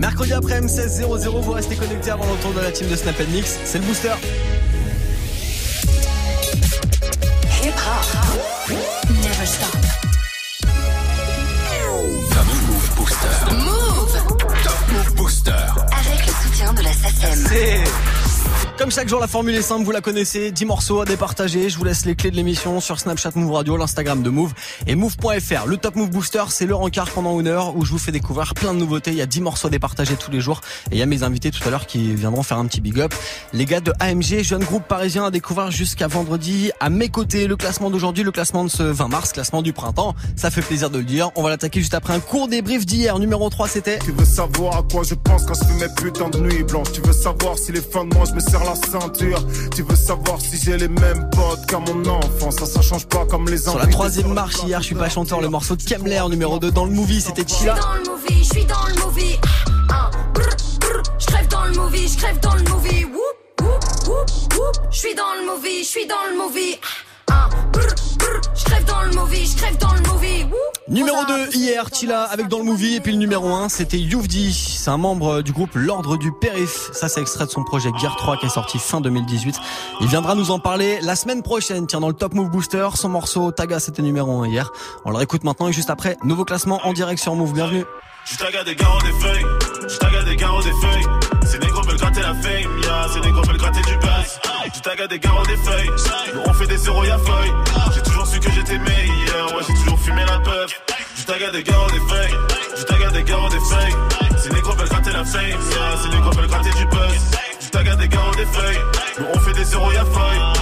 Mercredi 0.00 0.32
après 0.32 0.58
M16 0.62 1.20
00, 1.20 1.40
vous 1.40 1.52
restez 1.52 1.76
connectés 1.76 2.10
avant 2.10 2.24
le 2.24 2.32
retour 2.32 2.54
de 2.54 2.60
la 2.60 2.72
team 2.72 2.88
de 2.88 2.96
Snap 2.96 3.20
Mix. 3.28 3.58
C'est 3.64 3.78
le 3.78 3.84
booster. 3.84 4.14
Hip 7.62 7.74
hop. 7.76 8.70
Never 9.10 9.46
stop. 9.46 9.76
Move 12.66 12.94
Booster. 12.96 13.54
Move. 13.54 14.38
Top 14.64 14.78
Move 14.90 15.14
Booster. 15.16 15.50
Avec 15.52 16.26
le 16.26 16.32
soutien 16.44 16.72
de 16.72 16.82
la 16.82 16.92
SACEM. 16.92 18.09
Comme 18.80 18.90
chaque 18.90 19.10
jour, 19.10 19.20
la 19.20 19.26
formule 19.26 19.54
est 19.54 19.60
simple, 19.60 19.84
vous 19.84 19.90
la 19.90 20.00
connaissez. 20.00 20.52
10 20.52 20.64
morceaux 20.64 21.02
à 21.02 21.04
départager. 21.04 21.68
Je 21.68 21.76
vous 21.76 21.84
laisse 21.84 22.06
les 22.06 22.14
clés 22.14 22.30
de 22.30 22.36
l'émission 22.36 22.80
sur 22.80 22.98
Snapchat 22.98 23.32
Move 23.34 23.52
Radio, 23.52 23.76
l'Instagram 23.76 24.22
de 24.22 24.30
Move 24.30 24.54
et 24.86 24.94
Move.fr. 24.94 25.66
Le 25.66 25.76
Top 25.76 25.96
Move 25.96 26.08
Booster, 26.08 26.44
c'est 26.48 26.64
le 26.64 26.74
rencard 26.74 27.10
pendant 27.10 27.38
une 27.38 27.46
heure 27.46 27.76
où 27.76 27.84
je 27.84 27.90
vous 27.92 27.98
fais 27.98 28.10
découvrir 28.10 28.54
plein 28.54 28.72
de 28.72 28.78
nouveautés. 28.78 29.10
Il 29.10 29.18
y 29.18 29.20
a 29.20 29.26
10 29.26 29.42
morceaux 29.42 29.66
à 29.66 29.70
départager 29.70 30.16
tous 30.16 30.30
les 30.30 30.40
jours. 30.40 30.62
Et 30.90 30.94
il 30.94 30.98
y 30.98 31.02
a 31.02 31.06
mes 31.06 31.24
invités 31.24 31.50
tout 31.50 31.62
à 31.68 31.70
l'heure 31.70 31.84
qui 31.84 32.14
viendront 32.14 32.42
faire 32.42 32.56
un 32.56 32.64
petit 32.64 32.80
big 32.80 32.98
up. 33.00 33.12
Les 33.52 33.66
gars 33.66 33.80
de 33.80 33.92
AMG, 34.00 34.42
jeune 34.42 34.64
groupe 34.64 34.84
parisien 34.84 35.26
à 35.26 35.30
découvrir 35.30 35.70
jusqu'à 35.70 36.08
vendredi. 36.08 36.70
À 36.80 36.88
mes 36.88 37.10
côtés, 37.10 37.48
le 37.48 37.56
classement 37.56 37.90
d'aujourd'hui, 37.90 38.24
le 38.24 38.32
classement 38.32 38.64
de 38.64 38.70
ce 38.70 38.82
20 38.82 39.08
mars, 39.08 39.32
classement 39.34 39.60
du 39.60 39.74
printemps. 39.74 40.14
Ça 40.36 40.50
fait 40.50 40.62
plaisir 40.62 40.88
de 40.88 40.96
le 40.96 41.04
dire. 41.04 41.32
On 41.36 41.42
va 41.42 41.50
l'attaquer 41.50 41.80
juste 41.80 41.92
après 41.92 42.14
un 42.14 42.20
court 42.20 42.48
débrief 42.48 42.86
d'hier. 42.86 43.18
Numéro 43.18 43.50
3, 43.50 43.68
c'était... 43.68 43.98
Tu 43.98 44.12
veux 44.12 44.24
savoir 44.24 44.78
à 44.78 44.82
quoi 44.90 45.02
je 45.02 45.14
pense 45.16 45.44
quand 45.44 45.52
je 45.52 45.66
fais 45.66 45.86
mes 45.86 45.94
putains 45.96 46.30
de 46.30 46.38
nuits 46.38 46.62
blanches 46.62 46.92
Tu 46.94 47.02
veux 47.02 47.12
savoir 47.12 47.58
si 47.58 47.72
les 47.72 47.82
fins 47.82 48.06
de 48.06 48.14
mois 48.14 48.24
je 48.24 48.32
me 48.32 48.40
serre 48.40 48.69
la 48.70 48.76
ceinture 49.00 49.42
Tu 49.74 49.82
veux 49.82 49.96
savoir 49.96 50.40
si 50.40 50.56
j'ai 50.56 50.76
les 50.76 50.88
mêmes 50.88 51.28
potes 51.30 51.66
qu'à 51.66 51.78
mon 51.78 52.04
enfant 52.06 52.50
Ça 52.50 52.66
ça 52.66 52.80
change 52.80 53.06
pas 53.06 53.24
comme 53.26 53.48
les 53.48 53.58
Sur 53.58 53.78
la 53.78 53.86
troisième 53.86 54.32
marche 54.32 54.62
hier, 54.64 54.80
je 54.80 54.86
suis 54.86 54.94
pas 54.94 55.08
chanteur, 55.08 55.40
le 55.40 55.48
morceau 55.48 55.76
de 55.76 55.82
Kemler 55.82 56.22
numéro 56.28 56.58
2 56.58 56.70
dans 56.70 56.84
le 56.84 56.92
movie, 56.92 57.20
c'était 57.20 57.42
Je 57.42 57.48
suis 57.48 57.58
Chila. 57.60 57.74
dans 57.74 57.94
le 57.94 58.10
movie, 58.10 58.44
je 58.44 58.48
suis 58.50 58.64
dans 58.64 58.86
le 58.86 59.04
movie. 59.04 59.36
Ah. 59.90 60.10
Je 61.18 61.26
crève 61.26 61.48
dans 61.48 61.64
le 61.64 61.72
movie, 61.72 62.08
je 62.08 62.16
crève 62.18 62.40
dans 62.40 62.54
le 62.54 62.62
movie. 62.62 63.06
Je 64.90 64.98
suis 64.98 65.14
dans 65.14 65.34
le 65.38 65.46
movie, 65.54 65.82
je 65.84 65.88
suis 65.88 66.06
dans 66.06 66.14
le 66.30 66.36
movie. 66.36 66.78
Je 68.54 68.64
crève 68.64 68.84
dans 68.84 69.02
le 69.02 69.10
movie, 69.12 69.46
je 69.46 69.56
crève 69.56 69.76
dans 69.78 69.92
le 69.94 70.00
movie. 70.00 70.46
Numéro 70.88 71.24
2 71.24 71.54
hier, 71.54 71.88
Chila 71.92 72.24
avec 72.24 72.48
dans 72.48 72.58
le 72.58 72.64
movie 72.64 72.96
et 72.96 73.00
puis 73.00 73.12
le 73.12 73.18
numéro 73.18 73.48
1 73.54 73.68
c'était 73.68 73.98
Youvdi, 73.98 74.52
c'est 74.52 74.90
un 74.90 74.96
membre 74.96 75.40
du 75.42 75.52
groupe 75.52 75.70
L'Ordre 75.74 76.16
du 76.16 76.32
Périph. 76.32 76.90
Ça 76.92 77.08
c'est 77.08 77.20
extrait 77.20 77.46
de 77.46 77.50
son 77.50 77.62
projet 77.62 77.90
Gear 78.00 78.16
3 78.16 78.38
qui 78.38 78.46
est 78.46 78.50
sorti 78.50 78.78
fin 78.78 79.00
2018. 79.00 79.54
Il 80.00 80.08
viendra 80.08 80.34
nous 80.34 80.50
en 80.50 80.58
parler 80.58 80.98
la 81.02 81.14
semaine 81.14 81.42
prochaine, 81.42 81.86
tiens 81.86 82.00
dans 82.00 82.08
le 82.08 82.14
Top 82.14 82.34
Move 82.34 82.50
Booster, 82.50 82.88
son 82.94 83.08
morceau 83.08 83.52
Taga 83.52 83.78
c'était 83.78 84.02
numéro 84.02 84.42
1 84.42 84.48
hier. 84.48 84.72
On 85.04 85.10
le 85.10 85.16
réécoute 85.16 85.44
maintenant 85.44 85.68
et 85.68 85.72
juste 85.72 85.90
après, 85.90 86.16
nouveau 86.24 86.44
classement 86.44 86.80
en 86.84 86.92
direct 86.92 87.22
sur 87.22 87.36
Move, 87.36 87.52
bienvenue. 87.52 87.84
Je 88.24 88.36
taga 88.36 88.64
des 88.64 88.74
garros 88.74 89.00
des 89.00 89.12
feuilles, 89.12 89.46
je 89.88 89.96
taga 89.96 90.22
des 90.24 90.36
garros 90.36 90.62
des 90.62 90.72
feuilles. 90.72 91.06
Gratter 92.10 92.26
la 92.26 92.34
fame, 92.34 92.82
ya, 92.82 93.06
ces 93.12 93.20
négros 93.20 93.42
veulent 93.42 93.56
gratter 93.56 93.82
du 93.82 93.96
buzz. 93.98 94.40
Je 94.74 94.80
taga 94.80 95.06
des 95.06 95.20
garros 95.20 95.46
des 95.46 95.56
feuilles, 95.56 95.90
on 96.44 96.52
fait 96.54 96.66
des 96.66 96.76
zéros 96.76 97.04
y'a 97.04 97.18
feuille. 97.18 97.52
J'ai 97.94 98.02
toujours 98.02 98.26
su 98.26 98.40
que 98.40 98.50
j'étais 98.50 98.78
meilleur, 98.78 99.54
ouais 99.54 99.62
j'ai 99.68 99.74
toujours 99.74 99.98
fumé 100.00 100.24
la 100.26 100.40
puff. 100.40 100.82
Je 101.16 101.24
taga 101.24 101.52
des 101.52 101.62
garros 101.62 101.88
des 101.90 102.00
feuilles, 102.00 102.34
je 102.76 102.82
taga 102.82 103.10
des 103.10 103.22
garros 103.22 103.48
des 103.48 103.60
feuilles. 103.60 103.94
Ces 104.42 104.50
négros 104.50 104.72
veulent 104.72 104.88
gratter 104.88 105.12
la 105.12 105.24
fame, 105.24 105.50
ya, 105.50 105.96
ces 106.02 106.08
négros 106.08 106.32
veulent 106.32 106.48
gratter 106.48 106.70
du 106.70 106.86
buzz. 106.86 107.30
Je 107.60 107.68
taga 107.68 107.94
des 107.94 108.08
garros 108.08 108.34
des 108.34 108.46
feuilles, 108.46 108.80
on 109.32 109.38
fait 109.38 109.52
des 109.52 109.64
zéros 109.64 109.92
y'a 109.92 110.04
feuille. 110.04 110.59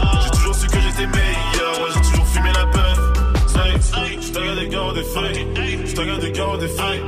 Des 4.98 5.04
feuilles, 5.04 5.46
je 5.86 5.94
taga 5.94 6.16
des 6.18 6.32
garros 6.32 6.56
des 6.56 6.68
feuilles. 6.68 7.02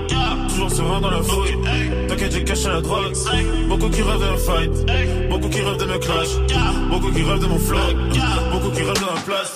Toujours 0.48 0.70
serein 0.70 1.00
dans 1.00 1.10
la 1.10 1.22
fouille. 1.22 1.56
T'inquiète, 2.08 2.32
j'ai 2.32 2.44
caché 2.44 2.68
la 2.68 2.80
drogue. 2.80 3.14
Beaucoup 3.68 3.88
qui 3.88 4.02
rêvent 4.02 4.32
me 4.32 4.36
fight. 4.36 5.30
Beaucoup 5.30 5.48
qui 5.48 5.60
rêvent 5.60 5.76
de 5.76 5.84
me 5.86 5.98
clash. 5.98 6.28
Beaucoup 6.90 7.10
qui 7.12 7.22
rêvent 7.22 7.40
de 7.40 7.46
mon 7.46 7.58
flow. 7.58 7.78
Beaucoup 8.52 8.70
qui 8.70 8.82
rêvent 8.82 8.94
de 8.94 9.14
ma 9.14 9.20
place. 9.26 9.54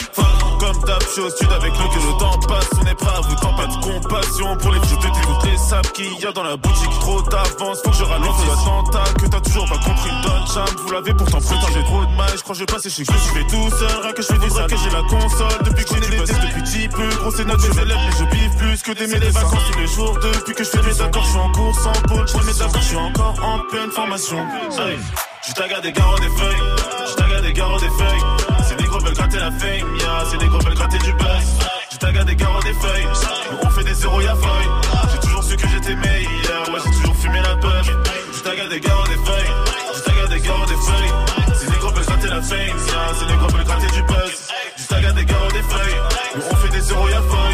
Je 0.87 1.21
suis 1.21 1.21
au 1.23 1.31
sud 1.31 1.51
avec 1.51 1.73
le 1.73 1.85
que 1.89 2.07
le 2.07 2.19
temps 2.19 2.39
passe. 2.47 2.69
On 2.83 2.87
est 2.87 2.95
prêt 2.95 3.17
à 3.17 3.21
vous 3.21 3.35
tant 3.37 3.55
pas 3.55 3.67
de 3.67 3.77
compassion 3.77 4.57
pour 4.57 4.73
les 4.73 4.81
vieux 4.81 4.97
de 4.97 5.03
toutes 5.03 5.51
les 5.51 5.57
sables 5.57 5.89
qu'il 5.93 6.13
y 6.19 6.27
a 6.27 6.33
dans 6.33 6.43
la 6.43 6.57
boutique. 6.57 6.91
Trop 7.01 7.23
d'avance, 7.23 7.79
faut 7.83 7.91
que 7.91 7.97
je 7.97 8.05
ralentisse 8.05 8.47
l'attentat. 8.47 9.05
Que 9.15 9.27
t'as 9.27 9.41
toujours 9.41 9.69
pas 9.69 9.79
compris, 9.79 10.11
Don 10.23 10.47
Cham. 10.53 10.67
Vous 10.85 10.93
l'avez 10.93 11.15
pourtant 11.15 11.41
prétendu, 11.41 11.73
j'ai 11.73 11.85
trop 11.85 12.05
de 12.05 12.17
mal. 12.17 12.29
Je 12.37 12.43
crois 12.43 12.55
que 12.55 12.59
je 12.59 12.61
vais 12.61 12.73
passer 12.73 12.91
chez 12.91 13.05
vous. 13.05 13.13
Je 13.13 13.39
fais 13.39 13.47
tout 13.47 13.71
seul, 13.77 14.03
rien 14.03 14.13
que 14.13 14.23
je 14.23 14.27
fais 14.27 14.39
du 14.39 14.49
que 14.49 14.77
j'ai 14.77 14.91
la 14.91 15.03
console. 15.03 15.63
Depuis 15.65 15.85
que 15.85 15.95
j'ai 15.95 16.01
des 16.01 16.17
tests 16.19 16.35
depuis 16.35 16.63
petit 16.63 16.89
peu. 16.89 17.09
Grosse 17.21 17.39
notes, 17.39 17.61
je 17.61 17.81
élèves, 17.81 17.99
mais 18.05 18.17
je 18.19 18.25
biffe 18.31 18.57
plus 18.57 18.83
que 18.83 18.93
des 18.93 19.07
les 19.07 19.31
vacances 19.31 19.65
tous 19.73 19.79
les 19.79 19.87
jours. 19.87 20.19
Depuis 20.21 20.55
que 20.55 20.65
je 20.65 20.71
fais 20.71 20.83
mes 20.83 21.01
accords, 21.01 21.25
je 21.25 21.31
suis 21.31 21.39
en 21.39 21.53
course 21.53 21.87
en 21.87 22.09
pôle. 22.09 22.29
Je 22.29 22.37
mes 22.37 22.61
accords, 22.61 22.83
je 22.83 22.89
suis 22.89 22.97
encore 22.97 23.35
en 23.43 23.59
pleine 23.71 23.91
formation. 23.91 24.45
Je 25.47 25.53
taga 25.53 25.81
des 25.81 25.93
garros 25.93 26.19
des 26.19 26.29
feuilles, 26.29 26.63
je 27.09 27.15
taga 27.15 27.41
des 27.41 27.53
garros 27.53 27.79
des 27.79 27.91
feuilles. 27.91 28.54
Veulent 29.15 29.29
gratter 29.29 29.39
la 29.39 29.53
fame, 29.53 29.97
ya, 30.01 30.25
ces 30.29 30.39
négros 30.39 30.59
veulent 30.59 30.75
gratter 30.75 30.99
du 30.99 31.13
buzz. 31.13 31.47
Je 31.93 31.97
taga 31.99 32.25
des 32.25 32.35
garros 32.35 32.63
des 32.63 32.73
feuilles, 32.75 33.07
on 33.63 33.71
fait 33.71 33.85
des 33.85 33.95
zéros 33.95 34.21
y'a 34.21 34.35
feuille. 34.35 34.69
J'ai 35.13 35.19
toujours 35.21 35.45
su 35.45 35.57
que 35.57 35.69
j'étais 35.69 35.95
meilleur, 35.95 36.69
ouais 36.69 36.81
j'ai 36.85 36.91
toujours 36.91 37.17
fumé 37.17 37.41
la 37.41 37.55
puff. 37.57 37.91
Je 38.33 38.41
taga 38.43 38.67
des 38.67 38.81
garros 38.81 39.07
des 39.07 39.15
feuilles, 39.15 39.53
je 39.95 40.01
taga 40.01 40.27
des 40.27 40.41
garros 40.41 40.67
des 40.67 40.75
feuilles. 40.75 41.13
Ces 41.55 41.71
négros 41.71 41.91
veulent 41.91 42.05
gratter 42.05 42.29
la 42.29 42.43
fame, 42.43 42.59
ya, 42.59 43.15
ces 43.21 43.27
négros 43.27 43.49
veulent 43.49 43.65
gratter 43.65 43.87
du 43.95 44.03
buzz. 44.03 44.49
Je 44.79 44.87
taga 44.87 45.13
des 45.13 45.25
garros 45.25 45.53
des 45.53 45.63
feuilles, 45.63 46.01
on 46.51 46.57
fait 46.57 46.71
des 46.71 46.81
zéros 46.81 47.09
y'a 47.09 47.23
feuille. 47.23 47.54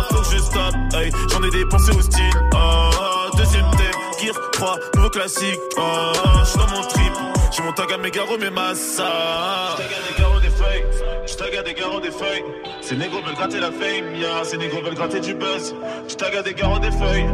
Hey. 0.93 1.11
J'en 1.29 1.43
ai 1.43 1.49
dépensé 1.49 1.91
au 1.91 2.01
style. 2.01 2.31
Oh, 2.53 2.89
deuxième 3.37 3.69
thème, 3.71 4.01
Gear 4.21 4.35
3, 4.51 4.75
nouveau 4.95 5.09
classique. 5.09 5.59
Oh, 5.77 5.81
je 6.39 6.49
suis 6.49 6.57
dans 6.57 6.67
mon 6.67 6.81
trip. 6.83 7.13
J'ai 7.51 7.63
mon 7.63 7.73
tag 7.73 7.91
à 7.91 7.97
mes 7.97 8.11
garros, 8.11 8.37
mes 8.37 8.49
massas. 8.49 9.03
Je 9.77 9.83
tag 9.83 9.91
à 9.93 10.07
des 10.07 10.21
garros 10.21 10.39
des 10.39 10.49
feuilles. 10.49 10.85
Je 11.27 11.35
tag 11.35 11.55
à 11.55 11.63
des 11.63 11.73
garros 11.73 11.99
des 11.99 12.11
feuilles. 12.11 12.43
Ces 12.81 12.95
négros 12.95 13.21
veulent 13.21 13.35
gratter 13.35 13.59
la 13.59 13.71
fame, 13.71 14.15
ya. 14.15 14.43
Ces 14.43 14.57
négros 14.57 14.81
veulent 14.81 14.95
gratter 14.95 15.19
du 15.19 15.33
buzz. 15.33 15.75
Je 16.07 16.15
tag 16.15 16.35
à 16.35 16.41
des 16.41 16.53
garros 16.53 16.79
des 16.79 16.91
feuilles. 16.91 17.27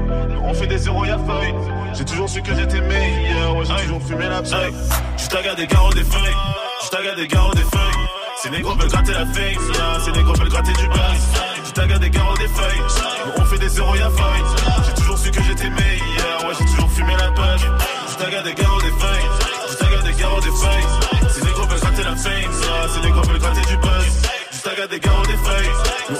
On 0.43 0.53
fait 0.53 0.67
des 0.67 0.77
zéros, 0.79 1.05
y'a 1.05 1.19
feuille. 1.19 1.53
J'ai 1.93 2.05
toujours 2.05 2.29
su 2.29 2.41
que 2.41 2.55
j'étais 2.55 2.81
meilleur. 2.81 3.55
Ouais, 3.57 3.65
j'ai 3.65 3.85
toujours 3.85 4.01
fumé 4.01 4.27
la 4.27 4.41
paille. 4.41 4.73
Je 5.17 5.27
tag 5.27 5.47
à 5.47 5.55
des 5.55 5.67
garros 5.67 5.93
des 5.93 6.03
feuilles. 6.03 6.35
Je 6.83 6.89
tag 6.89 7.07
à 7.07 7.15
des 7.15 7.27
garros 7.27 7.53
des 7.53 7.61
feuilles. 7.61 8.07
Ces 8.41 8.49
négros 8.49 8.73
veulent 8.75 8.89
gratter 8.89 9.13
la 9.13 9.25
fame, 9.25 9.73
ya. 9.73 9.99
Ces 10.03 10.11
négros 10.11 10.33
veulent 10.33 10.49
gratter 10.49 10.73
du 10.73 10.87
buzz. 10.87 11.46
À 11.79 11.99
des 11.99 12.09
garros 12.09 12.35
des 12.37 12.47
feuilles. 12.47 12.81
On 13.37 13.45
fait 13.45 13.59
des 13.59 13.69
zéros, 13.69 13.95
y'a 13.95 14.09
feuille. 14.09 14.43
J'ai 14.83 14.93
toujours 14.95 15.17
su 15.19 15.29
que 15.29 15.43
j'étais 15.43 15.69
meilleur. 15.69 16.43
Ouais, 16.43 16.55
j'ai 16.57 16.65
toujours 16.65 16.91
fumé 16.91 17.13
la 17.13 17.29
tag 18.17 18.33
à 18.33 18.41
des 18.41 18.53
garros 18.55 18.81
des 18.81 18.89
feuilles. 18.89 19.99
À 19.99 20.01
des 20.01 20.13
garros 20.19 20.41
des 20.41 20.47
feuilles. 20.47 21.31
Ces 21.31 21.45
négros 21.45 21.67
veulent 21.67 21.79
gratter 21.79 22.03
la 22.03 22.15
fame, 22.15 22.33
ya. 22.33 22.87
Ces 22.93 23.01
négros 23.01 23.21
veulent 23.21 23.39
gratter 23.39 23.61
du 23.61 23.77
buzz. 23.77 24.27
À 24.65 24.87
des 24.87 24.99
garros 24.99 25.25
des 25.25 25.37
feuilles. 25.37 25.69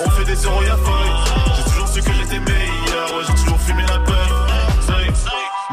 On 0.06 0.10
fait 0.12 0.26
des 0.26 0.36
zéros, 0.36 0.64
y'a 0.64 0.78
feuille. 0.78 1.56
J'ai 1.56 1.64
toujours 1.64 1.88
su 1.88 2.02
que 2.02 2.14
j'étais 2.14 2.40
meilleur. 2.40 3.18
Ouais, 3.18 3.24
j'ai 3.28 3.34
toujours 3.34 3.60
fumé 3.60 3.82
la 3.82 3.98
paille. 4.00 4.07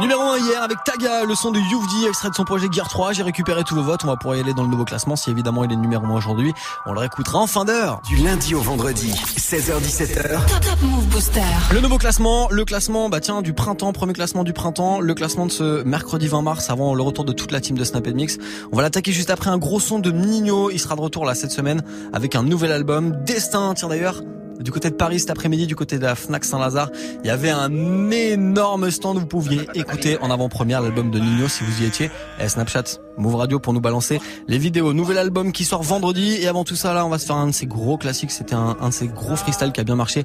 Numéro 0.01 0.23
1 0.23 0.39
hier 0.39 0.61
avec 0.61 0.79
Taga, 0.83 1.23
le 1.25 1.37
son 1.37 1.53
de 1.53 1.61
Youvdi, 1.61 2.07
extrait 2.09 2.29
de 2.29 2.35
son 2.35 2.45
projet 2.45 2.67
Gear 2.69 2.89
3. 2.89 3.13
J'ai 3.13 3.23
récupéré 3.23 3.63
tous 3.63 3.77
vos 3.77 3.83
votes. 3.85 4.01
On 4.03 4.09
va 4.09 4.17
pouvoir 4.17 4.37
y 4.37 4.41
aller 4.41 4.53
dans 4.53 4.65
le 4.65 4.69
nouveau 4.69 4.85
classement 4.85 5.15
si 5.15 5.31
évidemment 5.31 5.63
il 5.63 5.71
est 5.71 5.77
numéro 5.77 6.05
1 6.05 6.11
aujourd'hui. 6.17 6.53
On 6.85 6.93
le 6.95 6.99
réécoutera 6.99 7.39
en 7.39 7.47
fin 7.47 7.65
d'heure. 7.65 8.01
Du 8.09 8.17
lundi 8.17 8.57
au 8.57 8.61
vendredi, 8.61 9.13
16h17h. 9.13 10.47
Top 10.47 10.61
Top 10.63 10.83
Move 10.83 11.07
Booster. 11.07 11.43
Le 11.73 11.81
nouveau 11.81 11.99
classement, 11.99 12.49
le 12.51 12.65
classement, 12.65 13.09
bah 13.09 13.21
tiens, 13.21 13.41
du 13.41 13.53
printemps, 13.53 13.93
premier 13.93 14.15
classement 14.15 14.43
du 14.43 14.53
printemps, 14.53 14.99
le 14.99 15.15
classement 15.15 15.47
de 15.47 15.53
ce 15.53 15.85
mercredi 15.85 16.27
20 16.27 16.43
mars 16.43 16.71
avant 16.71 16.97
le 16.97 17.03
retour 17.03 17.25
de 17.25 17.33
toute 17.33 17.53
la 17.53 17.61
team 17.61 17.79
de 17.79 17.85
Snap 17.85 18.05
Mix. 18.09 18.39
On 18.73 18.77
va 18.77 18.83
l'attaquer 18.83 19.13
juste 19.13 19.31
après 19.31 19.51
un 19.51 19.59
gros 19.59 19.79
son 19.79 20.01
de 20.01 20.11
Nino. 20.11 20.73
Il 20.73 20.81
sera 20.81 20.97
de 20.97 21.03
retour 21.03 21.25
là 21.25 21.37
cette 21.37 21.53
semaine 21.53 21.85
avec 22.13 22.35
un 22.35 22.43
nouvel 22.43 22.73
album, 22.73 23.23
Destin. 23.25 23.75
Tiens 23.75 23.89
d'ailleurs, 23.89 24.23
du 24.61 24.71
côté 24.71 24.91
de 24.91 24.95
Paris 24.95 25.21
cet 25.21 25.31
après-midi, 25.31 25.67
du 25.67 25.77
côté 25.77 25.99
de 25.99 26.05
la 26.05 26.15
Fnac 26.15 26.45
Saint-Lazare. 26.45 26.91
Il 27.23 27.27
y 27.27 27.31
avait 27.31 27.51
un 27.51 28.11
énorme 28.11 28.91
stand 28.91 29.17
où 29.17 29.21
vous 29.21 29.27
pouviez 29.27 29.69
écouter 29.75 30.19
en 30.21 30.31
avant-première 30.31 30.81
l'album 30.81 31.11
de 31.11 31.19
Nino 31.19 31.49
si 31.49 31.65
vous 31.65 31.83
y 31.83 31.87
étiez. 31.87 32.11
Et 32.41 32.49
Snapchat, 32.49 32.85
Move 33.17 33.37
Radio 33.37 33.59
pour 33.59 33.73
nous 33.73 33.81
balancer 33.81 34.21
les 34.49 34.59
vidéos. 34.59 34.93
Nouvel 34.93 35.19
album 35.19 35.53
qui 35.53 35.65
sort 35.65 35.83
vendredi. 35.83 36.37
Et 36.41 36.49
avant 36.49 36.65
tout 36.65 36.77
ça, 36.77 36.95
là, 36.95 37.07
on 37.07 37.09
va 37.09 37.19
se 37.19 37.27
faire 37.27 37.37
un 37.37 37.49
de 37.49 37.53
ces 37.53 37.67
gros 37.67 37.97
classiques. 37.97 38.31
C'était 38.31 38.55
un, 38.55 38.77
un 38.81 38.89
de 38.89 38.95
ces 38.95 39.09
gros 39.09 39.37
freestyle 39.37 39.73
qui 39.73 39.81
a 39.81 39.85
bien 39.85 39.97
marché. 39.97 40.25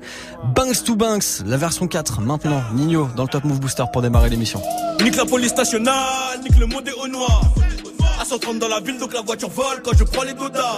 Banks 0.55 0.83
to 0.83 0.95
Banks, 0.95 1.43
la 1.45 1.57
version 1.57 1.87
4. 1.87 2.21
Maintenant, 2.21 2.61
Nino 2.73 3.09
dans 3.15 3.23
le 3.23 3.29
Top 3.29 3.43
Move 3.43 3.59
Booster 3.59 3.83
pour 3.91 4.01
démarrer 4.01 4.29
l'émission. 4.29 4.61
Nique 5.03 5.15
la 5.15 5.25
police 5.25 5.55
nationale, 5.55 6.39
nique 6.43 6.57
le 6.57 6.65
monde 6.65 6.87
est 6.87 7.03
au 7.03 7.07
noir. 7.07 7.41
À 8.19 8.25
130 8.25 8.59
dans 8.59 8.67
la 8.67 8.81
ville, 8.81 8.97
donc 8.97 9.13
la 9.13 9.21
voiture 9.21 9.49
vole 9.49 9.81
quand 9.83 9.97
je 9.97 10.03
prends 10.03 10.23
les 10.23 10.33
dodas. 10.33 10.75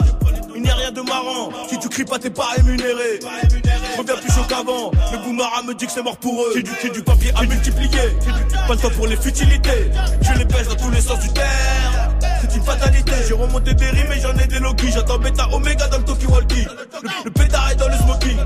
Il 0.56 0.62
n'y 0.62 0.70
a 0.70 0.76
rien 0.76 0.92
de 0.92 1.02
marrant, 1.02 1.50
si 1.70 1.80
tu 1.80 1.90
cries 1.90 2.06
pas, 2.06 2.20
t'es 2.20 2.30
pas 2.30 2.50
rémunéré. 2.56 3.20
Je 3.22 3.98
reviens 3.98 4.16
plus 4.16 4.32
chaud 4.32 4.44
qu'avant, 4.48 4.92
le 5.12 5.18
boumara 5.24 5.64
me 5.64 5.74
dit 5.74 5.86
que 5.88 5.92
c'est 5.92 6.04
mort 6.04 6.18
pour 6.18 6.44
eux. 6.44 6.52
J'ai 6.56 6.62
du, 6.62 6.72
du 6.92 7.02
papier 7.02 7.32
à 7.36 7.42
multiplier, 7.44 7.90
pas 8.68 8.74
le 8.74 8.80
temps 8.80 8.90
pour 8.92 9.08
les 9.08 9.16
futilités. 9.16 9.90
Je 10.22 10.38
les 10.38 10.46
pèse 10.46 10.68
dans 10.68 10.76
tous 10.76 10.92
les 10.92 11.02
sens 11.02 11.20
du 11.20 11.30
terre. 11.34 12.12
C'est 12.42 12.58
une 12.58 12.64
fatalité, 12.64 13.12
j'ai 13.28 13.34
remonté 13.34 13.74
des 13.74 13.86
rimes 13.86 14.12
et 14.12 14.20
j'en 14.20 14.36
ai 14.38 14.48
des 14.48 14.60
Loki. 14.60 14.92
J'attends 14.92 15.20
bêta 15.20 15.48
Omega 15.54 15.88
dans 15.88 15.98
le 15.98 16.04
Toki 16.04 16.26
Walkie. 16.26 16.66
Le, 17.04 17.10
le 17.26 17.32
pétard 17.32 17.72
est 17.72 17.76
dans 17.76 17.88
le 17.88 17.96
smoking. 17.96 18.38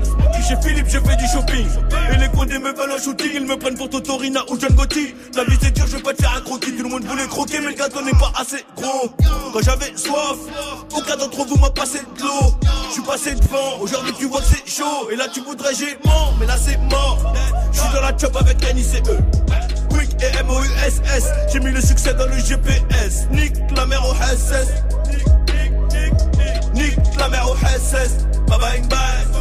Chez 0.46 0.56
Philippe, 0.62 0.86
je 0.88 0.98
fais 1.00 1.16
du 1.16 1.26
shopping. 1.26 1.66
Et 2.12 2.16
les 2.18 2.28
condés 2.28 2.58
me 2.58 2.72
veulent 2.72 2.92
un 2.92 3.02
shooting, 3.02 3.30
ils 3.34 3.46
me 3.46 3.56
prennent 3.56 3.76
pour 3.76 3.90
Totorina 3.90 4.42
ou 4.48 4.58
John 4.60 4.72
Gotti. 4.74 5.14
La 5.34 5.44
vie 5.44 5.56
c'est 5.60 5.72
dur, 5.72 5.86
je 5.88 5.96
vais 5.96 6.02
pas 6.02 6.14
te 6.14 6.22
faire 6.22 6.34
un 6.36 6.40
croquis. 6.40 6.76
Tout 6.76 6.84
le 6.84 6.88
monde 6.88 7.04
voulait 7.04 7.26
croquer, 7.26 7.58
mais 7.60 7.68
le 7.68 7.72
gâteau 7.74 8.00
n'est 8.02 8.12
pas 8.12 8.32
assez 8.38 8.64
gros. 8.76 9.10
Quand 9.52 9.60
j'avais 9.62 9.96
soif, 9.96 10.36
aucun 10.94 11.16
d'entre 11.16 11.44
vous 11.44 11.56
m'a 11.58 11.70
passé 11.70 11.98
de 11.98 12.22
l'eau. 12.22 12.54
Je 12.88 12.92
suis 12.92 13.02
passé 13.02 13.34
devant, 13.34 13.80
aujourd'hui 13.80 14.12
tu 14.18 14.26
vois 14.26 14.40
que 14.40 14.46
c'est 14.46 14.70
chaud. 14.70 15.10
Et 15.10 15.16
là 15.16 15.26
tu 15.32 15.40
voudrais 15.40 15.74
j'ai 15.74 15.98
mort, 16.04 16.34
mais 16.38 16.46
là 16.46 16.56
c'est 16.56 16.78
mort. 16.90 17.34
Je 17.72 17.80
suis 17.80 17.92
dans 17.92 18.00
la 18.00 18.16
chop 18.16 18.36
avec 18.36 18.74
NICE. 18.74 19.02
Quick 19.02 19.75
et 20.20 20.38
M-O-U-S-S. 20.38 21.24
J'ai 21.52 21.60
mis 21.60 21.70
le 21.70 21.80
succès 21.80 22.14
dans 22.14 22.26
le 22.26 22.38
GPS. 22.38 23.26
Nique 23.30 23.56
la 23.76 23.86
mère 23.86 24.04
au 24.08 24.14
SS. 24.14 24.68
Nique 26.74 26.96
la 27.18 27.28
mère 27.28 27.50
au 27.50 27.56
SS. 27.56 28.24
Bye 28.46 28.58
bye 28.58 28.80
bye. 28.88 29.36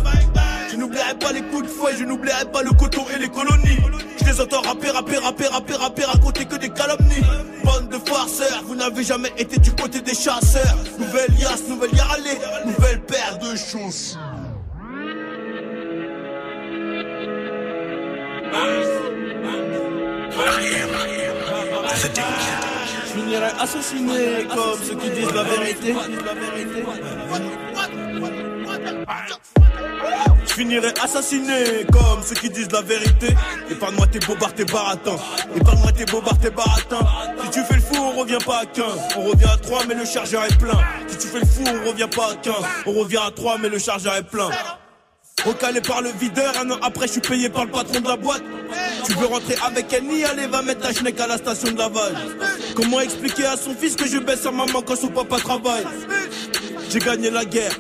Je 0.71 0.77
n'oublierai 0.77 1.15
pas 1.15 1.31
les 1.31 1.41
coups 1.41 1.63
de 1.63 1.67
fouet, 1.69 1.91
je 1.97 2.03
n'oublierai 2.03 2.45
pas 2.51 2.61
le 2.61 2.71
coton 2.71 3.05
et 3.15 3.19
les 3.19 3.29
colonies. 3.29 3.79
Je 4.19 4.25
les 4.25 4.41
entends 4.41 4.61
rapper, 4.61 4.89
rapper, 4.89 5.17
rapper, 5.17 5.47
rapper, 5.47 5.73
rapper, 5.75 6.03
raconter 6.03 6.45
que 6.45 6.57
des 6.57 6.69
calomnies. 6.69 7.23
Bande 7.63 7.89
de 7.89 7.97
farceurs, 8.09 8.63
vous 8.65 8.75
n'avez 8.75 9.03
jamais 9.03 9.31
été 9.37 9.57
du 9.57 9.71
côté 9.71 10.01
des 10.01 10.13
chasseurs. 10.13 10.75
Nouvelle 10.99 11.31
liasse, 11.39 11.63
nouvelle 11.69 11.93
yaralée, 11.93 12.37
nouvelle 12.65 13.01
paire 13.01 13.37
de 13.39 13.55
chaussures. 13.55 14.19
Je 23.05 23.21
finirai 23.21 23.51
assassiné 23.59 24.45
comme 24.49 24.83
ceux 24.83 24.95
qui 24.95 25.09
disent 25.09 25.33
la 25.33 25.43
vérité. 25.43 25.95
Je 30.45 30.53
finirai 30.53 30.93
assassiné 31.01 31.85
comme 31.91 32.21
ceux 32.23 32.35
qui 32.35 32.49
disent 32.49 32.71
la 32.71 32.81
vérité. 32.81 33.35
Épargne-moi 33.69 34.07
tes 34.07 34.19
bobards, 34.19 34.53
tes 34.53 34.65
baratins. 34.65 35.17
Épargne-moi 35.55 35.91
tes 35.93 36.05
bobards, 36.05 36.39
tes 36.39 36.49
baratins. 36.49 37.07
Si 37.43 37.49
tu 37.51 37.63
fais 37.63 37.75
le 37.75 37.81
fou, 37.81 37.95
on 37.97 38.19
revient 38.19 38.43
pas 38.45 38.59
à 38.59 38.65
15. 38.65 38.85
On 39.17 39.23
revient 39.23 39.45
à 39.45 39.57
3, 39.57 39.85
mais 39.87 39.95
le 39.95 40.05
chargeur 40.05 40.43
est 40.43 40.57
plein. 40.57 40.79
Si 41.07 41.17
tu 41.17 41.27
fais 41.27 41.39
le 41.39 41.45
fou, 41.45 41.63
on 41.65 41.89
revient 41.89 42.09
pas 42.13 42.31
à 42.31 42.35
15. 42.35 42.53
On 42.85 42.91
revient 42.93 43.21
à 43.25 43.31
3, 43.31 43.57
mais 43.59 43.69
le 43.69 43.79
chargeur 43.79 44.15
est 44.15 44.23
plein. 44.23 44.49
Recalé 45.45 45.81
par 45.81 46.01
le 46.01 46.09
videur, 46.19 46.53
un 46.59 46.71
an 46.71 46.77
après 46.81 47.07
je 47.07 47.13
suis 47.13 47.21
payé 47.21 47.49
par 47.49 47.65
le 47.65 47.71
patron 47.71 47.99
de 47.99 48.07
la 48.07 48.17
boîte. 48.17 48.43
Tu 49.05 49.13
veux 49.13 49.27
rentrer 49.27 49.55
avec 49.65 49.93
Annie, 49.93 50.23
allez 50.23 50.47
va 50.47 50.61
mettre 50.63 50.81
ta 50.81 50.91
schneck 50.93 51.19
à 51.19 51.27
la 51.27 51.37
station 51.37 51.71
de 51.71 51.77
lavage. 51.77 52.13
Comment 52.75 52.99
expliquer 52.99 53.45
à 53.45 53.55
son 53.55 53.75
fils 53.75 53.95
que 53.95 54.07
je 54.07 54.17
baisse 54.17 54.41
sa 54.41 54.51
maman 54.51 54.81
quand 54.81 54.95
son 54.95 55.09
papa 55.09 55.37
travaille? 55.37 55.85
J'ai 56.89 56.99
gagné 56.99 57.29
la 57.29 57.45
guerre, 57.45 57.71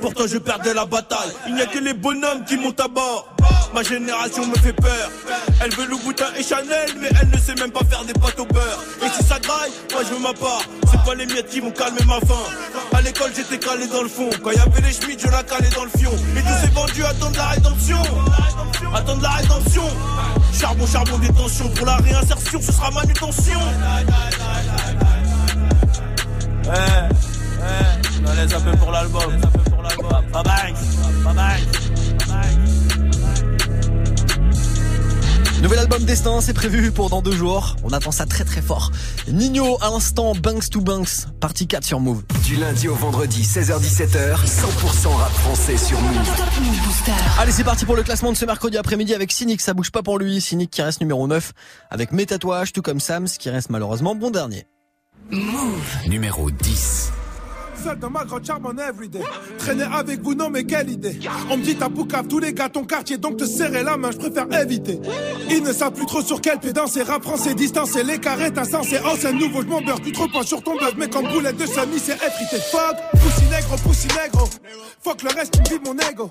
pourtant 0.00 0.26
je 0.26 0.38
perdais 0.38 0.74
la 0.74 0.84
bataille. 0.84 1.30
Il 1.46 1.54
n'y 1.54 1.62
a 1.62 1.66
que 1.66 1.78
les 1.78 1.94
bonhommes 1.94 2.44
qui 2.46 2.56
montent 2.56 2.80
à 2.80 2.88
bord. 2.88 3.28
Ma 3.74 3.82
génération 3.82 4.46
me 4.46 4.56
fait 4.56 4.72
peur. 4.72 5.10
Elle 5.60 5.72
veut 5.74 5.86
le 5.86 5.96
Boutin 5.96 6.26
et 6.38 6.42
Chanel, 6.42 6.90
mais 7.00 7.08
elle 7.20 7.28
ne 7.30 7.38
sait 7.38 7.54
même 7.54 7.70
pas 7.70 7.84
faire 7.88 8.04
des 8.04 8.12
pâtes 8.14 8.38
au 8.38 8.46
beurre. 8.46 8.82
Et 9.02 9.08
si 9.08 9.24
ça 9.24 9.38
graille, 9.38 9.70
moi 9.92 10.02
je 10.08 10.14
veux 10.14 10.20
ma 10.20 10.32
part. 10.32 10.62
C'est 10.90 11.02
pas 11.04 11.14
les 11.14 11.26
miettes 11.26 11.48
qui 11.48 11.60
vont 11.60 11.70
calmer 11.70 12.00
ma 12.06 12.20
faim. 12.20 12.44
À 12.92 13.00
l'école 13.02 13.30
j'étais 13.34 13.58
calé 13.58 13.86
dans 13.86 14.02
le 14.02 14.08
fond. 14.08 14.30
Quand 14.42 14.50
y 14.50 14.58
avait 14.58 14.80
les 14.80 14.92
schmitts, 14.92 15.20
je 15.20 15.30
la 15.30 15.42
calais 15.42 15.70
dans 15.74 15.84
le 15.84 15.90
fion. 15.90 16.12
Et 16.36 16.40
tous 16.40 16.58
ces 16.62 16.70
vendus 16.72 17.04
attendent 17.04 17.36
la 17.36 17.46
rédemption. 17.48 18.02
Attendent 18.94 19.22
la 19.22 19.30
rédemption. 19.30 19.84
Charbon, 20.58 20.86
charbon, 20.86 21.18
détention. 21.18 21.68
Pour 21.70 21.86
la 21.86 21.96
réinsertion, 21.96 22.60
ce 22.60 22.72
sera 22.72 22.90
manutention. 22.90 23.60
Ouais, 26.64 26.72
ouais, 26.72 28.07
un 28.26 28.60
peu 28.60 28.76
pour 28.76 28.90
l'album. 28.90 29.40
Bye 30.32 30.42
bye, 30.44 30.74
bye 31.24 31.34
bye. 31.34 31.62
Nouvel 35.62 35.80
album 35.80 36.04
Destin, 36.04 36.40
c'est 36.40 36.52
prévu 36.52 36.92
pour 36.92 37.10
dans 37.10 37.20
deux 37.20 37.32
jours. 37.32 37.74
On 37.82 37.90
attend 37.90 38.12
ça 38.12 38.26
très 38.26 38.44
très 38.44 38.62
fort. 38.62 38.92
Nino 39.26 39.76
à 39.80 39.90
l'instant, 39.90 40.32
Banks 40.34 40.70
to 40.70 40.80
Banks, 40.80 41.26
partie 41.40 41.66
4 41.66 41.84
sur 41.84 41.98
Move. 41.98 42.22
Du 42.44 42.54
lundi 42.56 42.86
au 42.86 42.94
vendredi, 42.94 43.42
16h17h, 43.42 44.46
100% 44.46 45.08
rap 45.08 45.32
français 45.32 45.76
sur 45.76 46.00
Move. 46.00 46.14
Move. 46.14 47.10
Allez, 47.40 47.50
c'est 47.50 47.64
parti 47.64 47.84
pour 47.84 47.96
le 47.96 48.04
classement 48.04 48.30
de 48.30 48.36
ce 48.36 48.44
mercredi 48.44 48.76
après-midi 48.76 49.14
avec 49.14 49.32
Cynic, 49.32 49.60
ça 49.60 49.74
bouge 49.74 49.90
pas 49.90 50.02
pour 50.02 50.18
lui. 50.18 50.40
Cynic 50.40 50.70
qui 50.70 50.80
reste 50.80 51.00
numéro 51.00 51.26
9 51.26 51.52
avec 51.90 52.12
mes 52.12 52.26
tatouages, 52.26 52.72
tout 52.72 52.82
comme 52.82 53.00
Sams 53.00 53.26
qui 53.26 53.50
reste 53.50 53.70
malheureusement 53.70 54.14
bon 54.14 54.30
dernier. 54.30 54.66
Numéro 56.06 56.50
10. 56.52 57.12
Seul 57.82 57.98
dans 57.98 58.10
ma 58.10 58.24
grande 58.24 58.44
charme 58.44 58.66
en 58.66 58.76
everyday. 58.76 59.22
Traîner 59.58 59.84
avec 59.84 60.20
vous, 60.22 60.34
non, 60.34 60.50
mais 60.50 60.64
quelle 60.64 60.90
idée. 60.90 61.18
On 61.50 61.56
me 61.56 61.62
dit 61.62 61.76
t'as 61.76 61.88
boucave 61.88 62.26
tous 62.26 62.40
les 62.40 62.52
gars 62.52 62.68
ton 62.68 62.84
quartier, 62.84 63.18
donc 63.18 63.36
te 63.36 63.44
serrer 63.44 63.84
la 63.84 63.96
main, 63.96 64.10
je 64.10 64.18
préfère 64.18 64.46
éviter. 64.60 65.00
Ils 65.48 65.62
ne 65.62 65.72
savent 65.72 65.92
plus 65.92 66.06
trop 66.06 66.22
sur 66.22 66.40
quel 66.40 66.58
pied 66.58 66.72
danser, 66.72 67.02
rap 67.02 67.22
français, 67.22 67.54
distancé, 67.54 68.02
les 68.02 68.18
carrés, 68.18 68.50
insensé. 68.56 68.98
Oh, 69.04 69.14
c'est 69.18 69.32
nouveau, 69.32 69.62
je 69.62 69.68
m'en 69.68 69.80
beurre, 69.80 70.00
tu 70.00 70.12
trop 70.12 70.28
pas 70.28 70.42
sur 70.42 70.62
ton 70.62 70.76
bluff, 70.76 70.94
mais 70.96 71.08
comme 71.08 71.28
boulette 71.28 71.56
de 71.56 71.66
semi, 71.66 71.98
c'est 71.98 72.14
effrité. 72.14 72.56
Fuck, 72.70 72.96
poussi 73.12 73.44
négro, 73.44 73.76
poussi 73.76 74.08
négro. 74.08 74.48
Fuck 75.00 75.22
le 75.22 75.30
reste, 75.30 75.62
tu 75.64 75.74
me 75.74 75.84
mon 75.84 75.98
ego. 76.10 76.30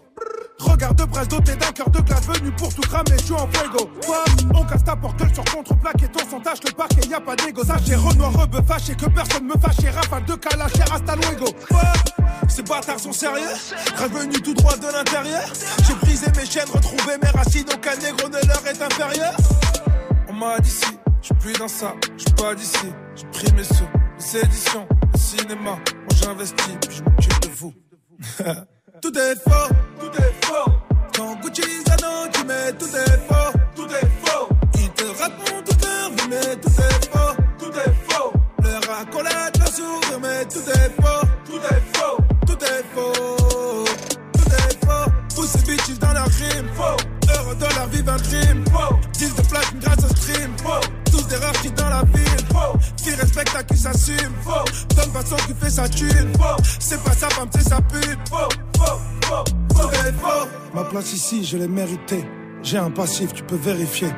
Regarde 0.59 0.97
de 0.97 1.25
doté 1.27 1.55
d'un 1.55 1.71
cœur 1.71 1.89
de 1.89 1.99
glace 2.01 2.27
venu 2.27 2.51
pour 2.51 2.73
tout 2.73 2.81
cramer, 2.81 3.17
suis 3.23 3.33
en 3.33 3.47
fuego. 3.53 3.89
Fuck, 4.01 4.55
on 4.55 4.65
casse 4.65 4.83
ta 4.83 4.95
porte 4.95 5.21
sur 5.33 5.45
contre-plaque 5.45 6.03
et 6.03 6.07
ton 6.07 6.29
son 6.29 6.39
tâche 6.39 6.59
le 6.65 6.71
parquet, 6.71 7.07
y 7.09 7.13
a 7.13 7.21
pas 7.21 7.35
d'égo. 7.35 7.63
Sachez, 7.63 7.95
Renoir, 7.95 8.33
rebeu, 8.33 8.59
fâché, 8.67 8.95
que 8.95 9.05
personne 9.05 9.45
me 9.45 9.53
fâche, 9.53 9.85
et 9.85 9.89
rafale 9.89 10.25
de 10.25 10.35
calache, 10.35 10.75
et 10.75 10.91
hasta 10.91 11.15
luego. 11.15 11.36
Ces 12.49 12.63
bâtards 12.63 12.99
sont 12.99 13.13
sérieux, 13.13 13.53
revenu 13.97 14.41
tout 14.41 14.53
droit 14.53 14.75
de 14.77 14.87
l'intérieur. 14.87 15.43
J'ai 15.87 15.93
brisé 15.95 16.25
mes 16.35 16.45
chaînes, 16.45 16.69
retrouvé 16.73 17.17
mes 17.21 17.29
racines, 17.29 17.65
aucun 17.73 17.95
négro 17.97 18.27
ne 18.29 18.47
leur 18.47 18.65
est 18.67 18.81
inférieur. 18.81 19.35
On 20.27 20.33
m'a 20.33 20.59
dit 20.59 20.69
si, 20.69 20.97
je 21.21 21.33
plus 21.35 21.53
dans 21.53 21.67
ça, 21.67 21.93
je 22.17 22.25
pas 22.33 22.55
d'ici. 22.55 22.87
J'ai 23.15 23.25
pris 23.27 23.53
mes 23.53 23.63
sous, 23.63 23.87
les 24.19 24.39
éditions, 24.39 24.87
le 25.13 25.19
cinéma, 25.19 25.55
moi 25.63 25.79
j'investis, 26.15 26.77
puis 26.81 26.97
je 26.97 27.03
m'occupe 27.03 27.39
de 27.41 27.49
vous. 27.49 27.73
tout 29.01 29.17
est 29.17 29.35
faux, 29.35 29.73
tout 29.99 30.21
est 30.21 30.45
faux. 30.45 30.71
Quand 31.15 31.35
Gucci 31.41 31.61
Zano, 31.87 32.27
tu 32.31 32.43
mets 32.45 32.73
tout 32.73 32.95
est 32.95 33.19
faux, 33.27 33.57
tout 33.75 33.87
est 33.87 34.25
faux. 34.25 34.49
Ils 34.75 34.89
te 34.91 35.03
racontent 35.03 35.63
toute 35.65 35.83
leur 35.83 36.27
mais 36.29 36.55
tout 36.57 36.69
est 36.69 37.09
faux, 37.11 37.35
tout 37.59 37.71
est 37.71 38.11
faux. 38.11 38.33
Leur 38.63 38.99
accolade, 38.99 39.57
sourire, 39.69 40.06
dans 48.07 48.17
crime, 48.17 48.63
faux. 48.71 48.95
10 49.13 49.35
de 49.35 49.79
grâce 49.81 50.03
au 50.05 50.15
stream. 50.15 50.51
Tous 51.11 51.27
des 51.27 51.35
rares 51.35 51.61
qui 51.61 51.69
dans 51.71 51.89
la 51.89 52.03
ville. 52.13 52.47
Qui 53.03 53.11
respecte 53.11 53.55
à 53.55 53.63
qui 53.63 53.77
s'assume. 53.77 54.33
Donne 54.95 55.11
façon 55.11 55.35
qui 55.45 55.53
fait 55.53 55.69
sa 55.69 55.87
thune. 55.89 56.31
C'est 56.79 57.03
pas 57.03 57.11
sa 57.11 57.29
femme, 57.29 57.49
c'est 57.53 57.67
sa 57.67 57.81
pute. 57.81 58.19
Ma 60.73 60.83
place 60.85 61.13
ici, 61.13 61.43
je 61.43 61.57
l'ai 61.57 61.67
méritée. 61.67 62.25
J'ai 62.63 62.77
un 62.77 62.91
passif, 62.91 63.33
tu 63.33 63.43
peux 63.43 63.57
vérifier. 63.57 64.09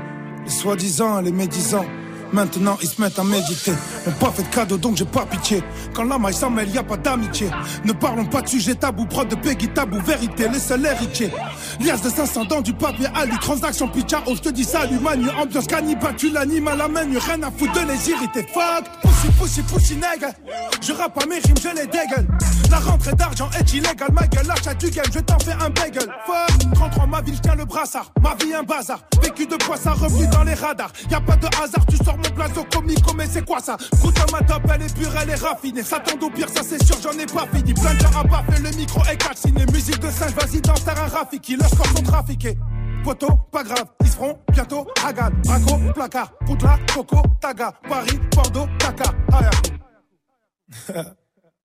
Les 0.45 0.51
soi-disant, 0.51 1.21
les 1.21 1.31
médisants. 1.31 1.85
Maintenant 2.31 2.77
ils 2.81 2.87
se 2.87 3.01
mettent 3.01 3.19
à 3.19 3.23
méditer. 3.23 3.73
On 4.07 4.11
pas 4.11 4.31
fait 4.31 4.43
de 4.43 4.47
cadeau 4.47 4.77
donc 4.77 4.97
j'ai 4.97 5.05
pas 5.05 5.25
pitié. 5.25 5.63
Quand 5.93 6.03
la 6.03 6.17
maille 6.17 6.33
s'en 6.33 6.49
mêle, 6.49 6.69
y 6.69 6.77
a 6.77 6.83
pas 6.83 6.97
d'amitié. 6.97 7.49
Ne 7.85 7.93
parlons 7.93 8.25
pas 8.25 8.41
de 8.41 8.47
sujet 8.47 8.75
tabou, 8.75 9.05
prod 9.05 9.27
de 9.27 9.35
Peggy 9.35 9.67
tabou, 9.69 9.99
vérité, 10.01 10.47
les 10.47 10.59
seuls 10.59 10.85
héritiers. 10.85 11.31
Lias 11.79 11.97
de 11.97 12.09
500 12.09 12.45
dans 12.45 12.61
du 12.61 12.73
papier 12.73 13.07
à 13.15 13.25
lui, 13.25 13.37
transaction 13.39 13.87
pitcha, 13.87 14.21
oh 14.27 14.33
je 14.35 14.41
te 14.41 14.49
dis 14.49 14.63
salut 14.63 14.99
manu, 14.99 15.29
ambiance 15.29 15.67
cannibale, 15.67 16.15
tu 16.17 16.29
l'animes 16.29 16.67
à 16.67 16.75
la 16.75 16.87
menu, 16.87 17.17
rien 17.17 17.41
à 17.43 17.51
foutre 17.51 17.73
de 17.73 17.91
les 17.91 18.09
irriter. 18.09 18.45
Fuck, 18.53 18.85
pussy, 19.01 19.27
pussy, 19.39 19.61
pussy, 19.63 19.95
nègre. 19.95 20.33
Je 20.81 20.93
rappe 20.93 21.21
à 21.21 21.25
mes 21.25 21.39
rimes, 21.39 21.55
je 21.61 21.69
les 21.69 21.87
dégueule. 21.87 22.27
La 22.69 22.79
rentrée 22.79 23.13
d'argent 23.13 23.49
est 23.59 23.73
illégale, 23.73 24.11
ma 24.13 24.27
gueule, 24.27 24.45
l'achat 24.47 24.73
du 24.73 24.89
game, 24.89 25.05
je 25.13 25.19
t'en 25.19 25.39
fais 25.39 25.53
un 25.53 25.69
bagel. 25.69 26.07
Fuck, 26.25 27.07
ma 27.09 27.21
ville, 27.21 27.35
je 27.35 27.41
tiens 27.41 27.55
le 27.55 27.65
brassard. 27.65 28.11
Ma 28.21 28.35
vie 28.35 28.53
un 28.53 28.63
bazar. 28.63 28.99
Vécu 29.21 29.45
de 29.45 29.55
poisson, 29.55 29.91
revenu 29.93 30.27
dans 30.27 30.43
les 30.43 30.53
radars. 30.53 30.91
Y 31.09 31.15
a 31.15 31.21
pas 31.21 31.35
de 31.35 31.47
hasard, 31.47 31.85
tu 31.87 31.97
sors 31.97 32.17
mon 32.17 32.35
blason 32.35 32.63
comico, 32.71 33.13
mais 33.15 33.25
c'est 33.27 33.45
quoi 33.45 33.59
ça? 33.59 33.77
Goûte 34.01 34.19
à 34.19 34.31
ma 34.31 34.41
top, 34.45 34.61
elle 34.73 34.83
est 34.83 34.95
pure, 34.95 35.11
elle 35.21 35.29
est 35.31 35.35
raffinée. 35.35 35.83
Ça 35.83 35.99
tombe 35.99 36.23
au 36.23 36.29
pire, 36.29 36.49
ça 36.49 36.61
c'est 36.63 36.83
sûr, 36.83 36.97
j'en 37.01 37.17
ai 37.17 37.25
pas 37.25 37.47
fini. 37.53 37.73
Plein 37.73 37.93
de 37.95 37.99
gens 37.99 38.09
à 38.19 38.59
le 38.59 38.77
micro 38.77 39.01
est 39.11 39.17
calciné. 39.17 39.65
Musique 39.71 39.99
de 39.99 40.09
singe, 40.09 40.33
vas-y, 40.33 40.61
danse, 40.61 40.87
un 40.87 41.07
Rafiki. 41.07 41.55
Leurs 41.55 41.69
corps 41.71 41.87
sont 41.87 42.03
trafiqués. 42.03 42.57
Poto, 43.03 43.27
pas 43.51 43.63
grave, 43.63 43.85
ils 44.01 44.07
se 44.07 44.13
feront 44.13 44.37
bientôt. 44.51 44.87
Hagan, 45.03 45.29
Braco, 45.43 45.79
placard, 45.93 46.31
Poutla, 46.45 46.77
Coco, 46.93 47.21
Taga, 47.41 47.73
Paris, 47.87 48.19
Bordeaux, 48.35 48.67
Dakar, 48.79 49.13
Ayaku. 49.31 51.09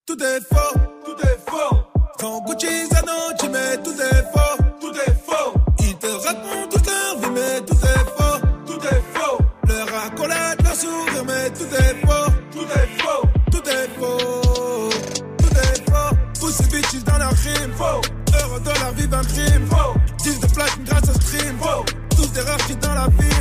tout 0.06 0.22
est 0.22 0.40
faux, 0.40 0.78
tout 1.04 1.26
est 1.26 1.38
faux. 1.50 1.76
Quand 2.18 2.44
Gucci 2.44 2.86
Zano, 2.88 3.12
mais 3.52 3.76
tout 3.82 4.00
est 4.00 4.24
faux, 4.32 4.64
tout 4.80 4.92
est 4.94 5.16
faux. 5.26 5.54
Ils 5.80 5.96
te 5.96 6.06
racontent 6.06 6.68
toute 6.70 6.86
leur 6.86 7.18
vie, 7.20 7.30
mais 7.34 7.60
tout 7.62 7.74
est 7.74 8.04
faux, 8.16 8.40
tout 8.66 8.86
est 8.86 9.02
faux. 9.14 9.38
Leur 9.66 10.04
accolade, 10.04 10.62
leur 10.62 10.74
sourire, 10.74 11.24
mais 11.26 11.50
tout 11.50 11.74
est 11.74 12.06
faux, 12.06 12.32
tout 12.52 12.66
est 12.66 13.02
faux, 13.02 13.28
tout 13.50 13.68
est 13.68 13.88
faux, 13.98 14.50
tout 15.38 15.56
est 15.56 15.90
faux. 15.90 16.16
Bitches 16.70 17.04
dans 17.04 17.18
leur 17.18 17.34
crime, 17.34 17.72
faux. 17.76 18.00
Heureux 18.38 18.60
de 18.60 18.80
leur 18.80 18.92
vie, 18.92 19.08
un 19.10 19.24
crime, 19.24 19.66
faux. 19.70 19.94
10 20.22 20.40
de 20.40 20.46
platine 20.46 20.84
grâce 20.84 21.08
au 21.08 21.14
stream, 21.14 21.56
faux. 21.60 21.84
Tous 22.10 22.32
des 22.32 22.40
rares 22.40 22.66
qui 22.66 22.76
dans 22.76 22.94
la 22.94 23.04
faux. 23.04 23.33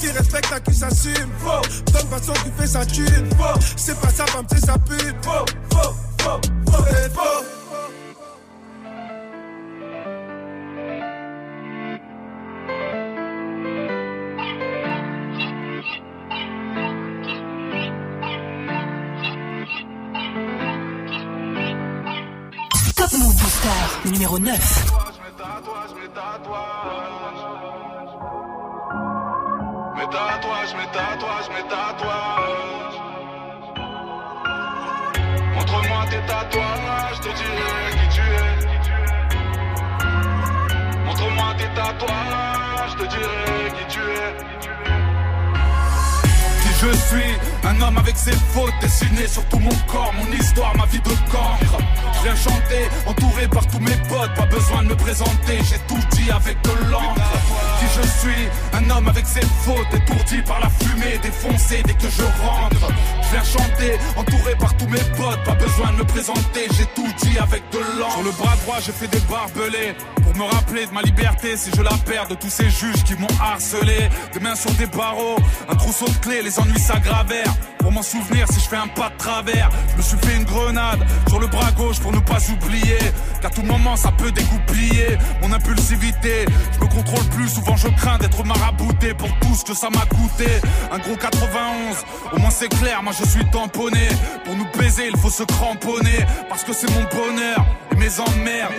Qui 0.00 0.10
respecte 0.10 0.52
à 0.52 0.60
qui 0.60 0.74
s'assume, 0.74 1.30
faux. 1.38 1.92
Donne 1.92 2.08
façon 2.08 2.32
qui 2.34 2.50
fait 2.60 2.66
sa 2.66 2.84
thune, 2.84 3.30
faux. 3.36 3.58
C'est 3.76 3.98
pas 3.98 4.10
sa 4.10 4.26
femme, 4.26 4.44
c'est 4.50 4.64
sa 4.64 4.78
pute, 4.78 5.16
faux, 5.22 5.46
faux, 5.70 5.94
faux, 6.20 6.40
faux, 6.66 6.84
faux. 7.14 7.44
Top 22.96 23.12
Move 23.12 23.34
Booster 23.34 24.10
numéro 24.10 24.38
9. 24.38 24.86
Mes 30.06 30.12
tatouages, 30.12 30.74
mes 30.76 30.86
tatouages, 30.92 31.48
mes 31.50 31.66
tatouages. 31.68 32.98
Montre-moi 35.52 36.04
tes 36.08 36.22
tatouages, 36.28 37.16
je 37.16 37.22
te 37.22 37.30
dirai 37.34 37.90
qui 37.98 38.06
tu 38.14 38.22
es. 38.22 38.56
Montre-moi 41.04 41.54
tes 41.58 41.70
tatouages, 41.74 42.90
je 42.90 42.96
te 42.98 43.06
dirai 43.08 43.72
qui 43.76 43.84
tu 43.88 44.00
es. 44.00 44.55
Je 46.86 46.92
suis, 46.98 47.34
un 47.64 47.80
homme 47.80 47.98
avec 47.98 48.16
ses 48.16 48.30
fautes 48.54 48.72
dessinées 48.80 49.26
sur 49.26 49.44
tout 49.46 49.58
mon 49.58 49.74
corps, 49.88 50.12
mon 50.14 50.32
histoire, 50.32 50.76
ma 50.76 50.86
vie 50.86 51.00
de 51.00 51.08
cancre. 51.32 51.78
Je 52.14 52.22
viens 52.22 52.36
chanter, 52.36 52.88
entouré 53.06 53.48
par 53.48 53.66
tous 53.66 53.80
mes 53.80 53.96
potes, 54.08 54.32
pas 54.36 54.46
besoin 54.46 54.84
de 54.84 54.88
me 54.90 54.94
présenter, 54.94 55.58
j'ai 55.68 55.78
tout 55.88 56.00
dit 56.12 56.30
avec 56.30 56.62
de 56.62 56.90
l'encre. 56.90 57.32
Qui 57.80 57.86
je 57.96 58.06
suis, 58.20 58.48
un 58.72 58.88
homme 58.90 59.08
avec 59.08 59.26
ses 59.26 59.44
fautes, 59.64 59.92
étourdi 59.94 60.42
par 60.42 60.60
la 60.60 60.70
fumée, 60.70 61.18
défoncé 61.20 61.82
dès 61.84 61.94
que 61.94 62.08
je 62.08 62.22
rentre. 62.22 62.92
Je 63.26 63.32
viens 63.32 63.44
chanter, 63.44 63.98
entouré 64.16 64.54
par 64.56 64.76
tous 64.76 64.86
mes 64.86 65.00
potes, 65.16 65.42
pas 65.44 65.54
besoin 65.54 65.90
de 65.92 65.96
me 65.98 66.04
présenter, 66.04 66.68
j'ai 66.78 66.86
tout 66.94 67.08
dit 67.22 67.38
avec 67.38 67.62
de 67.72 67.78
l'encre. 67.98 68.12
Sur 68.12 68.22
le 68.22 68.30
bras 68.30 68.56
droit, 68.64 68.76
je 68.80 68.92
fais 68.92 69.08
des 69.08 69.20
barbelés 69.28 69.94
pour 70.22 70.36
me 70.36 70.44
rappeler 70.44 70.86
de 70.86 70.92
ma 70.92 71.02
liberté 71.02 71.56
si 71.56 71.70
je 71.76 71.82
la 71.82 71.90
perds, 72.06 72.28
de 72.28 72.34
tous 72.34 72.50
ces 72.50 72.70
juges 72.70 73.02
qui 73.04 73.14
m'ont 73.14 73.26
harcelé. 73.40 74.08
Des 74.32 74.40
mains 74.40 74.54
sur 74.54 74.70
des 74.72 74.86
barreaux, 74.86 75.36
un 75.68 75.74
trousseau 75.74 76.06
de 76.06 76.16
clés, 76.18 76.42
les 76.42 76.58
ennuis 76.60 76.78
s'aggravèrent. 76.78 77.54
Pour 77.86 77.92
m'en 77.92 78.02
souvenir, 78.02 78.48
si 78.50 78.58
je 78.58 78.68
fais 78.68 78.76
un 78.76 78.88
pas 78.88 79.10
de 79.10 79.16
travers, 79.16 79.70
je 79.92 79.96
me 79.98 80.02
suis 80.02 80.16
fait 80.18 80.34
une 80.34 80.42
grenade 80.42 81.06
sur 81.28 81.38
le 81.38 81.46
bras 81.46 81.70
gauche 81.70 82.00
pour 82.00 82.10
ne 82.10 82.18
pas 82.18 82.38
oublier 82.50 82.98
qu'à 83.40 83.48
tout 83.48 83.62
moment 83.62 83.94
ça 83.94 84.10
peut 84.10 84.32
dégoupiller 84.32 85.16
mon 85.40 85.52
impulsivité. 85.52 86.46
Je 86.72 86.84
me 86.84 86.90
contrôle 86.90 87.24
plus, 87.26 87.48
souvent 87.48 87.76
je 87.76 87.86
crains 87.86 88.18
d'être 88.18 88.44
marabouté 88.44 89.14
pour 89.14 89.28
tout 89.38 89.54
ce 89.54 89.64
que 89.64 89.72
ça 89.72 89.88
m'a 89.88 90.04
coûté. 90.04 90.48
Un 90.90 90.98
gros 90.98 91.14
91, 91.14 91.96
au 92.32 92.40
moins 92.40 92.50
c'est 92.50 92.70
clair, 92.70 93.04
moi 93.04 93.12
je 93.16 93.24
suis 93.24 93.48
tamponné. 93.50 94.08
Pour 94.44 94.56
nous 94.56 94.66
baiser, 94.76 95.06
il 95.06 95.16
faut 95.16 95.30
se 95.30 95.44
cramponner 95.44 96.26
parce 96.48 96.64
que 96.64 96.72
c'est 96.72 96.90
mon 96.90 97.04
bonheur 97.04 97.64
et 97.92 97.94
mes 97.94 98.18
emmerdes. 98.18 98.74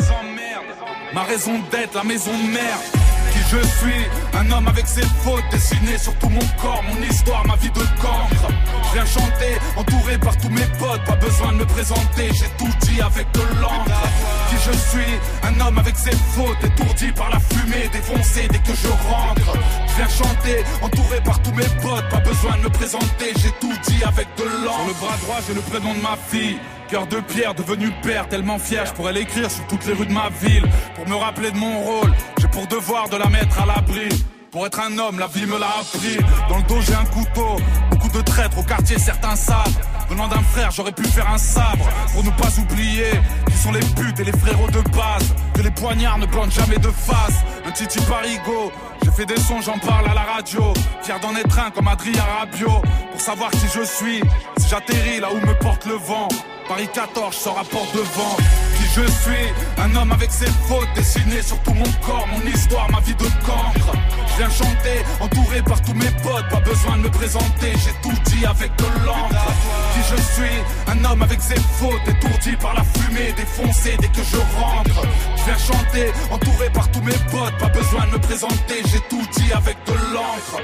Ma 1.14 1.24
raison 1.24 1.54
d'être, 1.72 1.96
la 1.96 2.04
maison 2.04 2.38
de 2.38 2.52
mère. 2.52 3.07
Je 3.50 3.66
suis, 3.66 4.04
un 4.34 4.52
homme 4.52 4.68
avec 4.68 4.86
ses 4.86 5.06
fautes 5.24 5.44
dessinées 5.52 5.98
sur 5.98 6.14
tout 6.16 6.28
mon 6.28 6.46
corps, 6.62 6.84
mon 6.84 7.02
histoire, 7.02 7.48
ma 7.48 7.56
vie 7.56 7.70
de 7.70 7.80
cancre. 8.02 8.48
Je 8.90 8.94
viens 8.94 9.06
chanter, 9.06 9.58
entouré 9.78 10.18
par 10.18 10.36
tous 10.38 10.50
mes 10.50 10.68
potes, 10.78 11.02
pas 11.06 11.16
besoin 11.16 11.54
de 11.54 11.60
me 11.60 11.66
présenter, 11.66 12.30
j'ai 12.34 12.50
tout 12.58 12.72
dit 12.82 13.00
avec 13.00 13.32
de 13.32 13.42
l'encre. 13.62 14.02
Qui 14.50 14.56
je 14.56 14.78
suis, 14.90 15.14
un 15.44 15.66
homme 15.66 15.78
avec 15.78 15.96
ses 15.96 16.16
fautes, 16.36 16.62
étourdi 16.62 17.12
par 17.14 17.30
la 17.30 17.40
fumée, 17.40 17.88
défoncé 17.94 18.50
dès 18.52 18.60
que 18.60 18.76
je 18.76 18.90
rentre. 18.90 19.58
Je 19.88 19.96
viens 19.96 20.10
chanter, 20.10 20.64
entouré 20.82 21.22
par 21.24 21.42
tous 21.42 21.54
mes 21.54 21.70
potes, 21.82 22.10
pas 22.10 22.20
besoin 22.20 22.58
de 22.58 22.64
me 22.64 22.70
présenter, 22.70 23.32
j'ai 23.38 23.52
tout 23.62 23.74
dit 23.88 24.04
avec 24.04 24.28
de 24.38 24.44
l'encre. 24.44 24.78
Sur 24.78 24.88
le 24.88 24.94
bras 24.94 25.18
droit, 25.22 25.38
j'ai 25.48 25.54
le 25.54 25.62
prénom 25.62 25.94
de 25.94 26.02
ma 26.02 26.18
fille. 26.18 26.60
Cœur 26.90 27.06
de 27.06 27.20
pierre, 27.20 27.54
devenu 27.54 27.92
père, 28.02 28.30
tellement 28.30 28.58
fier, 28.58 28.86
je 28.86 28.94
pourrais 28.94 29.12
l'écrire 29.12 29.52
sur 29.52 29.68
toutes 29.68 29.86
les 29.86 29.94
rues 29.94 30.06
de 30.06 30.14
ma 30.14 30.30
ville. 30.42 30.64
Pour 30.96 31.06
me 31.06 31.16
rappeler 31.16 31.52
de 31.52 31.58
mon 31.58 31.82
rôle, 31.82 32.14
j'ai 32.40 32.48
pour 32.48 32.66
devoir 32.68 33.10
de 33.10 33.18
la 33.18 33.28
mettre 33.28 33.62
à 33.62 33.66
l'abri. 33.66 34.08
Pour 34.52 34.66
être 34.66 34.80
un 34.80 34.98
homme, 34.98 35.20
la 35.20 35.28
vie 35.28 35.46
me 35.46 35.60
l'a 35.60 35.68
appris. 35.68 36.18
Dans 36.48 36.58
le 36.58 36.64
dos, 36.64 36.80
j'ai 36.80 36.94
un 36.94 37.04
couteau. 37.04 37.58
Beaucoup 37.92 38.08
de 38.10 38.22
traîtres 38.22 38.58
au 38.58 38.64
quartier, 38.64 38.98
certains 38.98 39.36
savent. 39.36 39.78
Venant 40.10 40.30
d'un 40.30 40.42
frère, 40.42 40.72
j'aurais 40.72 40.94
pu 40.94 41.04
faire 41.04 41.30
un 41.30 41.38
sabre. 41.38 41.90
Pour 42.14 42.24
ne 42.24 42.30
pas 42.30 42.58
oublier 42.58 43.12
qui 43.48 43.58
sont 43.58 43.74
les 43.74 43.82
putes 43.82 44.22
et 44.22 44.24
les 44.24 44.38
frérots 44.38 44.72
de 44.72 44.80
base. 44.96 45.36
Que 45.54 45.64
les 45.64 45.72
poignards 45.72 46.20
ne 46.20 46.26
plantent 46.26 46.54
jamais 46.54 46.78
de 46.78 46.88
face. 46.88 47.44
Un 47.66 47.72
titi 47.72 48.00
parigo. 48.06 48.72
J'ai 49.04 49.12
fait 49.12 49.26
des 49.26 49.40
sons, 49.40 49.60
j'en 49.60 49.78
parle 49.78 50.10
à 50.10 50.14
la 50.14 50.22
radio. 50.22 50.74
Fier 51.04 51.20
d'en 51.20 51.36
être 51.36 51.60
un 51.60 51.70
comme 51.70 51.90
Adrien 51.90 52.24
Rabiot. 52.40 52.82
Pour 53.12 53.20
savoir 53.20 53.52
qui 53.52 53.68
je 53.76 53.84
suis, 53.84 54.22
si 54.58 54.70
j'atterris 54.70 55.20
là 55.20 55.28
où 55.34 55.46
me 55.46 55.54
porte 55.60 55.86
le 55.86 55.96
vent. 55.96 56.30
Paris 56.68 56.90
14, 56.94 57.34
je 57.34 57.40
sors 57.40 57.58
à 57.58 57.64
devant. 57.64 58.36
Qui 58.76 58.84
je 58.94 59.06
suis, 59.22 59.48
un 59.78 59.96
homme 59.96 60.12
avec 60.12 60.32
ses 60.32 60.50
fautes 60.68 60.88
dessinées 60.96 61.42
sur 61.42 61.58
tout 61.60 61.74
mon 61.74 61.90
corps, 62.06 62.28
mon 62.28 62.42
histoire, 62.52 62.92
ma 62.92 63.00
vie 63.00 63.16
de 63.16 63.24
cancre. 63.46 63.94
Viens 64.38 64.50
chanter, 64.50 65.04
entouré 65.22 65.62
par 65.62 65.82
tous 65.82 65.94
mes 65.94 66.12
potes, 66.24 66.48
pas 66.50 66.60
besoin 66.60 66.98
de 66.98 67.04
me 67.04 67.10
présenter, 67.10 67.72
j'ai 67.74 67.94
tout 68.02 68.18
dit 68.26 68.46
avec 68.46 68.76
de 68.76 69.06
l'encre. 69.06 69.48
Qui 69.94 70.00
je 70.12 70.22
suis, 70.34 70.58
un 70.88 71.06
homme 71.06 71.22
avec 71.22 71.42
ses 71.42 71.60
fautes, 71.80 72.08
étourdi 72.08 72.56
par 72.58 72.74
la 72.74 72.84
fumée, 72.84 73.34
défoncé 73.38 73.96
dès 74.00 74.10
que 74.10 74.24
je 74.24 74.38
rentre. 74.60 75.08
Viens 75.46 75.58
chanter, 75.58 76.12
entouré 76.30 76.70
par 76.72 76.92
tous 76.92 77.02
mes 77.02 77.18
potes, 77.32 77.58
pas 77.60 77.70
besoin 77.70 78.06
de 78.08 78.12
me 78.12 78.20
présenter, 78.20 78.84
j'ai 78.92 79.00
tout 79.10 79.26
dit 79.38 79.54
avec 79.54 79.78
de 79.86 79.94
l'encre. 80.14 80.62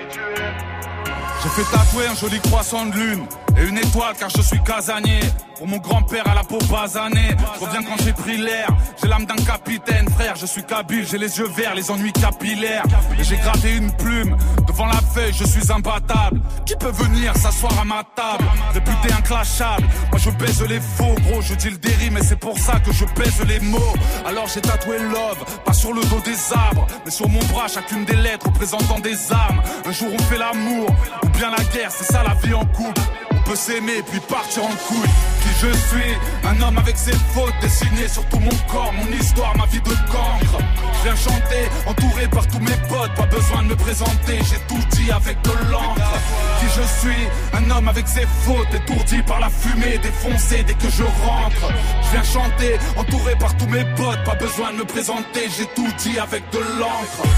J'ai 1.42 1.48
fait 1.50 1.70
tatouer 1.70 2.06
un 2.06 2.14
joli 2.14 2.40
croissant 2.40 2.86
de 2.86 2.94
lune 2.94 3.26
et 3.56 3.68
une 3.68 3.78
étoile 3.78 4.14
car 4.18 4.30
je 4.30 4.42
suis 4.42 4.62
casanier. 4.62 5.20
Pour 5.56 5.68
mon 5.68 5.78
grand-père 5.78 6.26
à 6.26 6.34
la 6.34 6.42
peau 6.42 6.58
basanée, 6.68 7.36
je 7.54 7.64
reviens 7.64 7.82
quand 7.84 8.02
j'ai 8.02 8.12
pris 8.12 8.36
l'air. 8.36 8.68
J'ai 9.00 9.08
l'âme 9.08 9.24
d'un 9.24 9.36
capitaine, 9.36 10.08
frère, 10.10 10.34
je 10.34 10.46
suis 10.46 10.64
kabyle, 10.64 11.06
j'ai 11.08 11.16
les 11.16 11.38
yeux 11.38 11.48
verts, 11.48 11.76
les 11.76 11.90
ennuis 11.92 12.12
capillaires. 12.12 12.82
Et 13.18 13.22
j'ai 13.22 13.36
gravé 13.36 13.76
une 13.76 13.92
plume 13.92 14.36
devant 14.66 14.86
la 14.86 15.00
feuille, 15.14 15.32
je 15.32 15.44
suis 15.44 15.70
imbattable. 15.70 16.40
Qui 16.66 16.74
peut 16.74 16.90
venir 16.90 17.36
s'asseoir 17.36 17.78
à 17.78 17.84
ma 17.84 18.02
table? 18.16 18.44
Réputé 18.72 19.12
inclashable, 19.16 19.86
moi 20.10 20.18
je 20.18 20.30
baise 20.30 20.62
les 20.68 20.80
faux, 20.80 21.14
gros, 21.28 21.40
je 21.40 21.54
dis 21.54 21.70
le 21.70 21.78
déri, 21.78 22.10
mais 22.10 22.22
c'est 22.22 22.38
pour 22.38 22.58
ça 22.58 22.80
que 22.80 22.92
je 22.92 23.04
baise 23.16 23.40
les 23.46 23.60
mots. 23.60 23.94
Alors 24.26 24.48
j'ai 24.52 24.60
tatoué 24.60 24.98
love, 24.98 25.44
pas 25.64 25.72
sur 25.72 25.92
le 25.92 26.02
dos 26.02 26.20
des 26.24 26.52
arbres, 26.52 26.86
mais 27.04 27.12
sur 27.12 27.28
mon 27.28 27.44
bras, 27.44 27.68
chacune 27.68 28.04
des 28.04 28.16
lettres 28.16 28.46
représentant 28.46 28.98
des 28.98 29.32
armes. 29.32 29.62
Un 29.86 29.92
jour 29.92 30.08
on 30.12 30.22
fait 30.24 30.38
l'amour, 30.38 30.88
ou 31.22 31.28
bien 31.28 31.50
la 31.50 31.62
guerre, 31.72 31.92
c'est 31.92 32.12
ça 32.12 32.24
la 32.24 32.34
vie 32.34 32.54
en 32.54 32.64
couple. 32.66 33.00
Peut 33.44 33.56
s'aimer 33.56 34.02
puis 34.10 34.20
partir 34.20 34.64
en 34.64 34.74
couille. 34.88 35.10
Qui 35.42 35.48
je 35.60 35.72
suis, 35.72 36.14
un 36.44 36.60
homme 36.62 36.78
avec 36.78 36.96
ses 36.96 37.12
fautes 37.34 37.52
dessinées 37.60 38.08
sur 38.08 38.24
tout 38.28 38.38
mon 38.38 38.56
corps, 38.72 38.92
mon 38.94 39.06
histoire, 39.18 39.54
ma 39.58 39.66
vie 39.66 39.80
de 39.80 39.90
cancre. 40.10 40.58
Je 40.98 41.02
viens 41.02 41.16
chanter, 41.16 41.68
entouré 41.86 42.26
par 42.28 42.46
tous 42.46 42.60
mes 42.60 42.76
potes, 42.88 43.14
pas 43.14 43.26
besoin 43.26 43.62
de 43.64 43.68
me 43.68 43.76
présenter, 43.76 44.38
j'ai 44.48 44.58
tout 44.66 44.80
dit 44.92 45.10
avec 45.12 45.42
de 45.42 45.50
l'encre. 45.70 46.18
Qui 46.60 46.66
je 46.66 46.82
suis, 47.00 47.28
un 47.52 47.70
homme 47.70 47.88
avec 47.88 48.08
ses 48.08 48.26
fautes, 48.44 48.74
étourdi 48.74 49.22
par 49.22 49.40
la 49.40 49.50
fumée, 49.50 49.98
défoncé 49.98 50.64
dès 50.64 50.74
que 50.74 50.88
je 50.90 51.02
rentre. 51.02 51.70
Je 52.02 52.10
viens 52.12 52.24
chanter, 52.24 52.78
entouré 52.96 53.34
par 53.36 53.54
tous 53.58 53.68
mes 53.68 53.84
potes, 53.94 54.24
pas 54.24 54.36
besoin 54.36 54.72
de 54.72 54.78
me 54.78 54.84
présenter, 54.86 55.50
j'ai 55.54 55.66
tout 55.74 55.92
dit 55.98 56.18
avec 56.18 56.48
de 56.50 56.60
l'encre. 56.78 57.28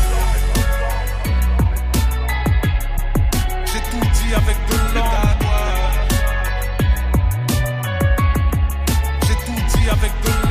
J'ai 3.64 3.80
tout 3.90 4.06
dit 4.06 4.34
avec 4.34 4.56
de 4.70 4.94
l'encre. 4.94 5.25
avec 9.90 10.10
Blue 10.22 10.45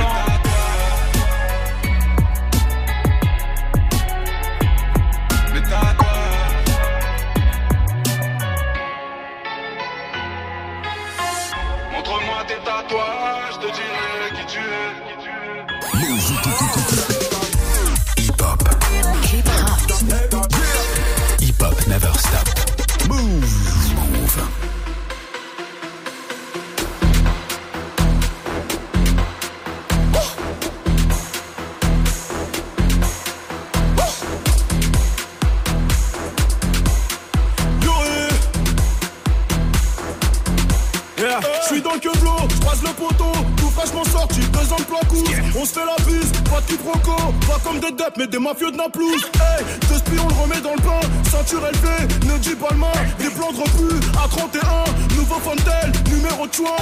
dettes, 48.15 48.17
mais 48.17 48.27
des 48.27 48.39
mafieux 48.39 48.71
de 48.71 48.77
Naplouse. 48.77 49.23
Hey, 49.35 49.65
deux 49.89 49.95
spions, 49.95 50.23
on 50.23 50.27
le 50.27 50.33
remet 50.41 50.61
dans 50.61 50.75
le 50.75 50.81
pain, 50.81 50.99
ceinture 51.29 51.67
élevée, 51.67 52.31
ne 52.33 52.37
dis 52.39 52.55
pas 52.55 52.67
le 52.71 52.77
main, 52.77 52.91
des 53.19 53.29
plans 53.29 53.51
de 53.51 54.17
à 54.17 54.27
31, 54.27 55.15
nouveau 55.15 55.35
Fontel, 55.35 55.91
numéro 56.11 56.47
de 56.47 56.53
choix. 56.53 56.77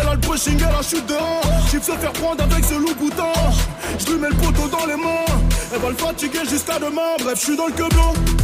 Elle 0.00 0.08
a 0.08 0.12
le 0.12 0.20
brushing, 0.20 0.58
elle 0.58 0.74
a 0.74 0.82
chute 0.82 1.06
de 1.06 1.14
1, 1.14 1.16
J'y 1.70 1.84
se 1.84 1.92
faire 1.92 2.12
prendre 2.12 2.42
avec 2.42 2.64
ce 2.64 2.74
loup 2.74 2.94
boutin. 2.98 3.32
Je 3.98 4.12
lui 4.12 4.20
mets 4.20 4.28
le 4.28 4.36
poteau 4.36 4.68
dans 4.68 4.86
les 4.86 4.96
mains, 4.96 5.24
elle 5.72 5.80
va 5.80 5.88
le 5.90 5.96
fatiguer 5.96 6.44
jusqu'à 6.48 6.78
demain, 6.78 7.16
bref, 7.20 7.38
je 7.38 7.44
suis 7.44 7.56
dans 7.56 7.66
le 7.66 7.72
queblot. 7.72 8.37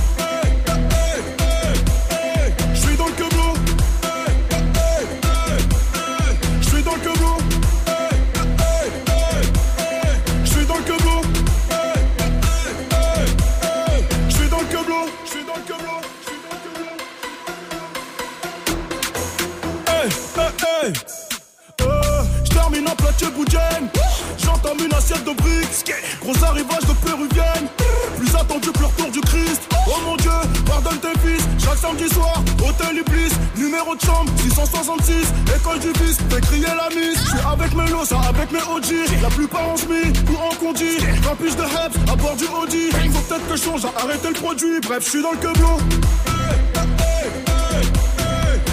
Change, 43.64 43.87
arrêter 43.97 44.28
le 44.28 44.35
produit. 44.35 44.80
Bref, 44.83 45.02
je 45.04 45.09
suis 45.09 45.23
dans 45.23 45.30
le 45.30 45.38
queblot. 45.38 45.78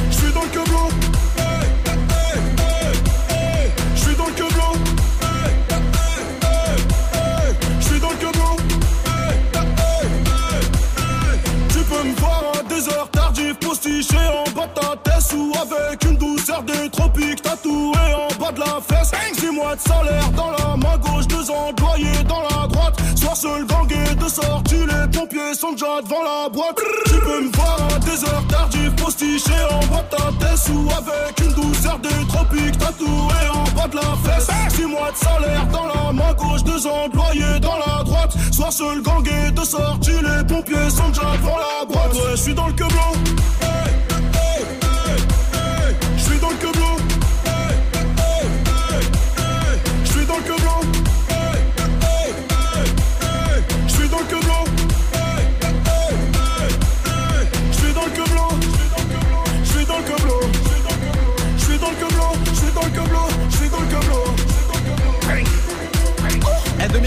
Je 0.10 0.16
suis 0.18 0.34
dans 0.34 0.42
le 0.42 0.48
queblot. 0.50 0.90
Je 3.96 4.02
suis 4.02 4.16
dans 4.16 4.26
le 4.26 4.32
queblot. 4.34 4.74
Je 7.80 7.86
suis 7.86 8.00
dans 8.02 8.10
le 8.10 8.16
queblot. 8.18 8.58
Tu 11.70 11.80
peux 11.80 12.04
me 12.04 12.14
voir 12.16 12.44
à 12.60 12.64
des 12.64 12.90
heures 12.90 13.10
tardives, 13.12 13.56
postiché 13.56 14.18
en 14.18 14.52
bas 14.52 14.68
de 14.68 14.74
ta 14.74 14.98
tête 14.98 15.34
ou 15.34 15.54
avec 15.62 16.04
une 16.04 16.18
douceur 16.18 16.64
des 16.64 16.90
tropiques 16.90 17.42
tatouée 17.42 18.14
en 18.14 18.28
bas 18.42 18.52
de 18.52 18.60
la 18.60 18.82
fesse. 18.86 19.12
Six 19.40 19.52
mois 19.52 19.76
de 19.76 19.82
salaire 19.82 20.30
dans 20.32 20.52
la 20.52 20.76
main 20.76 20.98
gauche, 20.98 21.28
deux 21.28 21.50
employés 21.50 22.24
dans 22.28 22.42
la 22.42 22.68
droite. 22.68 22.81
Soir 23.22 23.38
seul 23.38 23.66
gangué 23.68 24.04
de 24.20 24.28
sortie, 24.28 24.76
les 24.78 25.08
pompiers 25.12 25.54
sont 25.54 25.74
déjà 25.74 26.02
devant 26.02 26.24
la 26.24 26.50
boîte. 26.50 26.80
Tu 27.06 27.20
peux 27.20 27.44
me 27.44 27.52
voir 27.56 27.78
à 27.94 28.00
des 28.00 28.24
heures 28.26 28.44
tardives, 28.50 28.96
postiché 28.96 29.54
en 29.70 29.80
de 29.80 30.10
ta 30.10 30.24
tête 30.40 30.72
ou 30.74 30.90
avec 30.90 31.40
une 31.40 31.54
douceur 31.54 32.00
des 32.00 32.28
tropiques 32.28 32.80
tatouée 32.80 33.48
en 33.54 33.64
bas 33.78 33.88
de 33.88 33.96
la 33.98 34.18
fesse. 34.26 34.50
Six 34.76 34.86
mois 34.88 35.12
de 35.12 35.18
salaire 35.18 35.68
dans 35.72 35.86
la 35.86 36.12
main 36.12 36.34
gauche, 36.34 36.64
deux 36.64 36.88
employés 36.88 37.60
dans 37.62 37.78
la 37.78 38.04
droite. 38.04 38.34
Soir 38.52 38.74
seul 38.74 39.04
gangué 39.04 39.52
de 39.52 39.64
sortie, 39.66 40.10
les 40.12 40.44
pompiers 40.48 40.90
sont 40.90 41.10
déjà 41.10 41.38
devant 41.38 41.58
la 41.58 41.86
boîte. 41.86 42.14
Ouais, 42.16 42.32
je 42.32 42.42
suis 42.42 42.54
dans 42.56 42.68
le 42.68 42.74
queblot. 42.74 43.14
Je 43.22 44.01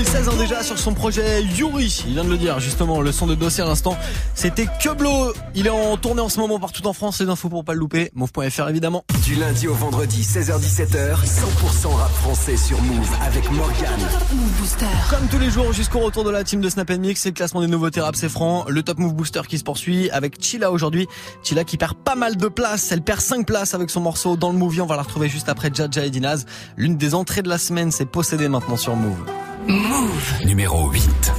Et 0.05 0.07
2016 0.07 0.29
ans 0.29 0.37
déjà 0.37 0.63
sur 0.63 0.79
son 0.79 0.93
projet 0.93 1.43
Yuri, 1.43 2.05
il 2.07 2.13
vient 2.13 2.25
de 2.25 2.29
le 2.29 2.37
dire 2.37 2.61
justement, 2.61 3.01
le 3.01 3.11
son 3.11 3.27
de 3.27 3.35
dossier 3.35 3.63
à 3.63 3.67
l'instant, 3.67 3.97
c'était 4.35 4.67
Queblo. 4.79 5.33
Il 5.55 5.67
est 5.67 5.71
en 5.71 5.97
tournée 5.97 6.21
en 6.21 6.29
ce 6.29 6.39
moment 6.41 6.59
partout 6.59 6.87
en 6.87 6.93
France, 6.93 7.21
les 7.21 7.29
infos 7.29 7.49
pour 7.49 7.65
pas 7.65 7.73
le 7.73 7.79
louper, 7.79 8.11
move.fr 8.15 8.69
évidemment. 8.69 9.05
Du 9.25 9.35
lundi 9.35 9.67
au 9.67 9.73
vendredi, 9.73 10.21
16h17h, 10.21 11.17
100% 11.17 11.95
rap 11.95 12.11
français 12.13 12.57
sur 12.57 12.81
Move 12.83 13.09
avec 13.25 13.51
Morgan. 13.51 13.99
Move 14.35 14.51
Booster. 14.61 14.87
Comme 15.09 15.27
tous 15.29 15.39
les 15.39 15.51
jours 15.51 15.73
jusqu'au 15.73 16.01
retour 16.01 16.25
de 16.25 16.31
la 16.31 16.45
team 16.45 16.61
de 16.61 16.69
Snap 16.69 16.91
Mix, 16.91 17.23
c'est 17.23 17.31
le 17.31 17.35
classement 17.35 17.63
des 17.63 17.69
nouveautés 17.69 18.01
rap, 18.03 18.15
c'est 18.15 18.29
franc, 18.29 18.67
le 18.69 18.83
Top 18.83 18.99
Move 18.99 19.15
Booster 19.15 19.43
qui 19.49 19.59
se 19.59 19.65
poursuit 19.65 20.11
avec 20.11 20.43
Chila 20.43 20.71
aujourd'hui. 20.71 21.07
Chila 21.43 21.65
qui 21.65 21.79
perd 21.79 21.95
pas 21.95 22.15
mal 22.15 22.37
de 22.37 22.49
places, 22.49 22.93
elle 22.93 23.03
perd 23.03 23.21
5 23.21 23.47
places 23.47 23.73
avec 23.73 23.89
son 23.89 24.01
morceau 24.01 24.37
dans 24.37 24.53
le 24.53 24.59
movie, 24.59 24.83
on 24.83 24.87
va 24.87 24.97
la 24.97 25.03
retrouver 25.03 25.31
juste 25.31 25.49
après 25.49 25.71
Jaja 25.73 26.05
et 26.05 26.11
Dinaz. 26.11 26.45
L'une 26.77 26.99
des 26.99 27.15
entrées 27.15 27.43
de 27.43 27.49
la 27.49 27.59
semaine, 27.59 27.91
c'est 27.91 28.07
possédé 28.07 28.49
maintenant 28.49 28.77
sur 28.77 28.97
Move. 28.97 29.25
Move. 29.67 30.45
Numéro 30.45 30.91
8. 30.91 31.33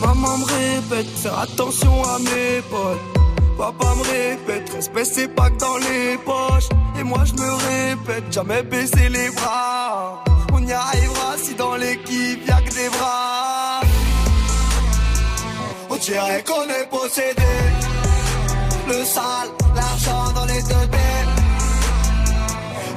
Maman 0.00 0.38
me 0.38 0.44
répète, 0.44 1.08
faire 1.18 1.38
attention 1.38 2.04
à 2.04 2.18
mes 2.18 2.62
potes. 2.70 2.98
Papa 3.56 3.94
me 3.96 4.02
répète, 4.02 4.70
respect 4.74 5.04
c'est 5.04 5.28
pas 5.28 5.50
que 5.50 5.58
dans 5.58 5.76
les 5.78 6.18
poches. 6.18 6.68
Et 6.98 7.02
moi 7.02 7.24
je 7.24 7.32
me 7.32 7.50
répète, 7.50 8.32
jamais 8.32 8.62
baisser 8.62 9.08
les 9.08 9.30
bras. 9.30 10.22
On 10.52 10.64
y 10.66 10.72
arrivera 10.72 11.36
si 11.42 11.54
dans 11.54 11.76
l'équipe 11.76 12.46
y'a 12.46 12.60
que 12.60 12.74
des 12.74 12.88
bras. 12.90 13.80
On 15.90 15.96
dirait 15.96 16.44
qu'on 16.46 16.68
est 16.68 16.88
possédé. 16.90 17.52
Le 18.86 19.04
sale, 19.04 19.50
l'argent 19.74 20.32
dans 20.34 20.44
les 20.44 20.62
deux 20.62 20.86
têtes. 20.90 21.38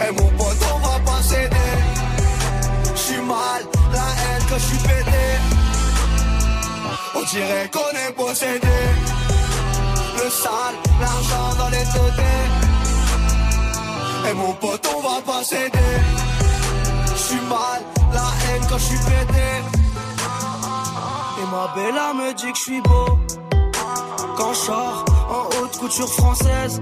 Et 0.07 0.11
mon 0.11 0.29
pote, 0.37 0.57
on 0.75 0.79
va 0.79 0.99
pas 1.05 1.21
céder. 1.23 1.71
J'suis 2.95 3.21
mal, 3.21 3.63
haine 4.51 4.57
quand 4.57 4.59
j'suis 4.59 4.77
pété. 4.77 5.23
On 7.15 7.23
dirait 7.23 7.69
qu'on 7.71 7.91
est 8.07 8.11
possédé. 8.13 8.67
Le 10.15 10.29
sale, 10.29 10.75
l'argent 10.99 11.55
dans 11.57 11.69
les 11.69 11.85
deux 11.85 12.11
Et 14.29 14.33
mon 14.33 14.53
pote, 14.53 14.87
on 14.95 15.01
va 15.01 15.21
pas 15.21 15.43
céder. 15.43 15.79
J'suis 17.15 17.41
mal, 17.49 17.81
la 18.13 18.53
haine 18.53 18.65
quand 18.69 18.77
j'suis 18.77 18.97
pété. 18.97 19.47
Et 21.39 21.45
ma 21.51 21.73
bella 21.75 22.13
me 22.13 22.33
dit 22.33 22.51
que 22.51 22.57
j'suis 22.57 22.81
beau. 22.81 23.19
Quand 24.37 24.53
j'sors 24.53 25.05
en 25.29 25.61
haute 25.61 25.77
couture 25.77 26.13
française. 26.13 26.81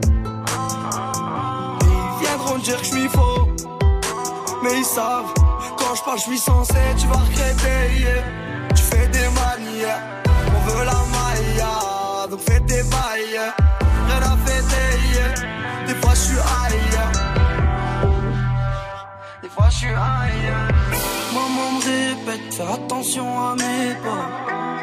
Ils 1.82 2.26
viendront 2.26 2.58
dire 2.60 2.80
que 2.80 2.86
j'suis 2.86 3.08
faux. 3.08 3.48
Mais 4.62 4.78
ils 4.78 4.86
savent, 4.86 5.34
quand 5.90 5.96
je 5.96 6.04
parle, 6.04 6.20
je 6.20 6.24
suis 6.24 6.38
censé, 6.38 6.76
tu 7.00 7.08
vas 7.08 7.18
regretter. 7.18 8.00
yeah. 8.00 8.22
Tu 8.76 8.84
fais 8.84 9.08
des 9.08 9.28
manières, 9.42 10.02
on 10.56 10.60
veut 10.70 10.86
la 10.86 11.02
maille, 11.16 12.30
donc 12.30 12.42
fais 12.42 12.60
tes 12.60 12.84
bails. 12.84 13.42
Rien 14.08 14.22
à 14.22 14.38
fêter, 14.46 14.90
yeah. 15.14 15.88
des 15.88 15.96
fois 15.96 16.14
je 16.14 16.20
suis 16.20 16.36
yeah. 16.36 17.12
Des 19.42 19.50
fois 19.50 19.68
je 19.72 19.78
suis 19.78 19.88
yeah. 19.88 20.68
Maman 21.34 21.72
me 21.72 21.82
répète, 21.82 22.54
faire 22.54 22.72
attention 22.74 23.28
à 23.40 23.56
mes 23.56 23.96
pas. 24.04 24.30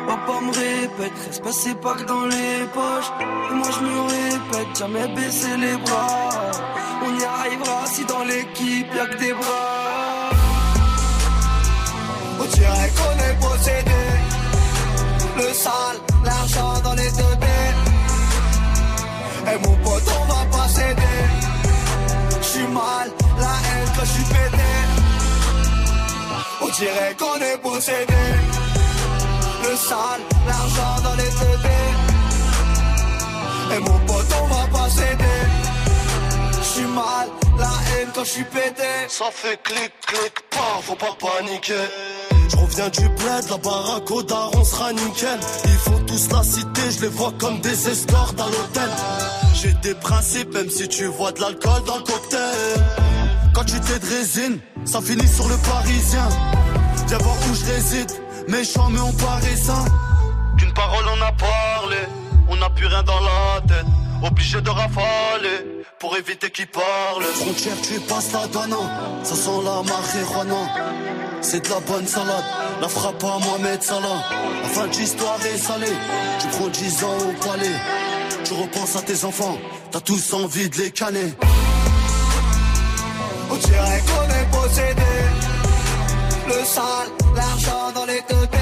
Papa 0.09 0.40
me 0.40 0.53
répète, 0.53 1.12
respect 1.29 1.53
c'est 1.53 1.81
pas 1.81 1.95
que 1.95 2.05
dans 2.05 2.27
les 2.27 2.66
poches. 2.75 3.12
Et 3.21 3.55
moi 3.55 3.69
je 3.77 3.85
me 3.85 4.01
répète, 4.01 4.77
jamais 4.77 5.07
baisser 5.14 5.57
les 5.57 5.77
bras. 5.77 6.31
On 7.05 7.16
y 7.16 7.25
arrivera 7.25 7.87
si 7.87 8.05
dans 8.07 8.25
l'équipe 8.25 8.92
y'a 8.92 9.07
que 9.07 9.19
des 9.19 9.33
bras. 9.33 9.76
On 12.38 12.44
dirait 12.44 12.92
qu'on 12.96 13.16
est 13.29 13.37
possédé. 13.40 14.03
Le 15.37 15.53
sale, 15.53 15.99
l'argent 16.25 16.81
dans 16.83 16.94
les 16.94 17.11
deux 17.11 17.37
têtes. 17.44 17.83
Et 19.53 19.59
mon 19.66 19.77
pote, 19.77 20.03
on 20.20 20.25
va 20.33 20.44
pas 20.51 20.68
céder. 20.68 21.18
J'suis 22.42 22.66
mal, 22.68 23.11
la 23.38 23.55
haine 23.66 23.87
On 26.62 26.68
dirait 26.68 27.16
qu'on 27.18 27.40
est 27.40 27.59
possédé. 27.59 28.25
Le 29.62 29.77
sale, 29.77 30.22
l'argent 30.46 31.03
dans 31.03 31.14
les 31.14 31.31
tetés. 31.40 31.92
Et 33.75 33.79
mon 33.81 33.99
pote, 34.01 34.33
on 34.42 34.46
va 34.46 34.66
pas 34.79 34.90
céder. 34.90 35.40
J'suis 36.62 36.87
mal, 36.87 37.29
la 37.59 37.64
haine 37.64 38.09
quand 38.14 38.25
j'suis 38.25 38.44
pété. 38.44 38.92
Ça 39.09 39.27
fait 39.31 39.61
clic, 39.62 39.92
clic, 40.07 40.35
pas, 40.51 40.81
faut 40.83 40.96
pas 40.96 41.16
paniquer. 41.18 42.15
Je 42.49 42.57
reviens 42.57 42.89
du 42.89 43.09
bled, 43.09 43.51
la 43.51 43.57
baraque 43.57 44.11
au 44.11 44.23
daron 44.23 44.65
sera 44.65 44.93
nickel. 44.93 45.39
Ils 45.65 45.71
font 45.71 45.99
tous 46.07 46.29
la 46.31 46.43
cité, 46.43 46.83
je 46.91 47.01
les 47.03 47.09
vois 47.09 47.33
comme 47.39 47.61
des 47.61 47.89
escortes 47.89 48.41
à 48.41 48.47
l'hôtel. 48.47 48.91
J'ai 49.55 49.73
des 49.83 49.95
principes, 49.95 50.53
même 50.53 50.71
si 50.71 50.89
tu 50.89 51.07
vois 51.07 51.33
de 51.33 51.41
l'alcool 51.41 51.83
dans 51.87 51.97
le 51.97 52.03
cocktail. 52.03 52.85
Quand 53.55 53.65
tu 53.65 53.81
t'es 53.81 53.99
de 53.99 54.07
résine, 54.07 54.59
ça 54.85 55.01
finit 55.01 55.27
sur 55.27 55.49
le 55.49 55.57
parisien. 55.57 56.29
Viens 57.09 57.19
voir 57.19 57.37
où 57.51 57.55
je 57.55 57.65
réside, 57.73 58.11
méchant 58.49 58.89
mais 58.91 59.01
on 59.01 59.12
paraît 59.12 59.57
sain. 59.57 59.85
Qu'une 60.59 60.73
parole 60.73 61.05
on 61.17 61.23
a 61.23 61.33
parlé, 61.33 61.97
on 62.49 62.57
n'a 62.57 62.71
plus 62.71 62.87
rien 62.87 63.03
dans 63.03 63.21
la 63.21 63.61
tête. 63.67 63.87
Obligé 64.23 64.61
de 64.61 64.71
rafaler 64.71 65.85
pour 65.99 66.17
éviter 66.17 66.51
qu'ils 66.51 66.67
parlent. 66.67 67.23
Frontière, 67.35 67.77
tu 67.83 68.01
passes 68.01 68.33
la 68.33 68.47
douane, 68.49 68.75
ça 69.23 69.35
sent 69.35 69.51
la 69.65 69.83
marijuana. 69.83 71.26
C'est 71.40 71.64
de 71.64 71.68
la 71.70 71.81
bonne 71.81 72.07
salade, 72.07 72.44
la 72.81 72.88
frappe 72.88 73.22
à 73.22 73.38
Mohamed 73.38 73.83
Salah. 73.83 74.25
La 74.62 74.68
fin 74.68 74.87
de 74.87 74.92
l'histoire 74.96 75.38
est 75.46 75.59
salée, 75.59 75.96
tu 76.40 76.46
prends 76.49 76.68
10 76.68 77.05
ans 77.05 77.18
au 77.18 77.44
palais. 77.46 77.77
Tu 78.44 78.55
repenses 78.55 78.96
à 78.96 79.03
tes 79.03 79.25
enfants, 79.25 79.59
t'as 79.90 80.01
tous 80.01 80.33
envie 80.35 80.68
de 80.68 80.77
les 80.79 80.90
canner. 80.90 81.35
On 83.51 83.57
dirait 83.57 84.03
qu'on 84.07 84.29
est 84.38 84.51
possédé. 84.51 85.03
Le 86.49 86.64
sale, 86.64 87.09
l'argent 87.35 87.92
dans 87.94 88.07
les 88.07 88.22
tetés. 88.22 88.59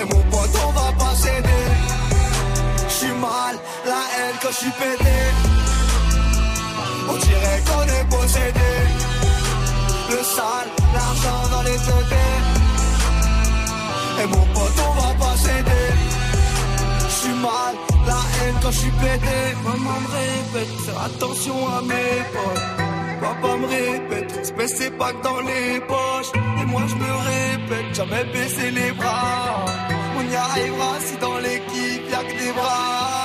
Et 0.00 0.04
mon 0.04 0.22
pote, 0.30 0.50
on 0.66 0.72
va 0.72 0.92
pas 0.98 1.14
céder. 1.16 1.64
J'suis 2.88 3.12
mal, 3.20 3.56
la 3.86 4.02
haine 4.16 4.36
quand 4.42 4.52
j'suis 4.52 4.70
pété. 4.70 5.10
On 7.08 7.16
dirait 7.16 7.62
qu'on 7.66 7.84
est 7.84 8.16
possédé. 8.16 9.01
Le 10.12 10.22
sale, 10.22 10.70
l'argent 10.92 11.42
dans 11.52 11.62
les 11.62 11.78
tetés. 11.86 12.38
Et 14.22 14.26
mon 14.26 14.44
pote, 14.54 14.78
on 14.88 15.00
va 15.00 15.14
pas 15.14 15.36
céder. 15.36 15.88
J'suis 17.08 17.38
mal, 17.46 17.74
la 18.06 18.20
haine 18.34 18.56
quand 18.62 18.70
j'suis 18.72 18.90
pété. 18.90 19.38
Maman 19.64 19.98
me 20.04 20.10
répète, 20.20 20.80
faire 20.84 21.02
attention 21.02 21.56
à 21.76 21.80
mes 21.80 22.18
potes. 22.34 22.66
Papa 23.22 23.56
me 23.56 23.66
répète, 23.66 24.36
espèce 24.42 24.74
c'est 24.76 24.90
pas 24.98 25.12
que 25.12 25.22
dans 25.22 25.40
les 25.40 25.80
poches. 25.80 26.32
Et 26.60 26.66
moi 26.66 26.82
je 26.88 26.94
me 26.94 27.12
répète, 27.32 27.94
jamais 27.94 28.24
baisser 28.34 28.70
les 28.70 28.92
bras. 28.92 29.64
On 30.18 30.30
y 30.30 30.36
arrivera 30.36 30.92
si 31.06 31.16
dans 31.16 31.38
l'équipe 31.38 32.10
y'a 32.10 32.22
que 32.24 32.38
des 32.38 32.52
bras. 32.52 33.21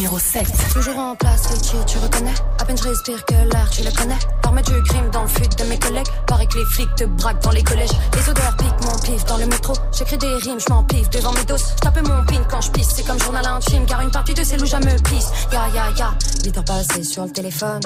Numéro 0.00 0.18
7. 0.18 0.46
Toujours 0.72 0.98
en 0.98 1.14
place, 1.14 1.46
Richie, 1.48 1.76
tu 1.86 1.98
reconnais? 1.98 2.32
Je 2.76 2.88
respire 2.88 3.24
que 3.24 3.34
l'air, 3.34 3.68
tu 3.70 3.82
le 3.82 3.90
connais. 3.90 4.18
Par 4.42 4.52
du 4.52 4.82
crime 4.82 5.10
dans 5.12 5.22
le 5.22 5.28
fut 5.28 5.48
de 5.48 5.64
mes 5.64 5.78
collègues. 5.78 6.06
Paraît 6.26 6.46
que 6.46 6.58
les 6.58 6.64
flics 6.66 6.94
te 6.96 7.04
braquent 7.04 7.42
dans 7.42 7.50
les 7.50 7.62
collèges. 7.62 7.90
Les 8.14 8.28
odeurs 8.28 8.56
piquent 8.56 8.84
mon 8.84 8.98
pif 8.98 9.24
dans 9.26 9.36
le 9.36 9.46
métro. 9.46 9.72
J'écris 9.96 10.18
des 10.18 10.34
rimes, 10.34 10.58
je 10.58 10.72
m'en 10.72 10.82
pif 10.84 11.08
devant 11.10 11.32
mes 11.32 11.44
doses. 11.44 11.64
Je 11.76 11.80
tape 11.80 12.02
mon 12.02 12.24
pin 12.26 12.42
quand 12.50 12.60
je 12.60 12.70
pisse, 12.70 12.88
c'est 12.96 13.06
comme 13.06 13.18
journal 13.20 13.46
intime 13.46 13.86
Car 13.86 14.00
une 14.00 14.10
partie 14.10 14.34
de 14.34 14.42
ces 14.42 14.56
loups 14.56 14.66
me 14.66 15.02
pisse 15.08 15.30
Ya 15.52 15.68
ya 15.74 15.90
ya, 15.96 16.10
8 16.44 16.58
heures 16.58 16.64
passées 16.64 17.04
sur 17.04 17.24
le 17.24 17.30
téléphone. 17.30 17.80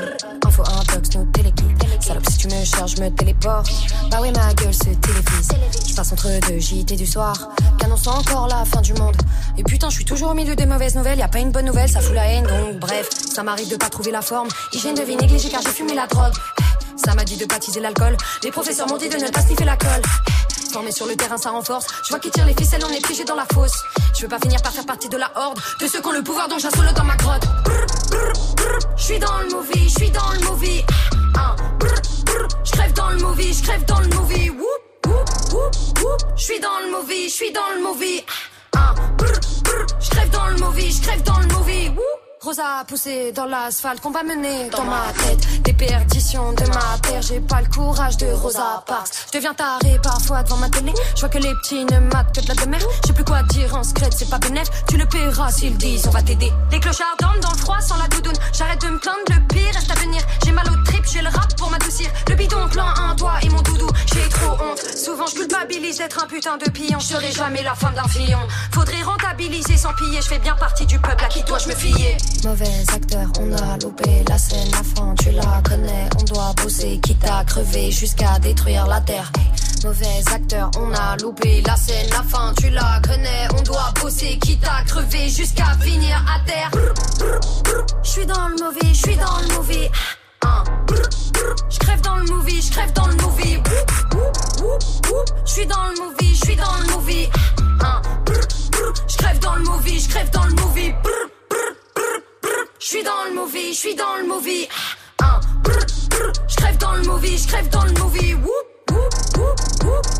Info 0.45 0.63
intox, 0.63 1.17
nos 1.17 1.25
téléguides. 1.27 1.85
Salope 2.01 2.29
si 2.31 2.39
tu 2.39 2.49
me 2.49 2.65
cherches, 2.65 2.97
je 2.97 3.03
me 3.03 3.11
téléporte. 3.11 3.71
Bah 4.11 4.19
oui 4.21 4.33
ma 4.33 4.53
gueule 4.55 4.75
se 4.75 4.85
télévise. 4.85 5.49
Je 5.89 5.95
passe 5.95 6.13
entre 6.13 6.29
deux 6.49 6.59
JT 6.59 6.97
du 6.97 7.07
soir. 7.07 7.35
Qu'annonce 7.79 8.07
encore 8.07 8.49
la 8.49 8.65
fin 8.65 8.81
du 8.81 8.95
monde? 8.95 9.17
Et 9.57 9.63
putain 9.63 9.89
je 9.91 9.97
suis 9.97 10.05
toujours 10.05 10.31
au 10.31 10.35
milieu 10.35 10.57
des 10.57 10.67
mauvaises 10.67 10.95
nouvelles. 10.95 11.19
Y 11.19 11.23
a 11.23 11.29
pas 11.29 11.39
une 11.39 11.51
bonne 11.51 11.67
nouvelle, 11.67 11.89
ça 11.89 12.01
fout 12.01 12.15
la 12.15 12.27
haine. 12.27 12.47
Donc 12.47 12.81
bref, 12.81 13.09
ça 13.35 13.43
m'arrive 13.43 13.71
de 13.71 13.77
pas 13.77 13.89
trouver 13.89 14.11
la 14.11 14.23
forme 14.23 14.49
Hygiène 14.75 14.97
de 14.97 15.03
vie 15.03 15.15
négligée 15.15 15.49
car 15.51 15.63
j'ai 15.63 15.71
fumé 15.71 15.95
la 15.95 16.09
drogue. 16.09 16.33
Ça 16.97 17.15
m'a 17.15 17.25
dit 17.25 17.37
de 17.37 17.45
baptiser 17.47 17.79
l'alcool. 17.79 18.17
Les 18.43 18.51
professeurs 18.51 18.89
m'ont 18.89 18.97
dit 18.97 19.09
de 19.09 19.17
ne 19.17 19.29
pas 19.31 19.41
sniffer 19.41 19.65
la 19.65 19.77
colle. 19.77 20.03
Formé 20.73 20.91
sur 20.91 21.07
le 21.07 21.15
terrain 21.15 21.37
ça 21.37 21.51
renforce. 21.51 21.87
Je 22.03 22.09
vois 22.09 22.19
qui 22.19 22.29
tire 22.31 22.45
les 22.45 22.55
ficelles, 22.55 22.83
on 22.85 22.93
est 22.93 23.01
piégé 23.07 23.23
dans 23.23 23.37
la 23.37 23.47
fosse. 23.53 23.77
Je 24.17 24.23
veux 24.23 24.29
pas 24.29 24.41
finir 24.41 24.61
par 24.63 24.73
faire 24.73 24.85
partie 24.85 25.09
de 25.09 25.17
la 25.17 25.31
horde 25.37 25.61
De 25.81 25.87
ceux 25.87 26.01
qui 26.01 26.07
ont 26.09 26.13
le 26.13 26.25
pouvoir 26.25 26.49
donc 26.49 26.59
j'assole 26.59 26.93
dans 26.93 27.05
ma 27.05 27.15
grotte. 27.15 27.45
Je 28.97 29.03
suis 29.05 29.19
dans 29.21 29.39
le 29.39 29.49
movie, 29.55 29.89
je 29.89 29.95
suis 29.95 30.11
dans 30.11 30.33
le 30.33 30.41
movie. 30.41 30.85
Je 32.65 32.73
crève 32.73 32.93
dans 32.95 33.11
le 33.11 33.19
movie, 33.19 33.55
je 33.55 33.63
crève 33.63 33.85
dans 33.85 34.01
le 34.01 34.09
movie. 34.09 34.51
Je 36.37 36.43
suis 36.43 36.59
dans 36.59 36.81
le 36.85 36.91
movie, 36.91 37.29
je 37.29 37.35
suis 37.35 37.53
dans 37.53 37.71
le 37.77 37.81
movie. 37.81 38.25
Je 40.01 40.11
crève 40.11 40.31
dans 40.31 40.47
le 40.49 40.57
movie, 40.57 40.91
je 40.91 41.01
crève 41.01 41.23
dans 41.23 41.39
le 41.39 41.47
movie. 41.47 41.93
Rosa 42.45 42.85
poussé 42.87 43.33
dans 43.33 43.47
l'asphalte 43.47 44.03
qu'on 44.03 44.11
va 44.11 44.23
mener 44.23 44.69
dans 44.69 44.85
ma 44.85 45.05
tête. 45.25 45.63
Des 45.63 45.73
perditions 45.73 46.53
de 46.53 46.67
ma 46.67 46.99
terre 47.01 47.23
J'ai 47.23 47.41
pas 47.41 47.63
le 47.63 47.69
courage 47.69 48.19
de 48.19 48.27
Rosa 48.27 48.85
Parks. 48.87 49.09
Je 49.29 49.39
deviens 49.39 49.55
taré 49.55 49.99
parfois 50.03 50.43
devant 50.43 50.59
ma 50.59 50.69
télé. 50.69 50.93
Je 51.15 51.21
vois 51.21 51.31
que 51.31 51.39
les 51.39 51.55
petits 51.63 51.87
ne 51.87 52.01
matent 52.01 52.35
que 52.35 52.43
de 52.43 52.49
la 52.49 52.55
demeure. 52.55 52.87
J'ai 53.07 53.15
plus 53.15 53.25
quoi 53.25 53.43
dire 53.45 53.75
en 53.75 53.83
secret 53.83 54.11
c'est 54.15 54.29
pas 54.29 54.39
bénéf. 54.39 54.69
Tu 54.87 54.99
le 54.99 55.07
paieras 55.07 55.53
s'ils 55.53 55.79
disent 55.79 56.07
on 56.07 56.11
va 56.11 56.21
t'aider. 56.21 56.53
Les 56.71 56.81
clochards 56.81 57.17
dorment 57.19 57.41
dans 57.41 57.51
le 57.53 57.57
froid 57.57 57.81
sans 57.81 57.97
la 57.97 58.09
doudoune. 58.09 58.37
J'arrête 58.53 58.83
de 58.83 58.89
me 58.89 58.99
plaindre 58.99 59.21
le 59.31 59.47
pire 59.49 59.73
reste 59.73 59.91
à 59.91 59.95
venir. 59.95 60.21
J'ai 60.45 60.53
mal 60.53 60.67
au 60.69 60.85
trip 60.85 61.03
j'ai 61.11 61.23
le 61.23 61.29
rap 61.29 61.57
pour 61.57 61.71
m'adoucir. 61.71 62.11
Le 62.29 62.35
bidon 62.35 62.69
plein 62.69 62.93
un 63.09 63.15
doigt 63.15 63.39
et 63.43 63.49
mon 63.49 63.63
doudou 63.63 63.89
J'ai 64.13 64.29
trop 64.29 64.53
honte. 64.53 64.85
Souvent 64.95 65.27
je 65.29 65.37
culpabilise 65.37 65.97
d'être 65.97 66.23
un 66.23 66.27
putain 66.27 66.59
de 66.59 66.71
pilon 66.71 66.99
Je 66.99 67.07
serai 67.07 67.33
jamais 67.33 67.63
la 67.63 67.75
femme 67.75 67.95
d'un 67.95 68.09
fillon. 68.09 68.41
Faudrait 68.71 69.03
rentabiliser 69.03 69.79
sans 69.79 69.95
piller 69.95 70.21
Je 70.21 70.29
fais 70.29 70.39
bien 70.39 70.57
partie 70.57 70.85
du 70.85 70.99
peuple 70.99 71.25
à 71.25 71.29
qui 71.29 71.43
dois-je 71.45 71.69
me 71.69 71.75
fier? 71.75 72.19
Mauvais 72.43 72.85
acteur, 72.95 73.29
on 73.41 73.53
a 73.53 73.79
loupé 73.79 74.25
la 74.29 74.39
scène 74.39 74.73
à 74.75 74.83
fond, 74.83 75.15
tu 75.19 75.31
la 75.31 75.63
connais, 75.63 76.09
on 76.19 76.25
doit 76.25 76.53
bosser, 76.63 76.99
quitte 77.03 77.25
à 77.25 77.45
crever 77.45 77.91
jusqu'à 77.91 78.39
détruire 78.39 78.87
la 78.87 79.01
terre. 79.01 79.31
Mauvais 79.85 80.23
acteur, 80.33 80.71
on 80.79 80.93
a 80.93 81.17
loupé 81.17 81.63
la 81.67 81.77
scène, 81.77 82.09
la 82.11 82.23
fin, 82.23 82.53
tu 82.59 82.71
la 82.71 83.01
connais, 83.07 83.49
on 83.57 83.63
doit 83.63 83.93
bosser, 84.01 84.39
quitte 84.39 84.65
à 84.67 84.85
crever 84.85 85.29
jusqu'à 85.29 85.77
finir 85.81 86.25
à 86.29 86.41
terre. 86.47 86.71
Je 88.03 88.09
suis 88.11 88.27
dans 88.27 88.49
le 88.49 88.57
mauvais, 88.57 88.89
je 88.93 88.95
suis 88.95 89.17
dans 89.17 89.39
le 89.41 89.55
mauvais. 89.55 89.91
Je 91.71 91.79
crève 91.79 92.01
dans 92.03 92.17
le 92.17 92.25
movie, 92.25 92.63
je 92.63 92.71
crève 92.71 92.93
dans 92.93 93.07
le 93.07 93.17
movie. 93.17 93.59
Je 95.47 95.53
suis 95.53 95.67
dans 95.67 95.89
le 95.89 96.03
movie, 96.03 96.35
je 96.35 96.45
suis 96.45 96.57
dans 96.57 96.77
le 96.81 96.95
movie. 96.95 97.29
Je 99.09 99.17
crève 99.17 99.39
dans 99.39 99.55
le 99.55 99.63
movie, 99.65 100.01
je 100.01 100.09
crève 100.09 100.31
dans 100.31 100.45
le 100.45 100.55
movie. 100.55 100.93
Je 102.85 102.91
suis 102.91 103.03
dans 103.03 103.25
le 103.27 103.35
movie, 103.35 103.73
je 103.73 103.79
suis 103.79 103.95
dans 103.95 104.17
le 104.19 104.27
movie. 104.27 104.69
Je 106.47 106.57
crève 106.57 106.77
dans 106.77 106.93
le 106.93 107.03
movie, 107.05 107.39
je 107.39 107.49
crève 107.49 107.71
dans 107.71 107.83
le 107.83 107.93
movie. 107.93 108.35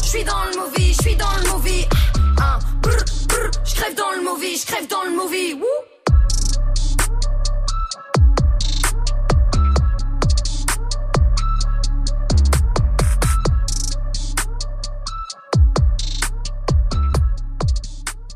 Je 0.03 0.09
suis 0.09 0.25
dans 0.25 0.45
le 0.51 0.57
movie, 0.57 0.95
je 0.95 1.03
suis 1.03 1.15
dans 1.15 1.37
le 1.43 1.51
movie. 1.53 1.87
Je 3.67 3.75
crève 3.75 3.95
dans 3.95 4.13
le 4.13 4.23
movie, 4.23 4.57
je 4.57 4.65
crève 4.65 4.87
dans 4.89 5.05
le 5.05 5.11
movie. 5.11 5.61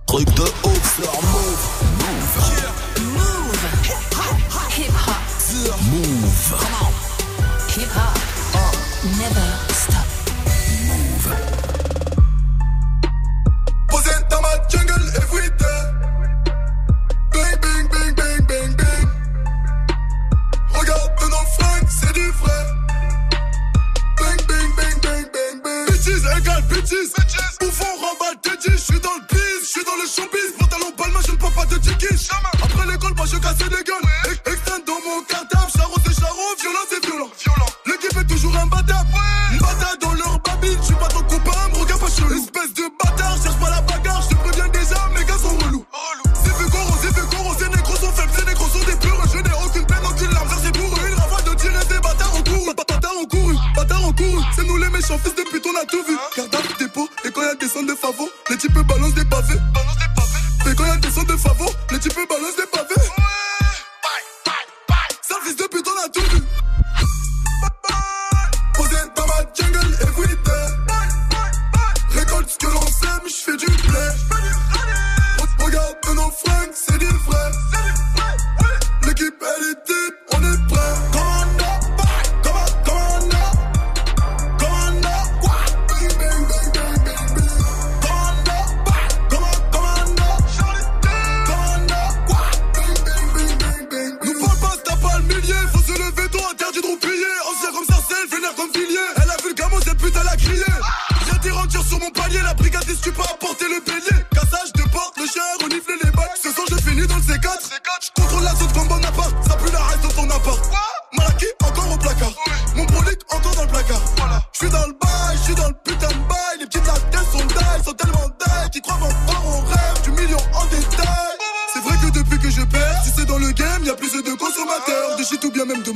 Truc 0.07 0.27
de 0.35 0.43
ouf, 0.43 1.01
hop. 5.71 5.81
Move. 5.93 6.49
Hip 7.75 7.89
hop. 7.91 8.17
Never 9.19 9.68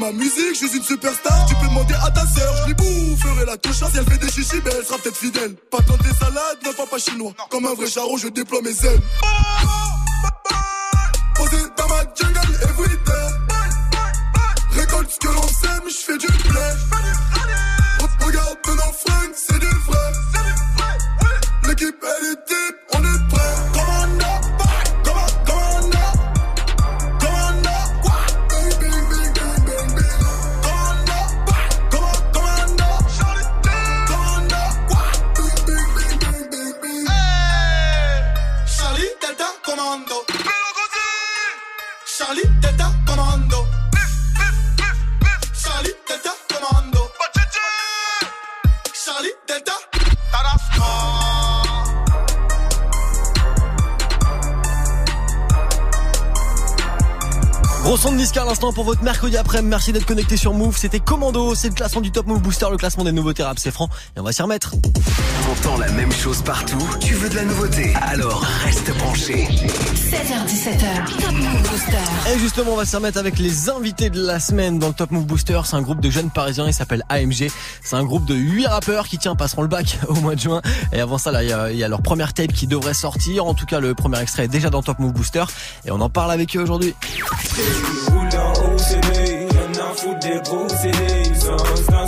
ma 0.02 0.12
musique, 0.12 0.54
je 0.60 0.66
suis 0.66 0.76
une 0.76 0.82
superstar. 0.82 1.46
Tu 1.48 1.54
peux 1.54 1.68
demander 1.68 1.94
à 1.94 2.10
ta 2.10 2.26
sœur, 2.26 2.52
je 2.62 2.66
lui 2.66 2.74
boufferai 2.74 3.44
la 3.46 3.56
touche. 3.56 3.76
Si 3.76 3.84
elle 3.96 4.04
fait 4.04 4.18
des 4.18 4.30
chichis, 4.30 4.60
ben 4.60 4.72
elle 4.76 4.84
sera 4.84 4.98
peut-être 4.98 5.16
fidèle. 5.16 5.54
Pas 5.70 5.78
dans 5.86 5.96
des 5.96 6.14
salades, 6.18 6.58
ne 6.66 6.72
pas 6.72 6.86
pas 6.86 6.98
chinois. 6.98 7.32
Comme 7.50 7.66
un 7.66 7.74
vrai 7.74 7.86
charron, 7.86 8.16
je 8.16 8.28
déploie 8.28 8.60
mes 8.62 8.70
ailes. 8.70 9.00
Posé 11.36 11.56
dans 11.76 11.88
ma 11.88 12.00
jungle 12.18 12.54
everyday. 12.64 13.28
Récolte 14.72 15.10
ce 15.10 15.18
que 15.18 15.32
l'on 15.32 15.48
sème, 15.48 15.84
je 15.86 16.00
fais 16.06 16.18
du 16.18 16.26
Niska 58.32 58.42
à 58.44 58.46
l'instant 58.46 58.72
pour 58.72 58.84
votre 58.84 59.02
mercredi 59.02 59.36
après. 59.36 59.60
Merci 59.60 59.92
d'être 59.92 60.06
connecté 60.06 60.38
sur 60.38 60.54
Move. 60.54 60.74
C'était 60.78 61.00
Commando. 61.00 61.54
C'est 61.54 61.68
le 61.68 61.74
classement 61.74 62.00
du 62.00 62.10
Top 62.10 62.26
Move 62.26 62.40
Booster, 62.40 62.66
le 62.70 62.78
classement 62.78 63.04
des 63.04 63.12
nouveautés 63.12 63.42
rap, 63.42 63.58
c'est 63.58 63.70
franc. 63.70 63.90
Et 64.16 64.20
on 64.20 64.22
va 64.22 64.32
s'y 64.32 64.40
remettre. 64.40 64.72
Entends 65.50 65.76
la 65.76 65.90
même 65.92 66.12
chose 66.12 66.40
partout, 66.40 66.78
tu 67.00 67.12
veux 67.14 67.28
de 67.28 67.34
la 67.34 67.44
nouveauté, 67.44 67.92
alors 68.00 68.42
reste 68.64 68.96
branché. 68.96 69.48
16h17h, 69.48 71.20
Top 71.20 71.32
Move 71.32 71.62
Booster. 71.68 72.32
Et 72.32 72.38
justement, 72.38 72.72
on 72.72 72.76
va 72.76 72.86
s'y 72.86 72.96
remettre 72.96 73.18
avec 73.18 73.38
les 73.38 73.68
invités 73.68 74.08
de 74.08 74.24
la 74.24 74.40
semaine 74.40 74.78
dans 74.78 74.88
le 74.88 74.94
Top 74.94 75.10
Move 75.10 75.26
Booster. 75.26 75.60
C'est 75.64 75.76
un 75.76 75.82
groupe 75.82 76.00
de 76.00 76.08
jeunes 76.08 76.30
parisiens, 76.30 76.66
il 76.66 76.72
s'appelle 76.72 77.04
AMG. 77.10 77.50
C'est 77.82 77.96
un 77.96 78.04
groupe 78.04 78.24
de 78.24 78.34
8 78.34 78.66
rappeurs 78.66 79.08
qui, 79.08 79.18
tiens, 79.18 79.34
passeront 79.34 79.62
le 79.62 79.68
bac 79.68 79.98
au 80.08 80.14
mois 80.14 80.36
de 80.36 80.40
juin. 80.40 80.62
Et 80.92 81.00
avant 81.00 81.18
ça, 81.18 81.32
là, 81.32 81.42
il 81.42 81.76
y 81.76 81.80
y 81.80 81.84
a 81.84 81.88
leur 81.88 82.02
première 82.02 82.32
tape 82.32 82.52
qui 82.52 82.66
devrait 82.66 82.94
sortir. 82.94 83.44
En 83.44 83.54
tout 83.54 83.66
cas, 83.66 83.80
le 83.80 83.94
premier 83.94 84.20
extrait 84.20 84.44
est 84.44 84.48
déjà 84.48 84.70
dans 84.70 84.82
Top 84.82 85.00
Move 85.00 85.12
Booster. 85.12 85.44
Et 85.84 85.90
on 85.90 86.00
en 86.00 86.08
parle 86.08 86.30
avec 86.30 86.56
eux 86.56 86.62
aujourd'hui. 86.62 86.94
En 88.34 88.74
OCD, 88.74 89.48
y'en 89.54 89.82
a 89.82 89.94
foutre 89.94 90.18
des 90.20 90.40
gros 90.44 90.68
CD. 90.68 91.34
Ça, 91.34 91.56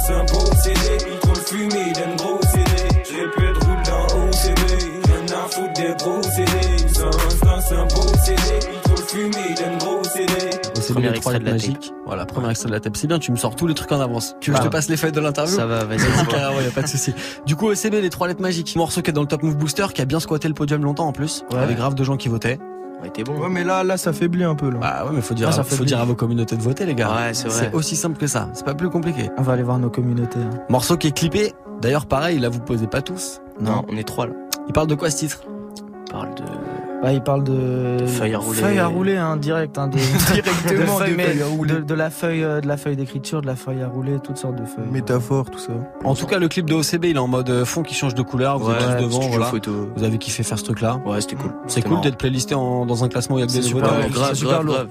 c'est 0.06 0.12
un 0.12 0.24
beau 0.24 0.44
CD. 0.62 0.80
Ils 1.12 1.18
trop 1.20 1.32
le 1.34 1.40
fumer 1.40 1.92
d'un 1.92 2.16
gros 2.16 2.40
CD. 2.42 2.70
J'ai 3.04 3.26
pu 3.30 3.46
être 3.48 3.66
roule 3.66 3.76
en 3.92 4.28
OCD, 4.28 4.72
y'en 5.08 5.36
a 5.36 5.48
foutre 5.48 5.72
des 5.74 5.94
gros 6.02 6.22
CD. 6.22 6.88
Ça, 6.88 7.60
c'est 7.68 7.74
un 7.74 7.84
beau 7.86 8.08
CD. 8.24 8.42
Ils 8.72 8.80
trop 8.80 8.94
le 8.96 9.02
fumer 9.02 9.54
d'un 9.54 9.76
gros 9.78 10.04
CD. 10.04 10.32
C'est 10.76 10.92
trois 10.92 11.02
extrait 11.02 11.38
de 11.38 11.44
lettres 11.44 11.44
la 11.44 11.58
tape. 11.58 11.68
magiques. 11.78 11.92
Voilà, 12.06 12.26
premier 12.26 12.50
extrait 12.50 12.68
de 12.68 12.74
la 12.74 12.80
tape. 12.80 12.96
C'est 12.96 13.06
bien, 13.06 13.18
tu 13.18 13.32
me 13.32 13.36
sors 13.36 13.56
tous 13.56 13.66
les 13.66 13.74
trucs 13.74 13.90
en 13.92 14.00
avance. 14.00 14.36
Tu 14.40 14.50
veux 14.50 14.56
que 14.56 14.62
je 14.62 14.66
Ah. 14.66 14.68
te 14.68 14.72
passe 14.72 14.88
les 14.90 14.96
feuilles 14.98 15.12
de 15.12 15.20
l'interview 15.20 15.56
Ça 15.56 15.64
va, 15.66 15.84
vas-y. 15.84 15.98
Vas-y, 15.98 16.26
carrément, 16.26 16.60
y 16.60 16.66
a 16.66 16.70
pas 16.70 16.82
de 16.82 16.88
souci. 16.88 17.14
Du 17.46 17.56
coup, 17.56 17.68
OCB, 17.70 17.94
les 18.02 18.10
trois 18.10 18.28
lettres 18.28 18.42
magiques. 18.42 18.76
Morceau 18.76 19.00
qui 19.02 19.10
est 19.10 19.12
dans 19.14 19.22
le 19.22 19.26
Top 19.26 19.42
Move 19.42 19.56
Booster, 19.56 19.86
qui 19.94 20.02
a 20.02 20.04
bien 20.04 20.20
squatté 20.20 20.46
le 20.48 20.54
podium 20.54 20.82
longtemps 20.84 21.06
en 21.08 21.12
plus. 21.12 21.42
Il 21.50 21.56
y 21.56 21.60
avait 21.60 21.74
grave 21.74 21.94
de 21.94 22.04
gens 22.04 22.16
qui 22.18 22.28
votaient. 22.28 22.58
Ouais, 23.04 23.10
t'es 23.10 23.22
bon. 23.22 23.38
Ouais, 23.38 23.48
mais 23.50 23.64
là, 23.64 23.84
là, 23.84 23.96
ça 23.98 24.12
faiblit 24.12 24.44
un 24.44 24.54
peu, 24.54 24.70
là. 24.70 24.78
Bah 24.80 25.04
ouais, 25.06 25.12
mais 25.14 25.20
faut 25.20 25.34
dire, 25.34 25.52
ça 25.52 25.62
faut 25.62 25.70
faiblit. 25.76 25.86
dire 25.86 26.00
à 26.00 26.04
vos 26.04 26.14
communautés 26.14 26.56
de 26.56 26.62
voter, 26.62 26.86
les 26.86 26.94
gars. 26.94 27.10
Ouais, 27.14 27.34
c'est 27.34 27.48
vrai. 27.48 27.58
C'est 27.70 27.74
aussi 27.74 27.96
simple 27.96 28.16
que 28.16 28.26
ça. 28.26 28.48
C'est 28.54 28.64
pas 28.64 28.74
plus 28.74 28.88
compliqué. 28.88 29.30
On 29.36 29.42
va 29.42 29.52
aller 29.52 29.62
voir 29.62 29.78
nos 29.78 29.90
communautés. 29.90 30.40
hein. 30.40 30.58
Morceau 30.70 30.96
qui 30.96 31.08
est 31.08 31.16
clippé. 31.16 31.52
D'ailleurs, 31.82 32.06
pareil, 32.06 32.38
là, 32.38 32.48
vous 32.48 32.60
posez 32.60 32.86
pas 32.86 33.02
tous. 33.02 33.40
Non, 33.60 33.84
on 33.88 33.96
est 33.96 34.04
trois 34.04 34.26
là. 34.26 34.32
Il 34.66 34.72
parle 34.72 34.86
de 34.86 34.94
quoi 34.94 35.10
ce 35.10 35.18
titre? 35.18 35.42
On 36.08 36.12
parle 36.12 36.34
de. 36.34 36.42
Bah, 37.02 37.12
il 37.12 37.20
parle 37.22 37.44
de 37.44 38.06
Feuille 38.06 38.34
à 38.34 38.38
rouler. 38.38 38.58
Feuille 38.60 38.78
à 38.78 38.86
rouler, 38.86 39.16
hein, 39.16 39.36
direct, 39.36 39.76
hein, 39.76 39.88
de... 39.88 39.98
directement 40.32 40.98
de, 40.98 41.04
feuille, 41.04 41.10
de 41.10 41.16
mais 41.16 41.24
feuille 41.26 41.42
à 41.42 41.46
rouler. 41.46 41.74
de, 41.74 41.80
de 41.80 41.94
la 41.94 42.08
feuille, 42.10 42.42
euh, 42.44 42.60
de 42.62 42.66
la 42.68 42.76
feuille 42.78 42.96
d'écriture, 42.96 43.42
de 43.42 43.46
la 43.46 43.56
feuille 43.56 43.82
à 43.82 43.88
rouler, 43.88 44.18
toutes 44.24 44.38
sortes 44.38 44.56
de 44.56 44.64
feuilles. 44.64 44.88
Métaphore, 44.90 45.50
tout 45.50 45.58
ça. 45.58 45.72
En 46.02 46.14
tout 46.14 46.24
cas, 46.26 46.38
le 46.38 46.48
clip 46.48 46.64
de 46.64 46.74
OCB, 46.74 47.04
il 47.06 47.16
est 47.16 47.18
en 47.18 47.28
mode 47.28 47.50
euh, 47.50 47.64
fond 47.66 47.82
qui 47.82 47.94
change 47.94 48.14
de 48.14 48.22
couleur. 48.22 48.58
Vous 48.58 48.70
Ouais, 48.70 48.76
êtes 48.76 48.98
tous 48.98 49.04
devant, 49.04 49.20
voilà. 49.28 49.46
photo. 49.46 49.90
Vous 49.96 50.02
avez 50.04 50.16
kiffé 50.16 50.42
faire 50.42 50.58
ce 50.58 50.64
truc-là. 50.64 51.00
Ouais, 51.04 51.20
c'était 51.20 51.36
cool. 51.36 51.52
C'est 51.66 51.74
C'était 51.76 51.88
cool 51.90 52.00
d'être 52.00 52.16
playlisté 52.16 52.54
en, 52.54 52.86
dans 52.86 53.04
un 53.04 53.08
classement 53.08 53.36
où 53.36 53.38
il 53.38 53.42
y 53.42 53.44
a 53.44 53.48
que 53.48 53.52
des 53.52 53.60
super, 53.62 53.82
ouais, 53.98 54.08
grave, 54.08 54.28
c'est 54.30 54.34
super 54.36 54.52
grave, 54.54 54.64
lourd. 54.66 54.74
grave. 54.76 54.88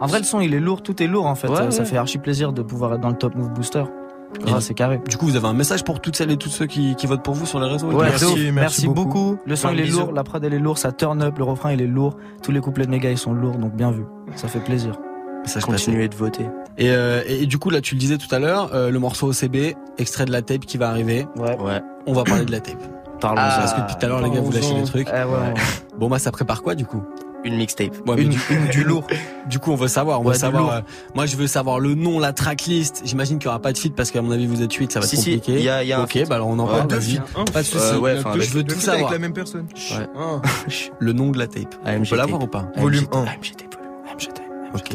En 0.00 0.06
vrai, 0.06 0.18
le 0.18 0.24
son, 0.24 0.40
il 0.40 0.54
est 0.54 0.60
lourd, 0.60 0.82
tout 0.82 1.00
est 1.02 1.06
lourd 1.06 1.26
en 1.26 1.34
fait. 1.34 1.48
Ouais, 1.48 1.70
ça, 1.70 1.84
fait 1.84 1.96
archi 1.96 2.18
plaisir 2.18 2.52
de 2.52 2.62
pouvoir 2.62 2.94
être 2.94 3.00
dans 3.00 3.08
le 3.10 3.16
top 3.16 3.34
move 3.34 3.50
booster. 3.50 3.84
Ah, 4.46 4.60
c'est 4.60 4.74
carré. 4.74 5.00
Du 5.08 5.16
coup, 5.16 5.26
vous 5.26 5.36
avez 5.36 5.46
un 5.46 5.52
message 5.54 5.84
pour 5.84 6.00
toutes 6.00 6.16
celles 6.16 6.30
et 6.30 6.36
tous 6.36 6.48
ceux 6.50 6.66
qui, 6.66 6.94
qui 6.96 7.06
votent 7.06 7.22
pour 7.22 7.34
vous 7.34 7.46
sur 7.46 7.60
les 7.60 7.66
réseaux. 7.68 7.88
Ouais, 7.90 8.06
Merci. 8.10 8.24
Merci. 8.26 8.52
merci, 8.52 8.88
beaucoup. 8.88 9.38
Le 9.46 9.56
son 9.56 9.70
il 9.70 9.80
est 9.80 9.84
bisous. 9.84 10.00
lourd, 10.00 10.12
la 10.12 10.22
prod 10.24 10.44
elle 10.44 10.54
est 10.54 10.58
lourde, 10.58 10.78
ça 10.78 10.92
turn 10.92 11.22
up, 11.22 11.38
le 11.38 11.44
refrain 11.44 11.72
il 11.72 11.80
est 11.80 11.86
lourd, 11.86 12.16
tous 12.42 12.52
les 12.52 12.60
couplets 12.60 12.84
de 12.86 12.90
méga 12.90 13.10
ils 13.10 13.18
sont 13.18 13.32
lourds, 13.32 13.56
donc 13.56 13.74
bien 13.74 13.90
vu. 13.90 14.04
Ça 14.36 14.48
fait 14.48 14.60
plaisir. 14.60 14.92
Message 15.42 15.66
passé. 15.66 15.86
Continuez 15.86 16.08
de 16.08 16.14
voter. 16.14 16.44
Et, 16.76 16.90
euh, 16.90 17.22
et, 17.26 17.42
et 17.42 17.46
du 17.46 17.58
coup, 17.58 17.70
là, 17.70 17.80
tu 17.80 17.94
le 17.94 18.00
disais 18.00 18.18
tout 18.18 18.32
à 18.34 18.38
l'heure, 18.38 18.70
euh, 18.74 18.90
le 18.90 18.98
morceau 18.98 19.28
OCB, 19.32 19.74
extrait 19.98 20.24
de 20.26 20.32
la 20.32 20.42
tape 20.42 20.60
qui 20.66 20.76
va 20.78 20.88
arriver. 20.90 21.26
Ouais. 21.36 21.56
Ouais. 21.58 21.80
On 22.06 22.12
va 22.12 22.24
parler 22.24 22.44
de 22.44 22.52
la 22.52 22.60
tape. 22.60 22.82
Parlons-en. 23.20 23.44
Ah, 23.48 23.56
parce 23.60 23.74
que 23.74 23.80
depuis 23.80 23.96
tout 23.96 24.04
à 24.06 24.08
l'heure, 24.08 24.20
les 24.22 24.30
gars, 24.30 24.40
vous 24.40 24.52
lâchez 24.52 24.74
des 24.74 24.84
trucs. 24.84 25.08
Eh 25.10 25.16
ouais, 25.16 25.24
ouais. 25.24 25.54
Bon, 25.98 26.08
bah, 26.08 26.18
ça 26.18 26.30
prépare 26.30 26.62
quoi, 26.62 26.74
du 26.74 26.84
coup? 26.84 27.02
Une 27.44 27.56
mixtape. 27.56 27.94
Ouais, 28.06 28.20
Une- 28.20 28.30
du, 28.30 28.38
du 28.72 28.84
lourd. 28.84 29.06
Du 29.48 29.58
coup, 29.60 29.70
on 29.70 29.76
veut 29.76 29.86
savoir. 29.88 30.20
On 30.20 30.24
Ouais, 30.24 30.32
veut 30.32 30.38
savoir. 30.38 30.70
euh, 30.72 30.80
moi, 31.14 31.24
je 31.26 31.36
veux 31.36 31.46
savoir 31.46 31.78
le 31.78 31.94
nom, 31.94 32.18
la 32.18 32.32
tracklist. 32.32 33.02
J'imagine 33.04 33.38
qu'il 33.38 33.46
y 33.46 33.48
aura 33.48 33.60
pas 33.60 33.72
de 33.72 33.78
feat 33.78 33.94
parce 33.94 34.10
qu'à 34.10 34.20
mon 34.22 34.30
avis, 34.32 34.46
vous 34.46 34.60
êtes 34.62 34.72
8, 34.72 34.90
ça 34.92 35.00
va 35.00 35.06
Si, 35.06 35.14
être 35.16 35.22
si, 35.22 35.30
compliqué. 35.36 35.58
il 35.58 35.64
y 35.64 35.68
a- 35.68 35.82
il 35.84 35.88
y 35.88 35.92
a 35.92 36.00
un 36.00 36.04
ok, 36.04 36.26
bah 36.28 36.34
alors 36.34 36.48
on 36.48 36.58
en 36.58 36.66
Ouais, 36.66 36.72
parle. 36.76 36.88
deux 36.88 36.96
Vas-y. 36.96 37.14
feats. 37.16 37.44
Pas 37.52 37.60
de 37.62 37.66
soucis. 37.66 37.84
Euh, 37.94 37.98
ouais, 38.00 38.18
avec- 38.26 38.42
je 38.42 38.52
veux 38.54 38.62
tout 38.64 38.72
avec 38.72 38.82
savoir. 38.84 39.12
la 39.12 39.18
même 39.18 39.32
personne. 39.32 39.66
Ouais. 39.92 40.06
Ah. 40.18 40.40
Le 40.98 41.12
nom 41.12 41.30
de 41.30 41.38
la 41.38 41.46
tape. 41.46 41.74
On 41.84 41.86
AMG 41.88 42.08
peut 42.10 42.16
l'avoir 42.16 42.42
ou 42.42 42.46
pas? 42.48 42.66
Volume 42.76 43.04
AMG 43.12 43.16
1. 43.16 43.24
tape, 43.24 43.28
AMG 43.34 43.56
tape, 43.56 43.74
volume- 43.74 44.10
AMG 44.10 44.26
tape, 44.34 44.74
Ok. 44.74 44.90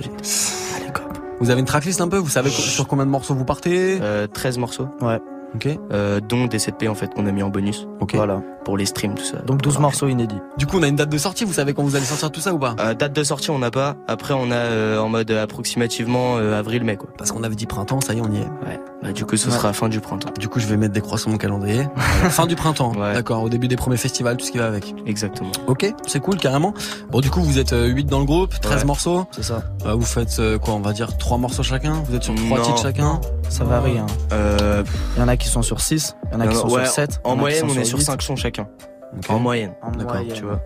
Allez, 0.78 0.92
cop. 0.92 1.18
Vous 1.40 1.50
avez 1.50 1.60
une 1.62 1.66
tracklist 1.66 2.02
un 2.02 2.08
peu? 2.10 2.18
Vous 2.18 2.30
savez 2.30 2.50
sur 2.50 2.88
combien 2.88 3.06
de 3.06 3.12
morceaux 3.12 3.34
vous 3.36 3.46
partez? 3.46 3.98
Euh, 4.02 4.28
13 4.28 4.58
morceaux, 4.58 4.88
Ouais. 5.02 5.20
Ok. 5.56 5.70
euh, 5.92 6.20
dont 6.20 6.46
des 6.46 6.58
7P 6.58 6.90
en 6.90 6.96
fait 6.96 7.14
qu'on 7.14 7.26
a 7.28 7.32
mis 7.32 7.44
en 7.44 7.50
bonus 7.50 7.88
Ok. 8.00 8.16
Voilà. 8.16 8.42
pour 8.66 8.78
les 8.78 8.86
streams 8.86 9.16
tout 9.16 9.24
ça. 9.24 9.38
Donc 9.40 9.62
12 9.62 9.74
Voilà. 9.74 9.82
morceaux 9.88 10.08
inédits. 10.08 10.40
Du 10.58 10.66
coup, 10.66 10.78
on 10.80 10.84
a 10.84 10.88
une 10.88 10.96
date 10.96 11.10
de 11.10 11.18
sortie. 11.18 11.44
Vous 11.46 11.54
savez 11.54 11.74
quand 11.74 11.84
vous 11.84 11.96
allez 11.96 12.06
sortir 12.06 12.32
tout 12.32 12.40
ça 12.42 12.54
ou 12.54 12.60
pas? 12.60 12.76
Euh, 12.80 12.94
date 12.94 13.14
de 13.14 13.24
sortie 13.24 13.52
on 13.52 13.60
n'a 13.60 13.72
pas. 13.72 13.96
Après 14.08 14.34
on 14.34 14.52
a 14.52 14.56
euh, 14.56 15.00
en 15.00 15.10
mode 15.10 15.30
approximativement 15.32 16.38
euh, 16.38 16.58
avril-mai 16.60 16.98
quoi. 16.98 17.10
Parce 17.18 17.32
qu'on 17.32 17.44
avait 17.44 17.56
dit 17.56 17.66
printemps, 17.66 18.02
ça 18.02 18.14
y 18.14 18.18
est, 18.18 18.22
on 18.22 18.32
y 18.32 18.38
est. 18.38 18.42
Ouais. 18.68 18.80
Bah, 19.02 19.12
du 19.12 19.26
coup 19.26 19.38
ce 19.38 19.50
Ouais. 19.50 19.54
sera 19.56 19.74
fin 19.74 19.90
du 19.90 20.00
printemps. 20.00 20.30
Du 20.40 20.48
coup, 20.48 20.60
je 20.60 20.68
vais 20.68 20.78
mettre 20.78 20.94
des 20.94 21.02
croix 21.02 21.18
sur 21.18 21.30
mon 21.30 21.38
calendrier. 21.38 21.88
fin 22.30 22.46
du 22.48 22.56
printemps. 22.56 22.92
Ouais. 22.98 23.14
D'accord. 23.14 23.44
Au 23.44 23.50
début 23.50 23.68
des 23.68 23.76
premiers 23.76 23.98
festivals, 23.98 24.38
tout 24.38 24.46
ce 24.46 24.52
qui 24.52 24.58
va 24.60 24.68
avec. 24.68 24.94
Exactement. 25.06 25.52
Ok, 25.68 25.92
c'est 26.08 26.20
cool 26.20 26.38
carrément. 26.38 26.74
Bon, 27.12 27.20
du 27.22 27.30
coup, 27.30 27.42
vous 27.42 27.60
êtes 27.60 27.74
euh, 27.74 27.88
8 27.88 28.06
dans 28.06 28.20
le 28.20 28.26
groupe, 28.26 28.54
13 28.62 28.80
Ouais. 28.82 28.86
morceaux. 28.86 29.26
C'est 29.32 29.44
ça. 29.44 29.64
Euh, 29.86 29.94
vous 29.96 30.06
faites 30.06 30.38
euh, 30.40 30.58
quoi 30.58 30.74
On 30.76 30.80
va 30.80 30.94
dire 30.94 31.18
3 31.18 31.38
morceaux 31.38 31.64
chacun? 31.64 32.04
Vous 32.08 32.16
êtes 32.16 32.24
sur 32.24 32.34
3 32.36 32.58
Non. 32.60 32.64
titres 32.64 32.82
chacun? 32.82 33.20
Ça 33.54 33.64
varie. 33.66 33.98
Hein. 34.00 34.08
Euh, 34.32 34.84
Il 35.16 35.20
y 35.20 35.24
en 35.24 35.28
a 35.28 35.38
qui 35.38 35.48
sont 35.48 35.62
sur 35.62 35.80
6, 35.80 36.16
il 36.32 36.34
y 36.34 36.36
en 36.38 36.40
a 36.40 36.48
qui 36.48 36.56
sont 36.56 36.70
ouais, 36.70 36.86
sur 36.86 36.94
7. 36.94 37.22
En 37.24 37.36
moyenne, 37.36 37.66
on 37.70 37.76
est 37.80 37.84
sur 37.86 38.02
5 38.02 38.22
sons 38.22 38.36
chacun. 38.36 38.68
En 39.30 39.38
moyenne. 39.40 39.74
D'accord, 39.98 40.18
tu 40.34 40.44
vois. 40.44 40.60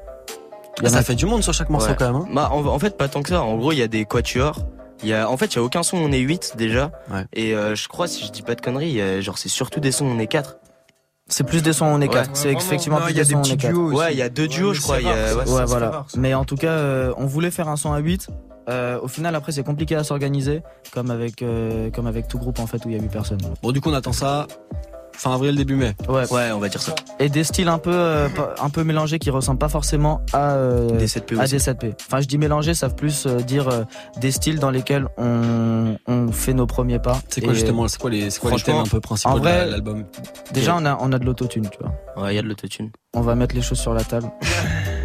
Ah, 0.83 0.89
ça 0.89 1.01
fait 1.01 1.15
du 1.15 1.25
monde 1.25 1.41
sur 1.43 1.53
chaque 1.53 1.69
morceau 1.69 1.89
Ouais. 1.89 1.95
quand 1.97 2.05
même. 2.13 2.21
hein. 2.21 2.27
Bah, 2.33 2.49
en, 2.53 2.65
en 2.65 2.79
fait, 2.79 2.95
pas 2.97 3.07
tant 3.07 3.21
que 3.23 3.29
ça. 3.29 3.41
En 3.41 3.57
gros, 3.57 3.71
il 3.71 3.79
y 3.79 3.81
a 3.81 3.87
des 3.87 4.05
quatuors. 4.05 4.59
Il 5.03 5.09
y 5.09 5.13
a, 5.13 5.29
en 5.29 5.35
fait, 5.35 5.47
il 5.47 5.55
y 5.57 5.59
a 5.59 5.63
aucun 5.63 5.83
son, 5.83 5.97
on 5.97 6.11
est 6.11 6.19
8 6.19 6.53
déjà. 6.57 6.91
Et 7.33 7.53
euh, 7.55 7.75
je 7.75 7.87
crois, 7.87 8.07
si 8.07 8.25
je 8.25 8.31
dis 8.31 8.41
pas 8.41 8.55
de 8.55 8.61
conneries, 8.61 8.87
il 8.89 8.95
y 8.95 9.01
a- 9.01 9.19
genre 9.21 9.37
c'est 9.37 9.49
surtout 9.49 9.79
des 9.79 9.91
sons, 9.91 10.05
on 10.05 10.17
est 10.19 10.27
4. 10.27 10.57
C'est 11.29 11.43
plus 11.45 11.61
des 11.61 11.73
sons, 11.73 11.85
on 11.85 11.99
est 12.01 12.07
Ouais. 12.07 12.13
4. 12.13 12.29
C'est 12.33 12.51
effectivement 12.53 12.97
plus 12.97 13.05
Non, 13.05 13.09
il 13.09 13.17
y 13.17 13.19
a 13.19 13.23
des 13.23 13.27
des 13.27 13.33
sons, 13.33 13.39
on 13.39 13.41
petits 13.41 13.53
est 13.53 13.57
4. 13.57 13.73
duos 13.73 13.85
aussi. 13.87 13.97
Ouais, 13.97 14.13
il 14.13 14.17
y 14.17 14.21
a 14.21 14.29
deux 14.29 14.47
duos, 14.47 14.73
je 14.73 14.81
crois, 14.81 14.99
il 15.01 15.07
y 15.07 15.09
a- 15.09 15.35
ouais, 15.35 15.65
voilà. 15.65 16.05
Mais 16.17 16.33
en 16.33 16.45
tout 16.45 16.55
cas, 16.55 16.69
euh, 16.71 17.13
on 17.17 17.25
voulait 17.25 17.51
faire 17.51 17.67
un 17.67 17.75
son 17.75 17.91
à 17.93 17.99
8. 17.99 18.27
Euh, 18.69 18.99
au 19.01 19.07
final, 19.07 19.33
après, 19.35 19.51
c'est 19.53 19.63
compliqué 19.63 19.95
à 19.95 20.03
s'organiser, 20.03 20.61
comme 20.93 21.09
avec, 21.11 21.41
euh, 21.41 21.89
comme 21.91 22.05
avec 22.07 22.27
tout 22.27 22.37
groupe 22.37 22.59
en 22.59 22.67
fait 22.67 22.83
où 22.85 22.89
il 22.89 22.95
y 22.95 22.99
a 22.99 23.01
8 23.01 23.09
personnes. 23.09 23.39
Bon, 23.63 23.71
du 23.71 23.79
coup, 23.81 23.89
on 23.89 23.93
attend 23.93 24.11
ça 24.13 24.47
fin 25.17 25.33
avril, 25.33 25.55
début 25.55 25.75
mai. 25.75 25.95
Ouais. 26.07 26.31
Ouais, 26.31 26.51
on 26.53 26.59
va 26.59 26.69
dire 26.69 26.81
ça. 26.81 26.93
Et 27.19 27.29
des 27.29 27.43
styles 27.43 27.67
un 27.67 27.79
peu, 27.79 27.91
euh, 27.93 28.27
un 28.61 28.69
peu 28.69 28.83
mélangés 28.83 29.19
qui 29.19 29.29
ressemblent 29.29 29.59
pas 29.59 29.69
forcément 29.69 30.21
à, 30.33 30.53
euh, 30.53 30.87
Des 30.97 31.07
7P 31.07 31.37
à 31.39 31.43
aussi. 31.43 31.53
des 31.53 31.59
7P. 31.59 31.93
Enfin, 32.07 32.21
je 32.21 32.27
dis 32.27 32.37
mélangés, 32.37 32.73
ça 32.73 32.87
veut 32.87 32.95
plus 32.95 33.25
euh, 33.25 33.37
dire 33.37 33.67
euh, 33.67 33.83
des 34.21 34.31
styles 34.31 34.59
dans 34.59 34.69
lesquels 34.69 35.07
on, 35.17 35.97
on 36.07 36.31
fait 36.31 36.53
nos 36.53 36.67
premiers 36.67 36.99
pas. 36.99 37.19
C'est 37.29 37.41
quoi 37.41 37.53
justement, 37.53 37.87
c'est 37.87 37.99
quoi 37.99 38.09
les, 38.09 38.29
c'est 38.29 38.39
quoi 38.39 38.51
les 38.51 38.61
thèmes 38.61 38.75
un 38.77 38.83
peu 38.83 38.99
principaux 39.01 39.33
en 39.35 39.39
de 39.39 39.45
l'album? 39.45 40.05
Déjà, 40.53 40.75
on 40.77 40.85
a, 40.85 40.97
on 41.01 41.11
a 41.11 41.19
de 41.19 41.25
l'autotune, 41.25 41.67
tu 41.69 41.79
vois. 41.81 42.23
Ouais, 42.23 42.33
il 42.33 42.35
y 42.35 42.39
a 42.39 42.41
de 42.43 42.47
l'autotune. 42.47 42.91
On 43.15 43.21
va 43.21 43.35
mettre 43.35 43.55
les 43.55 43.61
choses 43.61 43.79
sur 43.79 43.93
la 43.93 44.03
table. 44.03 44.29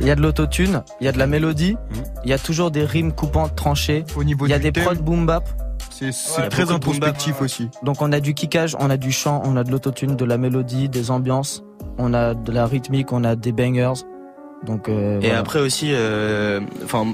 Il 0.00 0.06
y 0.06 0.10
a 0.10 0.14
de 0.16 0.20
l'autotune, 0.20 0.82
il 1.00 1.04
y 1.04 1.08
a 1.08 1.12
de 1.12 1.18
la 1.18 1.26
mélodie, 1.26 1.76
il 2.24 2.30
y 2.30 2.32
a 2.32 2.38
toujours 2.38 2.70
des 2.70 2.84
rimes 2.84 3.12
coupantes, 3.12 3.54
tranchées. 3.56 4.04
Au 4.16 4.24
niveau 4.24 4.46
il 4.46 4.50
y 4.50 4.54
a 4.54 4.58
des 4.58 4.72
prods 4.72 4.96
boom 4.96 5.24
bap. 5.26 5.44
C'est 5.92 6.48
très 6.48 6.70
introspectif 6.70 7.40
aussi. 7.40 7.68
Donc 7.82 8.02
on 8.02 8.12
a 8.12 8.20
du 8.20 8.34
kickage, 8.34 8.76
on 8.78 8.90
a 8.90 8.96
du 8.96 9.12
chant, 9.12 9.42
on 9.44 9.56
a 9.56 9.64
de 9.64 9.70
l'autotune, 9.70 10.16
de 10.16 10.24
la 10.24 10.38
mélodie, 10.38 10.88
des 10.88 11.10
ambiances, 11.10 11.62
on 11.98 12.14
a 12.14 12.34
de 12.34 12.52
la 12.52 12.66
rythmique, 12.66 13.12
on 13.12 13.24
a 13.24 13.36
des 13.36 13.52
bangers. 13.52 14.04
Donc 14.64 14.88
euh, 14.88 15.18
Et 15.20 15.26
voilà. 15.26 15.40
après 15.40 15.60
aussi, 15.60 15.90
euh, 15.92 16.60
enfin, 16.84 17.06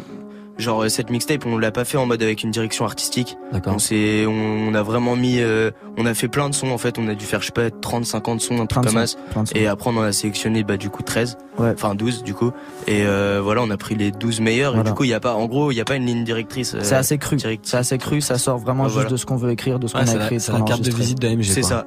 genre 0.58 0.84
cette 0.90 1.10
mixtape, 1.10 1.46
on 1.46 1.56
l'a 1.56 1.70
pas 1.70 1.84
fait 1.84 1.96
en 1.98 2.06
mode 2.06 2.22
avec 2.22 2.42
une 2.42 2.50
direction 2.50 2.84
artistique. 2.84 3.36
D'accord. 3.52 3.74
On 3.74 3.78
s'est, 3.78 4.26
on, 4.26 4.68
on 4.68 4.74
a 4.74 4.82
vraiment 4.82 5.16
mis, 5.16 5.38
euh, 5.40 5.70
on 5.96 6.04
a 6.06 6.14
fait 6.14 6.28
plein 6.28 6.48
de 6.50 6.54
sons 6.54 6.70
en 6.70 6.78
fait. 6.78 6.98
On 6.98 7.08
a 7.08 7.14
dû 7.14 7.24
faire 7.24 7.40
je 7.40 7.46
sais 7.46 7.52
pas 7.52 7.70
30, 7.70 8.04
50 8.04 8.40
sons, 8.40 8.60
un 8.60 8.66
truc 8.66 8.82
de 8.84 8.90
comme 8.90 9.06
ça. 9.06 9.16
plein 9.30 9.42
de 9.44 9.48
sons. 9.48 9.54
Et 9.54 9.66
après 9.66 9.90
on 9.90 9.96
en 9.98 10.02
a 10.02 10.12
sélectionné 10.12 10.64
bah 10.64 10.76
du 10.76 10.90
coup 10.90 11.02
13, 11.02 11.38
Ouais. 11.58 11.72
enfin 11.74 11.94
12 11.94 12.22
du 12.24 12.34
coup. 12.34 12.50
Et 12.86 13.02
euh, 13.06 13.40
voilà, 13.42 13.62
on 13.62 13.70
a 13.70 13.76
pris 13.76 13.94
les 13.94 14.10
12 14.10 14.40
meilleurs. 14.40 14.72
Voilà. 14.74 14.88
Et 14.88 14.92
du 14.92 14.96
coup 14.96 15.04
il 15.04 15.10
y 15.10 15.14
a 15.14 15.20
pas, 15.20 15.34
en 15.34 15.46
gros 15.46 15.70
il 15.70 15.76
y 15.76 15.80
a 15.80 15.84
pas 15.84 15.96
une 15.96 16.06
ligne 16.06 16.24
directrice. 16.24 16.74
euh, 16.74 16.80
C'est 16.82 16.94
assez 16.96 17.18
cru. 17.18 17.38
C'est 17.62 17.76
assez 17.76 17.98
cru, 17.98 18.20
ça 18.20 18.36
sort 18.38 18.58
vraiment 18.58 18.82
Ouais, 18.84 18.88
juste 18.88 18.94
voilà. 18.94 19.10
de 19.10 19.16
ce 19.16 19.26
qu'on 19.26 19.36
veut 19.36 19.50
écrire, 19.50 19.78
de 19.78 19.86
ce 19.86 19.94
qu'on 19.94 20.04
c'est 20.06 20.16
a 20.18 20.24
écrit. 20.24 20.36
de 20.36 20.40
c'est 20.40 20.52
ce 20.52 20.56
la 20.58 20.60
carte 20.62 20.82
de 20.82 20.90
visite 20.90 21.18
d'AMG. 21.20 21.42
C'est 21.44 21.60
quoi. 21.60 21.68
ça. 21.70 21.86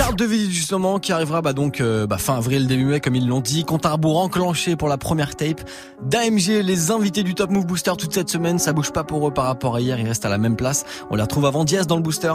Carte 0.00 0.16
de 0.16 0.24
visite 0.24 0.50
justement 0.50 0.98
qui 0.98 1.12
arrivera 1.12 1.42
bah 1.42 1.52
donc 1.52 1.82
euh, 1.82 2.06
bah, 2.06 2.16
fin 2.16 2.34
avril 2.34 2.66
début 2.66 2.86
mai 2.86 3.00
comme 3.00 3.16
ils 3.16 3.28
l'ont 3.28 3.42
dit. 3.42 3.64
Compte 3.64 3.84
à 3.84 3.92
rebours 3.92 4.18
enclenché 4.18 4.74
pour 4.74 4.88
la 4.88 4.96
première 4.96 5.36
tape 5.36 5.60
d'AMG. 6.02 6.62
Les 6.64 6.90
invités 6.90 7.22
du 7.22 7.34
Top 7.34 7.50
Move 7.50 7.66
Booster 7.66 7.92
toute 7.98 8.14
cette 8.14 8.30
semaine, 8.30 8.58
ça 8.58 8.72
bouge 8.72 8.92
pas 8.92 9.04
pour 9.04 9.28
eux 9.28 9.30
par 9.30 9.44
rapport 9.44 9.76
à 9.76 9.80
hier. 9.82 10.00
Ils 10.00 10.08
restent 10.08 10.24
à 10.24 10.30
la 10.30 10.38
même 10.38 10.56
place. 10.56 10.86
On 11.10 11.16
les 11.16 11.22
retrouve 11.22 11.44
avant 11.44 11.64
Diaz 11.64 11.86
dans 11.86 11.96
le 11.96 12.02
booster. 12.02 12.32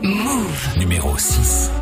Move. 0.00 0.78
Numéro 0.78 1.18
6. 1.18 1.72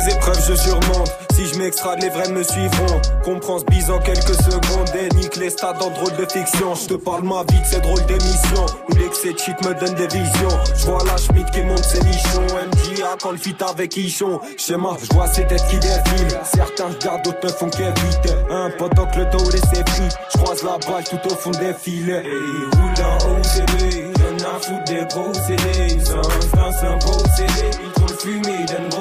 Les 0.00 0.14
épreuves 0.14 0.42
je 0.48 0.54
surmonte, 0.54 1.12
si 1.34 1.46
je 1.46 1.58
m'extrade 1.58 2.00
les 2.00 2.08
vrais 2.08 2.30
me 2.30 2.42
suivront. 2.42 3.00
Comprends 3.22 3.58
ce 3.58 3.64
bise 3.66 3.90
en 3.90 3.98
quelques 3.98 4.34
secondes 4.34 4.88
et 4.94 5.14
nique 5.16 5.36
les 5.36 5.50
stades 5.50 5.78
dans 5.78 5.90
drôle 5.90 6.16
de 6.16 6.24
fiction. 6.24 6.74
Je 6.74 6.86
te 6.86 6.94
parle 6.94 7.22
ma 7.22 7.42
vie 7.50 7.60
de 7.60 7.66
ces 7.66 7.80
drôles 7.80 8.06
d'émissions 8.06 8.66
Où 8.88 8.94
l'excès 8.94 9.34
de 9.34 9.38
shit 9.38 9.60
me 9.62 9.74
donne 9.74 9.94
des 9.94 10.06
visions. 10.06 10.58
Je 10.74 10.86
vois 10.86 11.04
la 11.04 11.18
Schmidt 11.18 11.50
qui 11.50 11.62
monte 11.62 11.84
ses 11.84 12.00
nichons. 12.00 12.46
MJA 12.46 13.16
quand 13.20 13.32
le 13.32 13.36
fit 13.36 13.56
avec 13.60 13.94
Ichon. 13.96 14.40
Schéma, 14.56 14.96
je 15.02 15.14
vois 15.14 15.26
ces 15.28 15.46
têtes 15.46 15.66
qui 15.68 15.78
défilent 15.78 16.40
Certains 16.44 16.88
regardent, 16.88 17.24
d'autres 17.24 17.46
ne 17.46 17.50
font 17.50 17.68
qu'éviter. 17.68 18.34
Un 18.50 18.70
pendant 18.78 19.06
que 19.06 19.18
le 19.18 19.26
dos 19.26 19.50
laissé 19.50 19.84
pris 19.84 20.08
Je 20.32 20.38
croise 20.38 20.62
la 20.62 20.78
balle 20.90 21.04
tout 21.04 21.20
au 21.26 21.34
fond 21.34 21.50
des 21.50 21.74
filets. 21.74 22.22
Et 22.24 22.30
il 22.30 22.78
roule 22.78 23.04
en 23.04 23.38
OCB 23.38 24.16
Y'en 24.16 24.48
a 24.48 24.60
foutre 24.60 24.84
des 24.84 25.04
gros 25.12 25.34
CD 25.34 25.94
Ils 25.94 26.06
c'est 26.06 26.86
un 26.86 26.96
beau 26.96 27.18
CD 27.36 27.70
Ils 27.84 28.00
fumé, 28.20 28.64
donnent 28.68 28.88
gros 28.90 28.99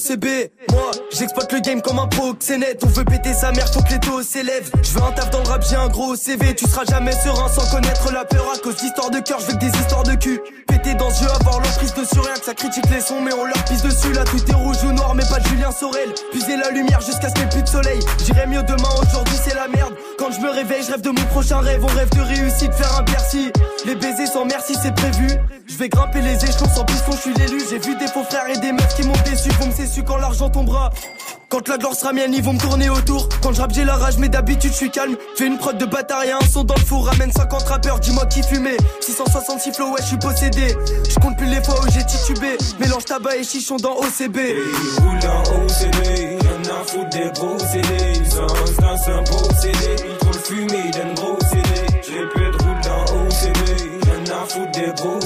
OCB, 0.00 0.24
moi 0.70 0.90
j'exploite 1.10 1.52
le 1.52 1.60
game 1.60 1.82
comme 1.82 1.98
un 1.98 2.06
proxénète. 2.06 2.82
On 2.84 2.88
veut 2.88 3.04
péter 3.04 3.34
sa 3.34 3.52
mère, 3.52 3.68
faut 3.72 3.82
que 3.82 3.90
les 3.90 4.00
taux 4.00 4.22
s'élèvent. 4.22 4.70
Je 4.82 4.90
veux 4.92 5.02
un 5.02 5.12
taf 5.12 5.30
dans 5.30 5.42
le 5.42 5.48
rap, 5.48 5.62
j'ai 5.68 5.76
un 5.76 5.88
gros 5.88 6.16
CV 6.16 6.54
Tu 6.54 6.66
seras 6.66 6.84
jamais 6.84 7.12
serein 7.12 7.48
sans 7.48 7.70
connaître 7.70 8.10
la 8.12 8.24
peur. 8.24 8.46
À 8.54 8.58
cause 8.58 8.76
d'histoires 8.76 9.10
de 9.10 9.18
cœur, 9.20 9.40
je 9.40 9.46
veux 9.46 9.52
que 9.54 9.58
des 9.58 9.78
histoires 9.78 10.04
de 10.04 10.14
cul. 10.14 10.40
Péter 10.66 10.94
dans 10.94 11.10
ce 11.10 11.24
jeu, 11.24 11.30
avoir 11.40 11.60
l'emprise 11.60 11.92
dessus 11.94 12.18
Rien 12.20 12.34
que 12.34 12.44
ça 12.44 12.54
critique 12.54 12.88
les 12.90 13.00
sons, 13.00 13.20
mais 13.20 13.32
on 13.34 13.44
leur 13.44 13.62
pisse 13.64 13.82
dessus. 13.82 14.12
Là 14.12 14.24
tout 14.24 14.40
est 14.50 14.54
rouge 14.54 14.82
ou 14.84 14.92
noir, 14.92 15.14
mais 15.14 15.24
pas 15.28 15.38
de 15.38 15.46
Julien 15.48 15.72
Sorel. 15.72 16.08
Puiser 16.30 16.56
la 16.56 16.70
lumière 16.70 17.00
jusqu'à 17.00 17.28
ce 17.28 17.34
qu'il 17.34 17.44
n'y 17.44 17.48
ait 17.48 17.52
plus 17.52 17.62
de 17.62 17.68
soleil. 17.68 18.00
J'irai 18.24 18.46
mieux 18.46 18.62
demain, 18.62 18.88
aujourd'hui 19.02 19.36
c'est 19.44 19.54
la 19.54 19.68
merde. 19.68 19.94
Quand 20.18 20.30
je 20.30 20.40
me 20.40 20.50
réveille, 20.50 20.82
je 20.82 20.92
rêve 20.92 21.02
de 21.02 21.10
mon 21.10 21.24
prochain 21.26 21.58
rêve. 21.58 21.84
On 21.84 21.94
rêve 21.94 22.10
de 22.10 22.20
réussite, 22.20 22.72
faire 22.72 22.96
un 22.98 23.02
Bercy. 23.02 23.52
Les 23.84 23.96
baisers 23.96 24.26
sans 24.26 24.44
merci, 24.44 24.74
c'est 24.82 24.94
prévu. 24.94 25.28
Je 25.66 25.76
vais 25.76 25.88
grimper 25.88 26.20
les 26.20 26.36
échelons 26.44 26.68
sans 26.74 26.84
piston, 26.84 27.12
je 27.12 27.18
suis 27.18 27.34
l'élu. 27.34 27.60
J'ai 27.68 27.78
vu 27.78 27.96
des 27.96 28.06
faux 28.06 28.24
frères 28.24 28.48
et 28.48 28.58
des 28.58 28.72
meufs 28.72 28.94
qui 28.94 29.02
m'ont 29.02 29.12
déçu. 29.24 29.50
Vont 29.60 29.66
me 29.66 29.72
quand 29.98 30.16
l'argent 30.16 30.48
tombera 30.50 30.90
quand 31.50 31.66
la 31.66 31.78
gloire 31.78 31.96
sera 31.96 32.12
mienne, 32.12 32.32
ils 32.32 32.44
vont 32.44 32.52
me 32.52 32.60
tourner 32.60 32.88
autour. 32.90 33.28
Quand 33.42 33.52
je 33.52 33.60
rappe, 33.60 33.72
j'ai 33.74 33.84
la 33.84 33.96
rage, 33.96 34.18
mais 34.18 34.28
d'habitude, 34.28 34.70
je 34.70 34.76
suis 34.76 34.90
calme. 34.90 35.16
Fais 35.36 35.48
une 35.48 35.58
prod 35.58 35.76
de 35.76 35.84
bâtard 35.84 36.22
et 36.22 36.30
un 36.30 36.38
son 36.48 36.62
dans 36.62 36.76
le 36.76 36.80
four. 36.80 37.06
Ramène 37.06 37.32
50 37.32 37.62
rappeurs, 37.64 37.98
dis-moi 37.98 38.24
qui 38.26 38.40
fumait. 38.44 38.76
666 39.00 39.72
flow, 39.72 39.90
ouais, 39.90 40.00
je 40.00 40.06
suis 40.06 40.16
possédé. 40.16 40.76
Je 41.08 41.14
compte 41.16 41.36
plus 41.36 41.48
les 41.48 41.60
fois 41.64 41.74
où 41.82 41.90
j'ai 41.90 42.06
titubé. 42.06 42.56
Mélange 42.78 43.04
tabac 43.04 43.36
et 43.36 43.42
chichon 43.42 43.78
dans 43.78 43.96
OCB. 43.96 44.36
Ils 44.36 45.02
roulent 45.02 45.18
en 45.28 45.64
OCD, 45.64 46.38
y'en 46.44 46.72
a 46.72 46.84
foutre 46.86 47.10
des 47.10 47.30
gros 47.34 47.58
CD. 47.58 48.14
Sans 48.30 49.12
un 49.12 49.22
beau 49.22 49.42
CD, 49.60 49.96
ils 50.08 50.18
trouvent 50.18 50.44
fumé, 50.44 50.82
ils 50.84 50.90
donnent 50.92 51.14
gros 51.16 51.38
CD. 51.50 51.80
J'ai 52.06 52.26
peu 52.32 52.46
de 52.46 52.62
route 52.62 52.84
dans 52.84 53.02
OCD, 53.26 53.90
y'en 54.06 54.36
a 54.36 54.46
foutre 54.46 54.70
des 54.70 54.92
gros 55.02 55.19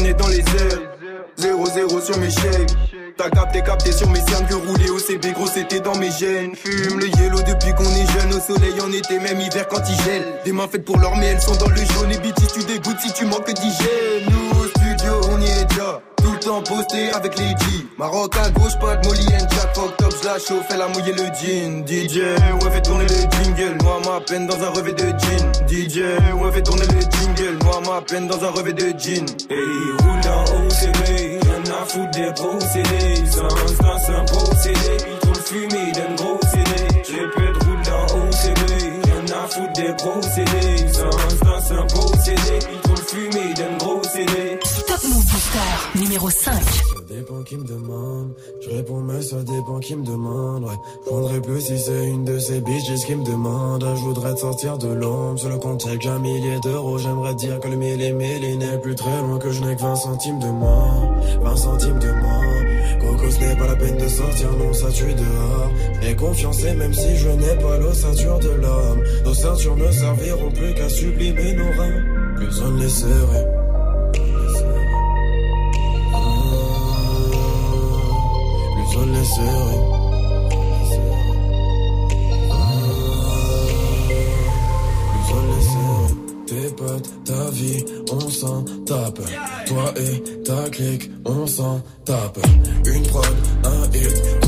planer 0.00 0.14
dans 0.14 0.28
les 0.28 0.38
airs. 0.38 0.80
0-0 1.38 2.04
sur 2.04 2.18
mes 2.18 2.30
chèques. 2.30 2.70
T'as 3.16 3.30
capté, 3.30 3.62
capté 3.62 3.92
sur 3.92 4.08
mes 4.10 4.20
cernes 4.20 4.46
que 4.46 4.54
rouler 4.54 4.90
au 4.90 4.98
CB, 4.98 5.32
gros 5.32 5.46
c'était 5.46 5.80
dans 5.80 5.96
mes 5.96 6.10
gènes. 6.10 6.54
Fume 6.54 6.98
le 6.98 7.06
yellow 7.06 7.42
depuis 7.42 7.72
qu'on 7.74 7.84
est 7.84 8.10
jeune, 8.12 8.32
au 8.32 8.40
soleil 8.40 8.80
en 8.80 8.92
été, 8.92 9.18
même 9.18 9.40
hiver 9.40 9.66
quand 9.68 9.82
il 9.88 10.04
gèle. 10.04 10.24
Des 10.44 10.52
mains 10.52 10.68
faites 10.68 10.84
pour 10.84 10.98
l'or, 10.98 11.16
mais 11.16 11.26
elles 11.26 11.40
sont 11.40 11.56
dans 11.56 11.68
le 11.68 11.76
jaune. 11.76 12.12
Et 12.12 12.18
BT, 12.18 12.46
tu 12.52 12.64
dégoûtes 12.64 13.00
si 13.00 13.12
tu 13.12 13.26
manques 13.26 13.52
d'hygiène. 13.52 14.24
Nous 14.30 14.60
au 14.60 14.66
studio, 14.68 15.20
on 15.30 15.40
y 15.40 15.50
est 15.50 15.64
déjà. 15.66 16.00
Le 16.40 16.46
temps 16.46 16.62
posté 16.62 17.12
avec 17.12 17.38
les 17.38 17.48
G. 17.48 17.86
Maroc 17.98 18.34
à 18.36 18.50
gauche, 18.50 18.78
pas 18.80 18.96
de 18.96 19.06
Molly 19.06 19.26
and 19.34 19.46
Jack. 19.50 19.74
Fuck 19.74 19.96
top, 19.98 20.14
je 20.22 20.26
la 20.26 20.38
chauffe, 20.38 20.66
elle 20.70 20.80
a 20.80 20.88
mouillé 20.88 21.12
le 21.12 21.24
jean. 21.34 21.84
DJ, 21.86 22.16
ouais, 22.16 22.70
fait 22.70 22.80
tourner 22.80 23.04
le 23.04 23.44
jingle. 23.44 23.76
Moi, 23.82 24.00
ma 24.06 24.20
peine 24.20 24.46
dans 24.46 24.62
un 24.62 24.70
revêt 24.70 24.94
de 24.94 25.04
jean. 25.04 25.52
DJ, 25.68 25.98
ouais, 25.98 26.52
fait 26.52 26.62
tourner 26.62 26.86
le 26.86 27.00
jingle. 27.00 27.62
Moi, 27.62 27.80
ma 27.86 28.00
peine 28.00 28.26
dans 28.26 28.42
un 28.42 28.50
revêt 28.52 28.72
de 28.72 28.88
jean. 28.98 29.26
Ils 29.50 29.96
roulent 30.00 30.32
en 30.32 30.44
OCB, 30.64 31.44
y'en 31.44 31.74
a 31.74 31.84
foutre 31.84 32.10
des 32.12 32.32
CD. 32.72 33.26
Sans 33.26 33.48
c'est 33.98 34.14
un 34.14 34.26
CD, 34.56 34.96
ils 35.12 35.18
trouvent 35.18 35.44
fumé, 35.44 35.78
ils 35.88 35.92
donnent 35.92 36.16
gros 36.16 36.40
CD. 36.50 37.02
J'ai 37.06 37.26
peu 37.36 37.52
de 37.52 37.58
route 37.66 37.84
dans 37.84 38.06
OCB, 38.16 38.62
y'en 39.08 39.36
a 39.36 39.46
foutre 39.46 39.72
des 39.74 39.92
gros 39.98 40.22
numéro 46.10 46.28
5. 46.28 46.52
Ça 46.52 46.60
dépend 47.08 47.40
qui 47.44 47.56
me 47.56 47.62
demande, 47.62 48.32
je 48.60 48.70
réponds 48.70 49.00
mais 49.00 49.22
ça 49.22 49.36
dépend 49.44 49.78
qui 49.78 49.94
me 49.94 50.04
demande, 50.04 50.64
ouais. 50.64 50.74
Je 51.04 51.08
prendrais 51.08 51.40
plus 51.40 51.60
si 51.60 51.78
c'est 51.78 52.08
une 52.08 52.24
de 52.24 52.36
ces 52.40 52.60
bitches 52.60 53.06
qui 53.06 53.14
me 53.14 53.24
demande, 53.24 53.86
je 53.94 54.00
voudrais 54.00 54.34
te 54.34 54.40
sortir 54.40 54.76
de 54.76 54.88
l'ombre, 54.88 55.38
sur 55.38 55.50
le 55.50 55.58
compte 55.58 55.84
y'a 55.84 55.96
qu'un 55.98 56.18
millier 56.18 56.58
d'euros, 56.64 56.98
j'aimerais 56.98 57.36
dire 57.36 57.60
que 57.60 57.68
le 57.68 57.76
mille 57.76 58.02
et 58.02 58.10
mille 58.10 58.58
n'est 58.58 58.78
plus 58.78 58.96
très 58.96 59.20
loin, 59.20 59.38
que 59.38 59.52
je 59.52 59.62
n'ai 59.62 59.76
que 59.76 59.82
20 59.82 59.94
centimes 59.94 60.40
de 60.40 60.48
moins, 60.48 61.14
20 61.42 61.56
centimes 61.56 61.98
de 62.00 62.10
moins, 62.10 62.98
Coco 63.00 63.30
ce 63.30 63.38
n'est 63.38 63.56
pas 63.56 63.68
la 63.68 63.76
peine 63.76 63.96
de 63.96 64.08
sortir, 64.08 64.48
non 64.58 64.72
ça 64.72 64.90
tue 64.90 65.14
dehors, 65.14 65.70
j'ai 66.02 66.16
confiance 66.16 66.64
et 66.64 66.74
même 66.74 66.92
si 66.92 67.16
je 67.18 67.28
n'ai 67.28 67.54
pas 67.54 67.78
l'ossature 67.78 68.40
de 68.40 68.50
l'homme, 68.50 69.04
nos 69.24 69.34
ceintures 69.34 69.76
ne 69.76 69.92
serviront 69.92 70.50
plus 70.50 70.74
qu'à 70.74 70.88
sublimer 70.88 71.54
nos 71.54 71.70
reins, 71.80 72.34
plus 72.34 72.62
on 72.62 72.70
ne 72.70 72.82
les 72.82 72.88
serrait. 72.88 73.69
On 79.00 79.06
les 79.06 79.24
serrait. 79.24 80.00
Tes 86.46 86.68
potes, 86.74 87.24
ta 87.24 87.50
vie, 87.50 87.84
on 88.10 88.28
s'en 88.28 88.64
tape. 88.84 89.20
Toi 89.66 89.94
et 89.96 90.42
ta 90.42 90.68
clique, 90.68 91.08
on 91.24 91.46
s'en 91.46 91.80
tape. 92.04 92.40
Une 92.86 93.06
prod, 93.06 93.24
un 93.62 93.84
hit. 93.96 94.39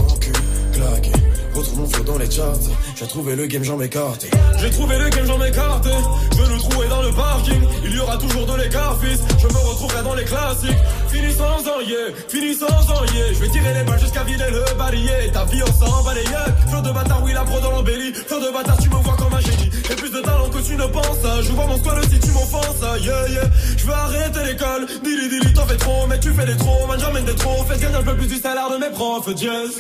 Retrouve 1.62 1.78
mon 1.78 2.12
dans 2.12 2.18
les 2.18 2.28
charts. 2.28 2.58
J'ai 2.96 3.06
trouvé 3.06 3.36
le 3.36 3.46
game, 3.46 3.62
j'en 3.62 3.76
m'écarte. 3.76 4.26
J'ai 4.58 4.70
trouvé 4.70 4.98
le 4.98 5.08
game, 5.10 5.24
j'en 5.24 5.38
m'écarte. 5.38 5.86
Je 6.32 6.36
veux 6.36 6.52
le 6.52 6.58
trouver 6.58 6.88
dans 6.88 7.02
le 7.02 7.12
parking. 7.12 7.62
Il 7.84 7.94
y 7.94 8.00
aura 8.00 8.18
toujours 8.18 8.46
de 8.46 8.62
l'écart, 8.62 8.98
fils. 9.00 9.20
Je 9.38 9.46
me 9.46 9.60
retrouverai 9.70 10.02
dans 10.02 10.14
les 10.14 10.24
classiques. 10.24 10.82
Fini 11.08 11.32
sans 11.32 11.62
en 11.70 11.80
yeah, 11.86 12.10
fini 12.28 12.54
sans 12.56 12.66
en 12.66 13.04
yeah. 13.14 13.32
Je 13.32 13.38
vais 13.38 13.48
tirer 13.50 13.74
les 13.74 13.84
balles 13.84 14.00
jusqu'à 14.00 14.24
vider 14.24 14.50
le 14.50 14.76
balayé. 14.76 15.30
Ta 15.32 15.44
vie, 15.44 15.62
on 15.62 15.72
s'en 15.72 16.02
bat 16.02 16.14
les 16.14 16.24
Flow 16.68 16.80
de 16.80 16.90
bâtard, 16.90 17.22
oui, 17.22 17.32
la 17.32 17.44
pro 17.44 17.60
dans 17.60 17.70
l'embellie. 17.70 18.12
Flow 18.12 18.40
de 18.40 18.52
bâtard, 18.52 18.78
tu 18.78 18.88
me 18.88 18.96
vois 18.96 19.16
comme 19.16 19.32
un 19.32 19.40
génie. 19.40 19.70
J'ai 19.88 19.94
plus 19.94 20.10
de 20.10 20.20
talent 20.20 20.50
que 20.50 20.58
tu 20.66 20.74
ne 20.74 20.86
penses. 20.86 21.42
Je 21.42 21.52
vois 21.52 21.66
mon 21.66 21.76
squad 21.76 22.02
si 22.10 22.18
tu 22.18 22.30
m'offenses. 22.32 22.82
Yeah, 23.02 23.28
yeah. 23.28 23.50
Je 23.76 23.86
veux 23.86 23.94
arrêter 23.94 24.44
l'école. 24.46 24.86
Dili, 25.04 25.28
dili, 25.28 25.54
t'en 25.54 25.66
fais 25.66 25.76
trop. 25.76 26.08
Mais 26.08 26.18
tu 26.18 26.32
fais 26.34 26.44
des 26.44 26.56
trop. 26.56 26.88
Man, 26.88 26.98
j'emmène 26.98 27.24
des 27.24 27.36
trop. 27.36 27.62
Fais 27.70 27.78
gagner 27.78 27.94
un 27.94 28.02
peu 28.02 28.16
plus 28.16 28.26
du 28.26 28.38
salaire 28.38 28.68
de 28.68 28.78
mes 28.78 28.90
profs. 28.90 29.28
Yes. 29.40 29.78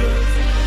sisters. 0.00 0.59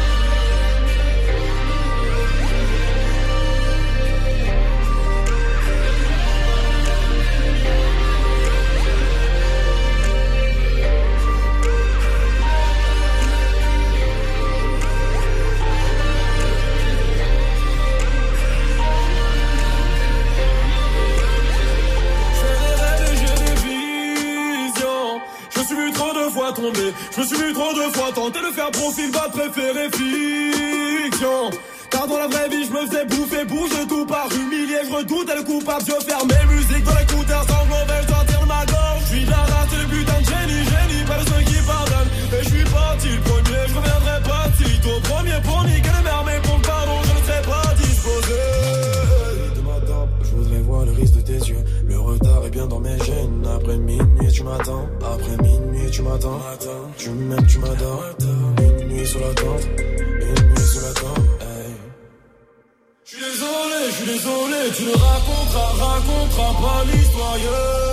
Je 26.64 27.20
me 27.20 27.26
suis 27.26 27.36
vu 27.36 27.52
trop 27.52 27.74
de 27.74 27.92
fois 27.94 28.10
tenter 28.16 28.40
de 28.40 28.54
faire 28.54 28.72
profil 28.72 29.12
bas 29.12 29.28
préféré 29.30 29.90
fiction. 29.92 31.52
Car 31.92 32.08
dans 32.08 32.18
la 32.18 32.28
vraie 32.28 32.48
vie, 32.48 32.64
je 32.66 32.72
me 32.72 32.88
faisais 32.88 33.06
bouffer, 33.06 33.44
bouger 33.44 33.86
tout 33.90 34.06
par 34.06 34.28
humilier. 34.34 34.80
Je 34.88 34.96
redoutais 34.96 35.36
le 35.36 35.44
coupable, 35.44 35.84
je 35.86 36.06
faire 36.06 36.26
mes 36.26 36.56
musiques 36.56 36.86
dans 36.86 36.96
l'écouteur 36.96 37.44
sans 37.50 37.66
mauvais, 37.66 38.00
je 38.02 38.08
de 38.08 38.48
ma 38.48 38.66
gorge. 38.66 39.02
Je 39.02 39.08
suis 39.08 39.26
la 39.26 39.36
race 39.36 39.74
le 39.78 39.88
putain 39.90 40.20
de 40.22 40.26
génie, 40.26 40.64
génie, 40.64 41.04
pas 41.06 41.18
de 41.20 41.28
ceux 41.28 41.44
qui 41.52 41.60
pardonnent. 41.68 42.12
Et 42.32 42.44
je 42.44 42.50
suis 42.50 42.64
parti 42.64 43.10
le 43.10 43.22
premier, 43.22 43.64
je 43.68 43.76
reviendrai 43.76 44.24
pas 44.24 44.46
si 44.58 44.80
tôt. 44.80 45.00
Premier 45.04 45.42
pour 45.44 45.64
niquer 45.66 45.92
les 46.00 46.26
mais 46.26 46.40
pour 46.44 46.56
le 46.56 46.62
pardon, 46.62 46.98
je 47.04 47.12
ne 47.12 47.26
serai 47.28 47.42
pas 47.44 47.74
disposé. 47.76 48.40
Je 50.24 50.36
voudrais 50.36 50.60
voir 50.60 50.86
le 50.86 50.92
risque 50.94 51.16
de 51.16 51.22
tes 51.22 51.34
yeux. 51.34 51.64
Le 51.86 52.00
retard 52.00 52.46
est 52.46 52.50
bien 52.50 52.68
dans 52.68 52.80
mes 52.80 52.98
gènes. 53.00 53.46
Après 53.54 53.78
minuit, 53.78 54.23
m'attends. 54.44 54.88
Après 55.02 55.38
minuit, 55.42 55.92
tu 55.92 56.02
m'attends. 56.02 56.40
Tu 56.98 57.10
m'aimes, 57.10 57.48
tu 57.48 57.60
m'adores. 57.60 58.04
Une 58.20 58.88
nuit 58.88 59.06
sous 59.06 59.20
la 59.20 59.34
tente. 59.34 59.68
Une 59.80 60.48
nuit 60.50 60.68
sous 60.72 60.82
la 60.82 60.94
tente. 60.94 61.24
Je 63.06 63.16
suis 63.16 63.26
désolé, 63.26 63.80
je 63.88 63.96
suis 63.96 64.06
désolé. 64.06 64.72
Tu 64.76 64.84
ne 64.84 64.94
raconteras, 64.94 65.72
raconteras 65.86 66.54
pas 66.62 66.84
l'histoire. 66.92 67.93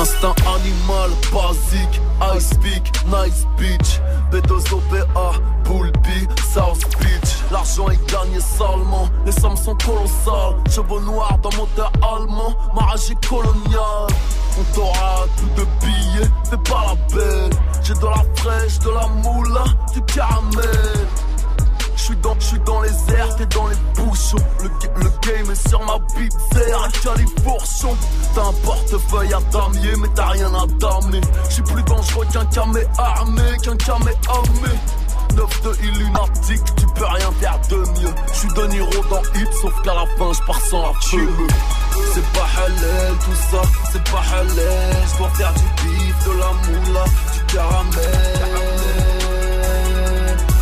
Instinct 0.00 0.34
animal, 0.46 1.10
basique, 1.30 2.00
ice 2.34 2.54
peak, 2.62 2.90
nice 3.04 3.44
beach 3.58 4.00
Bétos 4.32 4.72
OPA, 4.72 5.32
Poulpi, 5.62 6.26
South 6.54 6.80
Beach. 6.98 7.30
L'argent 7.52 7.90
est 7.90 8.10
gagné 8.10 8.40
salement, 8.40 9.10
les 9.26 9.32
sommes 9.32 9.58
sont 9.58 9.76
colossales. 9.76 10.56
Cheveux 10.70 11.04
noirs 11.04 11.38
dans 11.42 11.54
moteur 11.54 11.92
allemand, 12.00 12.56
mariage 12.74 13.14
colonial. 13.28 14.06
On 14.58 14.74
t'aura 14.74 15.26
tout 15.36 15.60
de 15.60 15.66
billets, 15.84 16.30
fais 16.48 16.70
pas 16.70 16.94
la 16.94 17.14
belle. 17.14 17.50
J'ai 17.82 17.92
de 17.92 18.06
la 18.06 18.24
fraîche, 18.36 18.78
de 18.78 18.88
la 18.88 19.06
moula, 19.22 19.64
du 19.92 20.00
caramel 20.02 21.08
suis 22.10 22.20
dans, 22.22 22.40
suis 22.40 22.58
dans 22.60 22.80
les 22.80 23.14
airs, 23.14 23.36
t'es 23.36 23.46
dans 23.46 23.66
les 23.68 23.76
bouchons. 23.94 24.36
Le, 24.62 24.68
le 25.02 25.10
game 25.22 25.50
est 25.50 25.68
sur 25.68 25.80
ma 25.84 25.98
c'est 26.52 26.72
à 26.72 26.88
califourchon. 27.02 27.96
T'as 28.34 28.42
un 28.42 28.52
portefeuille 28.64 29.32
à 29.32 29.40
damier, 29.52 29.92
mais 29.98 30.08
t'as 30.14 30.28
rien 30.28 30.52
à 30.54 30.66
damer. 30.66 31.20
J'suis 31.48 31.62
plus 31.62 31.82
dangereux 31.84 32.26
qu'un 32.32 32.44
camé 32.46 32.82
armé, 32.98 33.42
qu'un 33.62 33.76
camé 33.76 34.12
armé. 34.28 34.74
9 35.36 35.62
de 35.62 35.84
Illuminatique, 35.84 36.64
tu 36.76 36.86
peux 36.86 37.04
rien 37.04 37.30
faire 37.40 37.60
de 37.68 37.76
mieux. 37.76 38.14
J'suis 38.32 38.48
de 38.48 38.66
Niro 38.66 39.04
dans 39.08 39.22
Hit, 39.38 39.52
sauf 39.62 39.74
qu'à 39.82 39.94
la 39.94 40.06
fin 40.18 40.32
j'pars 40.32 40.60
sans 40.62 40.82
la 40.82 40.92
fumée. 41.00 41.46
C'est 42.12 42.26
pas 42.32 42.48
halal 42.58 43.14
tout 43.24 43.36
ça, 43.50 43.62
c'est 43.92 44.02
pas 44.10 44.22
halal. 44.32 44.96
J'dois 45.14 45.30
faire 45.30 45.52
du 45.54 45.84
bif, 45.84 46.24
de 46.26 46.32
la 46.32 46.52
moula, 46.66 47.04
du 47.32 47.54
caramel. 47.54 48.50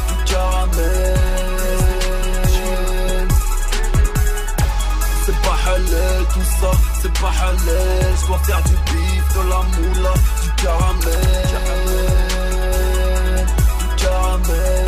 Du 0.09 0.33
caramel. 0.33 1.18
Tout 6.33 6.45
ça, 6.61 6.71
c'est 7.01 7.13
pas 7.21 7.33
halal. 7.41 8.17
Je 8.21 8.27
dois 8.27 8.39
faire 8.39 8.63
du 8.65 8.73
bif, 8.73 9.25
de 9.35 9.41
la 9.49 9.63
moula, 9.77 10.15
du 10.43 10.51
caramel. 10.63 11.47
Du 13.79 13.89
caramel. 14.03 14.85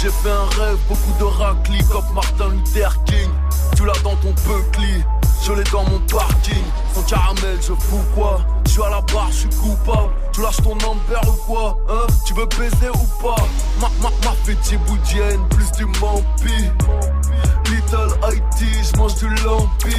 J'ai 0.00 0.10
fait 0.10 0.30
un 0.30 0.44
rêve, 0.60 0.78
beaucoup 0.88 1.14
de 1.18 1.24
raclis 1.24 1.84
comme 1.90 2.12
Martin 2.14 2.48
Luther 2.50 2.92
King. 3.06 3.30
Tu 3.76 3.86
l'as 3.86 4.02
dans 4.02 4.16
ton 4.16 4.34
buckly, 4.46 5.02
je 5.44 5.52
l'ai 5.52 5.64
dans 5.64 5.84
mon 5.84 5.98
parking. 6.00 6.64
Sans 6.94 7.02
caramel, 7.02 7.58
je 7.60 7.74
fous 7.74 8.04
quoi 8.14 8.40
Je 8.68 8.80
à 8.80 8.90
la 8.90 9.00
barre, 9.02 9.30
je 9.30 9.36
suis 9.36 9.48
coupable. 9.50 10.12
Tu 10.32 10.40
lâches 10.42 10.62
ton 10.62 10.74
number 10.76 11.20
ou 11.28 11.32
quoi 11.46 11.78
Hein 11.88 12.06
Tu 12.26 12.34
veux 12.34 12.46
baiser 12.46 12.90
ou 12.90 13.22
pas 13.22 13.42
Ma, 13.80 13.88
ma, 14.00 14.10
ma 14.24 14.32
fait 14.44 14.76
boudienne, 14.78 15.40
plus 15.50 15.70
du 15.72 15.84
mampi 15.84 16.70
Little 17.66 18.14
IT, 18.32 18.66
je 18.82 18.96
mange 18.98 19.14
du 19.16 19.28
lampi 19.44 19.96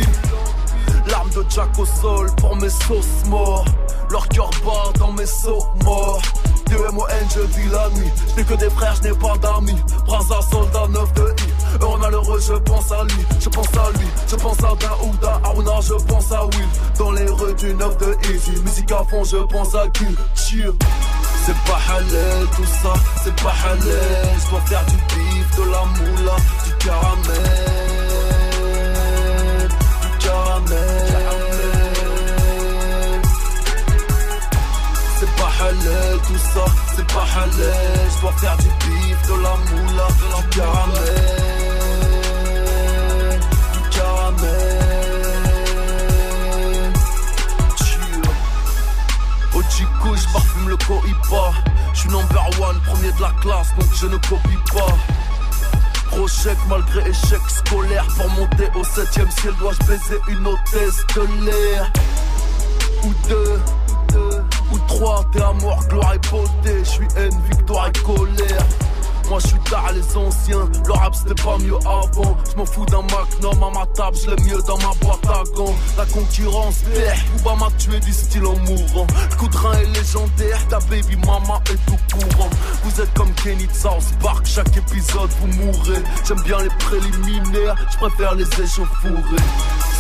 L'arme 1.08 1.30
de 1.30 1.46
Jack 1.50 1.78
au 1.78 1.86
sol 1.86 2.30
pour 2.38 2.56
mes 2.58 2.70
sauces 2.70 3.26
morts 3.28 3.66
Leur 4.10 4.28
cœur 4.28 4.50
bat 4.66 4.92
dans 5.00 5.12
mes 5.14 5.26
sauts 5.26 5.68
morts 5.84 6.22
D-M-O-N, 6.68 7.28
je 7.34 7.42
vis 7.42 7.70
la 7.70 7.90
nuit. 7.92 8.12
Je 8.36 8.44
que 8.44 8.56
des 8.56 8.70
frères, 8.72 8.96
je 8.96 9.10
n'ai 9.10 9.16
pas 9.16 9.38
d'amis. 9.38 9.78
Braza, 10.08 10.40
soldat, 10.50 10.88
9 10.90 11.14
de 11.14 11.22
I. 11.22 11.55
Heureux, 11.82 12.00
malheureux, 12.00 12.40
je 12.40 12.54
pense 12.54 12.92
à 12.92 13.04
lui. 13.04 13.26
Je 13.40 13.50
pense 13.50 13.68
à 13.78 13.92
lui. 13.98 14.08
Je 14.28 14.36
pense 14.36 14.60
à 14.60 14.74
Daouda, 14.76 15.42
Aruna, 15.44 15.80
je 15.82 15.94
pense 16.06 16.32
à 16.32 16.46
Will. 16.46 16.68
Dans 16.98 17.12
les 17.12 17.30
rues 17.30 17.54
du 17.56 17.74
9 17.74 17.98
de 17.98 18.16
Easy. 18.32 18.52
Musique 18.64 18.92
à 18.92 19.04
fond, 19.10 19.24
je 19.24 19.38
pense 19.38 19.76
à 19.76 19.88
qui 19.90 20.06
Cheer. 20.36 20.74
C'est 21.46 21.58
pas 21.66 21.80
halal 21.94 22.48
tout 22.56 22.66
ça, 22.66 22.94
c'est 23.24 23.36
pas 23.36 23.54
halal. 23.64 23.80
Je 24.44 24.50
dois 24.50 24.62
faire 24.62 24.84
du 24.86 24.96
bif, 24.96 25.56
de 25.58 25.64
la 25.72 25.86
moula, 25.86 26.36
du 26.66 26.72
caramel. 26.84 27.46
Du 30.02 30.10
caramel. 30.26 31.62
C'est 35.20 35.34
pas 35.36 35.52
halal, 35.62 36.18
tout 36.28 36.40
ça, 36.54 36.66
c'est 36.96 37.08
pas 37.14 37.26
halal. 37.36 37.72
Je 38.16 38.22
dois 38.22 38.34
faire 38.34 38.58
du 38.58 38.70
bif, 38.88 39.28
de 39.28 39.34
la 39.44 39.56
moula, 39.70 40.08
du 40.42 40.50
caramel, 40.50 41.55
Je 50.14 50.32
parfume 50.32 50.70
le 50.70 50.78
Cohiba. 50.78 51.52
Je 51.94 52.00
suis 52.02 52.10
number 52.10 52.46
one, 52.60 52.80
premier 52.82 53.12
de 53.12 53.22
la 53.22 53.32
classe, 53.42 53.74
donc 53.78 53.88
je 53.94 54.06
ne 54.06 54.18
copie 54.18 54.60
pas. 54.74 54.96
Gros 56.12 56.28
chèque 56.28 56.58
malgré 56.70 57.10
échec 57.10 57.42
scolaire 57.48 58.06
Pour 58.16 58.30
monter 58.30 58.70
au 58.76 58.84
septième 58.84 59.30
ciel 59.32 59.54
dois-je 59.60 59.80
baiser 59.88 60.20
une 60.30 60.48
hôtesse 60.48 61.04
de 61.16 61.46
l'air? 61.46 61.92
Ou 63.04 63.14
deux 63.28 63.62
ou 64.72 64.80
trois, 64.88 65.24
t'es 65.32 65.42
amour, 65.42 65.80
gloire 65.90 66.14
et 66.14 66.20
beauté, 66.30 66.80
je 66.80 66.90
suis 66.90 67.08
haine, 67.18 67.38
victoire 67.50 67.88
et 67.88 68.00
colère. 68.00 68.66
Moi 69.30 69.40
je 69.40 69.48
suis 69.48 69.60
tard 69.70 69.92
les 69.94 70.18
anciens, 70.18 70.70
le 70.86 70.92
rap 70.92 71.16
c'était 71.16 71.42
pas 71.42 71.58
mieux 71.58 71.78
avant. 71.78 72.38
Je 72.50 72.58
m'en 72.58 72.66
fous 72.66 72.86
d'un 72.86 73.02
magnum 73.02 73.64
à 73.64 73.80
ma 73.80 73.86
table, 73.88 74.18
je 74.18 74.44
mieux 74.44 74.62
dans 74.68 74.78
ma 74.78 74.94
boîte 75.02 75.26
à 75.28 75.44
gants. 75.56 75.76
La 75.98 76.06
concurrence 76.06 76.80
perd, 76.94 77.20
Bouba 77.38 77.56
m'a 77.56 77.72
tué 77.78 78.00
du 78.00 78.14
style 78.14 78.46
en 78.46 78.56
mourant. 78.60 79.08
Le 79.32 79.36
coup 79.36 79.48
de 79.48 79.58
rein 79.58 79.74
est 79.80 79.98
légendaire, 79.98 80.68
ta 80.70 80.80
baby 80.80 81.16
mama 81.18 81.60
est 81.72 81.86
tout 81.86 81.98
courant. 82.14 82.50
Vous 82.84 83.02
êtes 83.02 83.14
comme 83.14 83.34
Kenny 83.34 83.68
de 83.68 83.74
South 83.74 84.04
chaque 84.44 84.78
épisode 84.78 85.30
vous 85.42 85.48
mourrez. 85.48 86.04
J'aime 86.28 86.42
bien 86.42 86.58
les 86.60 86.70
préliminaires, 86.80 87.76
je 87.92 87.98
préfère 87.98 88.36
les 88.36 88.48
échauffourés 88.62 89.44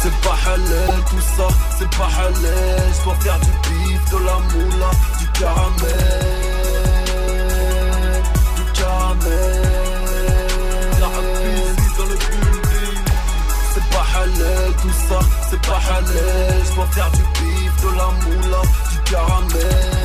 c'est 0.05 0.21
pas 0.21 0.38
halal 0.45 1.03
tout 1.09 1.19
ça, 1.19 1.47
c'est 1.80 1.89
pas 1.97 2.07
halal 2.19 2.93
Je 2.93 3.03
dois 3.03 3.15
faire 3.15 3.39
du 3.39 3.49
bif, 3.49 4.11
de 4.11 4.17
la 4.17 4.38
moula, 4.53 4.91
du 5.19 5.39
caramel 5.39 6.55
c'est 13.74 13.88
pas 13.91 14.05
halal 14.16 14.74
tout 14.82 14.95
ça, 15.09 15.20
c'est 15.49 15.61
pas 15.61 15.82
halal. 15.89 16.63
Je 16.66 16.76
dois 16.76 16.88
faire 16.88 17.11
du 17.11 17.22
bif, 17.22 17.74
de 17.84 17.89
la 17.97 18.07
moula, 18.24 18.61
du 18.91 18.97
caramel. 19.11 19.95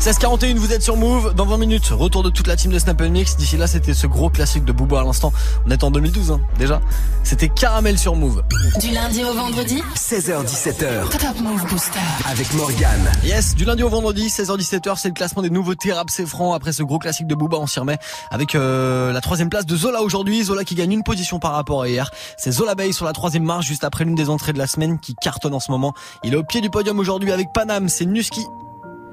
1641, 0.00 0.54
vous 0.54 0.72
êtes 0.72 0.82
sur 0.82 0.96
Move. 0.96 1.34
Dans 1.34 1.44
20 1.44 1.58
minutes, 1.58 1.88
retour 1.88 2.22
de 2.22 2.30
toute 2.30 2.46
la 2.46 2.56
team 2.56 2.72
de 2.72 2.78
Snap 2.78 3.02
Mix. 3.02 3.36
D'ici 3.36 3.58
là, 3.58 3.66
c'était 3.66 3.92
ce 3.92 4.06
gros 4.06 4.30
classique 4.30 4.64
de 4.64 4.72
Booba 4.72 5.00
à 5.00 5.04
l'instant. 5.04 5.30
On 5.66 5.70
est 5.70 5.84
en 5.84 5.90
2012, 5.90 6.30
hein, 6.30 6.40
déjà. 6.58 6.80
C'était 7.22 7.50
Caramel 7.50 7.98
sur 7.98 8.16
Move. 8.16 8.42
Du 8.80 8.92
lundi 8.92 9.22
au 9.22 9.34
vendredi 9.34 9.82
16h17h. 9.96 11.10
Top 11.10 11.40
Move 11.42 11.66
Booster. 11.68 11.98
Avec 12.24 12.50
Morgane. 12.54 13.12
Yes, 13.24 13.54
du 13.54 13.66
lundi 13.66 13.82
au 13.82 13.90
vendredi, 13.90 14.28
16h17h, 14.28 14.94
c'est 14.96 15.08
le 15.08 15.14
classement 15.14 15.42
des 15.42 15.50
nouveaux 15.50 15.74
rap 15.92 16.08
c'est 16.08 16.24
franc. 16.24 16.54
Après 16.54 16.72
ce 16.72 16.82
gros 16.82 16.98
classique 16.98 17.26
de 17.26 17.34
Booba, 17.34 17.58
on 17.58 17.66
s'y 17.66 17.78
remet 17.78 17.98
avec 18.30 18.54
euh, 18.54 19.12
la 19.12 19.20
troisième 19.20 19.50
place 19.50 19.66
de 19.66 19.76
Zola 19.76 20.00
aujourd'hui. 20.00 20.42
Zola 20.44 20.64
qui 20.64 20.76
gagne 20.76 20.92
une 20.92 21.04
position 21.04 21.38
par 21.38 21.52
rapport 21.52 21.82
à 21.82 21.88
hier. 21.90 22.10
C'est 22.38 22.52
Zola 22.52 22.74
Bay 22.74 22.92
sur 22.92 23.04
la 23.04 23.12
troisième 23.12 23.44
marche, 23.44 23.66
juste 23.66 23.84
après 23.84 24.06
l'une 24.06 24.14
des 24.14 24.30
entrées 24.30 24.54
de 24.54 24.58
la 24.58 24.66
semaine 24.66 24.98
qui 24.98 25.14
cartonne 25.14 25.52
en 25.52 25.60
ce 25.60 25.70
moment. 25.70 25.92
Il 26.24 26.32
est 26.32 26.38
au 26.38 26.42
pied 26.42 26.62
du 26.62 26.70
podium 26.70 26.98
aujourd'hui 26.98 27.32
avec 27.32 27.52
Panam. 27.52 27.90
C'est 27.90 28.06
Nuski 28.06 28.46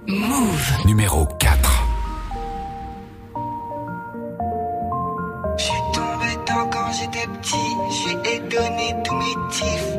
Move. 0.07 0.85
Numéro 0.85 1.25
4. 1.37 1.83
J'suis 5.57 5.73
tombé 5.93 6.31
dedans 6.31 6.69
quand 6.71 6.91
j'étais 6.93 7.27
petit, 7.27 7.75
j'suis 7.91 8.15
étonné 8.35 8.95
tous 9.03 9.15
mes 9.15 9.35
tifs. 9.51 9.97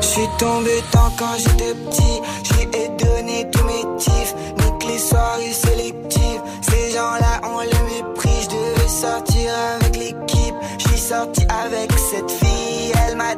J'suis 0.00 0.28
tombé 0.38 0.82
dedans 0.90 1.12
quand 1.16 1.36
j'étais 1.38 1.74
petit, 1.74 2.20
j'suis 2.42 2.64
étonné 2.64 3.48
tous 3.52 3.64
mes 3.64 3.96
tifs. 3.98 4.34
Nique 4.58 4.88
les 4.88 4.98
soirées 4.98 5.52
sélectives, 5.52 6.42
ces 6.62 6.90
gens-là 6.94 7.40
ont 7.44 7.60
le 7.60 7.78
mépris. 7.94 8.42
J'devais 8.42 8.88
sortir 8.88 9.52
avec 9.80 9.96
l'équipe, 9.96 10.54
j'suis 10.78 10.98
sorti 10.98 11.46
avec 11.64 11.87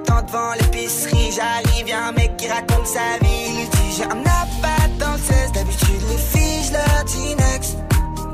m'attend 0.01 0.23
devant 0.27 0.53
l'épicerie. 0.61 1.33
J'arrive, 1.33 1.89
y'a 1.89 2.07
un 2.07 2.13
mec 2.13 2.37
qui 2.37 2.49
raconte 2.49 2.87
sa 2.87 3.19
vie. 3.23 3.63
Il 3.63 3.69
dit 3.71 3.97
j'ai 3.97 4.05
un 4.05 4.21
appât 4.21 4.89
dans 4.99 5.13
le 5.13 5.19
16. 5.19 5.53
D'habitude, 5.53 6.03
les 6.11 6.19
filles, 6.19 6.65
je 6.65 6.73
leur 6.73 7.05
dis 7.05 7.35
next. 7.37 7.77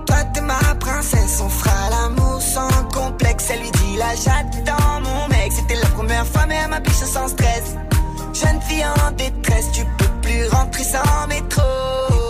Toi, 0.07 0.17
t'es 0.33 0.41
ma 0.41 0.75
princesse, 0.81 1.41
on 1.43 1.49
fera 1.49 1.91
l'amour 1.91 2.41
sans 2.41 2.69
complexe. 2.93 3.47
Elle 3.51 3.61
lui 3.61 3.71
dit 3.71 3.97
là, 3.97 4.15
j'attends 4.15 5.01
mon 5.01 5.29
mec. 5.29 5.53
C'était 5.53 5.77
la 5.77 5.89
première 5.89 6.27
fois, 6.27 6.47
mais 6.47 6.57
elle 6.63 6.71
m'a 6.71 6.81
sans 6.91 7.29
stress. 7.29 7.77
Jeune 8.33 8.61
fille 8.63 8.85
en 8.85 9.11
détresse, 9.13 9.71
tu 9.73 9.85
peux 9.99 10.13
plus 10.23 10.49
rentrer 10.49 10.85
sans 10.85 11.27
métro. 11.29 11.63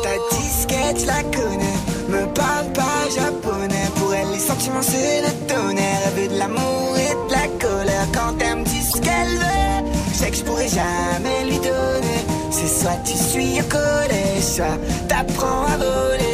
ta 0.03 0.37
disquette, 0.37 1.01
je 1.01 1.07
la 1.07 1.23
connais. 1.23 1.77
Me 2.09 2.27
parle 2.33 2.73
pas 2.73 3.09
japonais. 3.15 3.89
Pour 3.97 4.15
elle, 4.15 4.31
les 4.31 4.39
sentiments, 4.39 4.83
c'est 4.83 5.23
le 5.23 5.33
tonnerre. 5.47 6.01
Elle 6.07 6.23
veut 6.23 6.29
de 6.29 6.39
l'amour 6.39 6.96
je 10.37 10.43
pourrais 10.45 10.69
jamais 10.69 11.45
lui 11.45 11.59
donner. 11.59 12.21
C'est 12.51 12.69
soit 12.69 12.99
tu 13.05 13.17
suis 13.17 13.61
au 13.61 13.65
collège, 13.65 14.43
soit 14.43 14.79
t'apprends 15.09 15.67
à 15.67 15.77
voler 15.77 16.27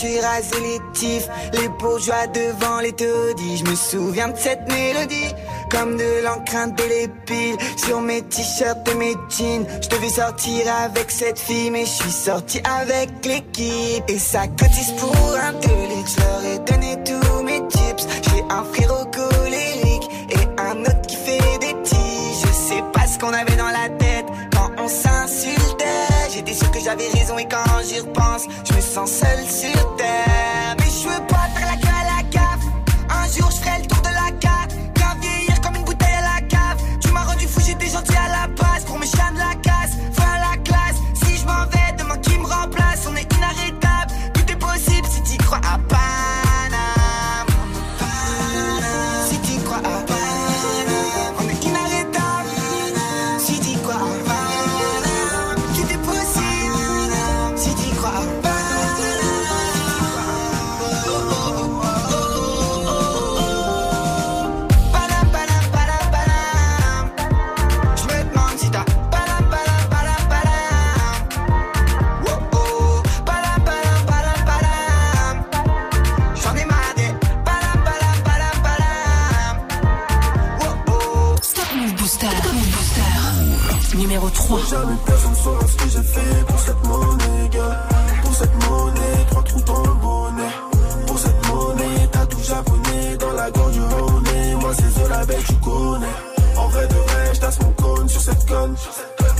suis 0.00 0.20
rasé 0.20 0.60
les 0.60 0.80
tifs 0.94 1.28
Les 1.52 1.68
bourgeois 1.68 2.26
devant 2.28 2.80
les 2.80 2.92
taudis. 2.92 3.58
Je 3.58 3.64
me 3.70 3.74
souviens 3.74 4.28
de 4.28 4.36
cette 4.36 4.66
mélodie 4.68 5.34
Comme 5.70 5.96
de 5.96 6.24
l'encre 6.24 6.56
indélébile 6.56 7.56
Sur 7.76 8.00
mes 8.00 8.22
t-shirts 8.22 8.88
et 8.88 8.94
mes 8.94 9.14
jeans 9.28 9.66
Je 9.82 9.88
devais 9.88 10.08
sortir 10.08 10.74
avec 10.84 11.10
cette 11.10 11.38
fille 11.38 11.70
Mais 11.70 11.84
je 11.84 11.90
suis 11.90 12.10
sorti 12.10 12.60
avec 12.64 13.10
l'équipe. 13.26 14.04
Et 14.08 14.18
ça 14.18 14.46
cotise 14.48 14.92
pour 14.98 15.36
un 15.36 15.52
délit 15.52 16.04
Je 16.06 16.20
leur 16.20 16.44
ai 16.44 16.58
donné 16.60 16.96
tous 17.04 17.42
mes 17.42 17.60
tips. 17.68 18.06
J'ai 18.22 18.42
un 18.48 18.64
frérot 18.72 19.04
colérique 19.06 20.08
Et 20.30 20.60
un 20.60 20.80
autre 20.80 21.02
qui 21.06 21.16
fait 21.16 21.58
des 21.60 21.74
tiges. 21.82 22.42
Je 22.46 22.52
sais 22.52 22.82
pas 22.92 23.06
ce 23.06 23.18
qu'on 23.18 23.32
avait 23.32 23.56
dans 23.56 23.66
la 23.66 23.88
tête 23.98 24.26
Quand 24.54 24.70
on 24.78 24.88
s'insultait 24.88 25.59
J'étais 26.50 26.64
sûr 26.64 26.72
que 26.72 26.80
j'avais 26.80 27.08
raison 27.10 27.38
et 27.38 27.46
quand 27.46 27.62
j'y 27.88 28.00
repense, 28.00 28.48
je 28.68 28.74
me 28.74 28.80
sens 28.80 29.08
seul 29.08 29.38
sur 29.46 29.94
terre. 29.94 30.74
Mais 30.78 30.86
je 30.86 31.08
veux 31.08 31.26
pas 31.28 31.48
faire 31.54 31.68
la 31.70 31.76
queue 31.76 31.88
à 31.88 32.16
la 32.16 32.28
cave. 32.28 32.64
Un 33.08 33.28
jour 33.28 33.48
je 33.52 33.56
ferai 33.58 33.82
le 33.82 33.86
tour 33.86 34.00
de 34.00 34.08
la 34.08 34.36
cave. 34.40 34.59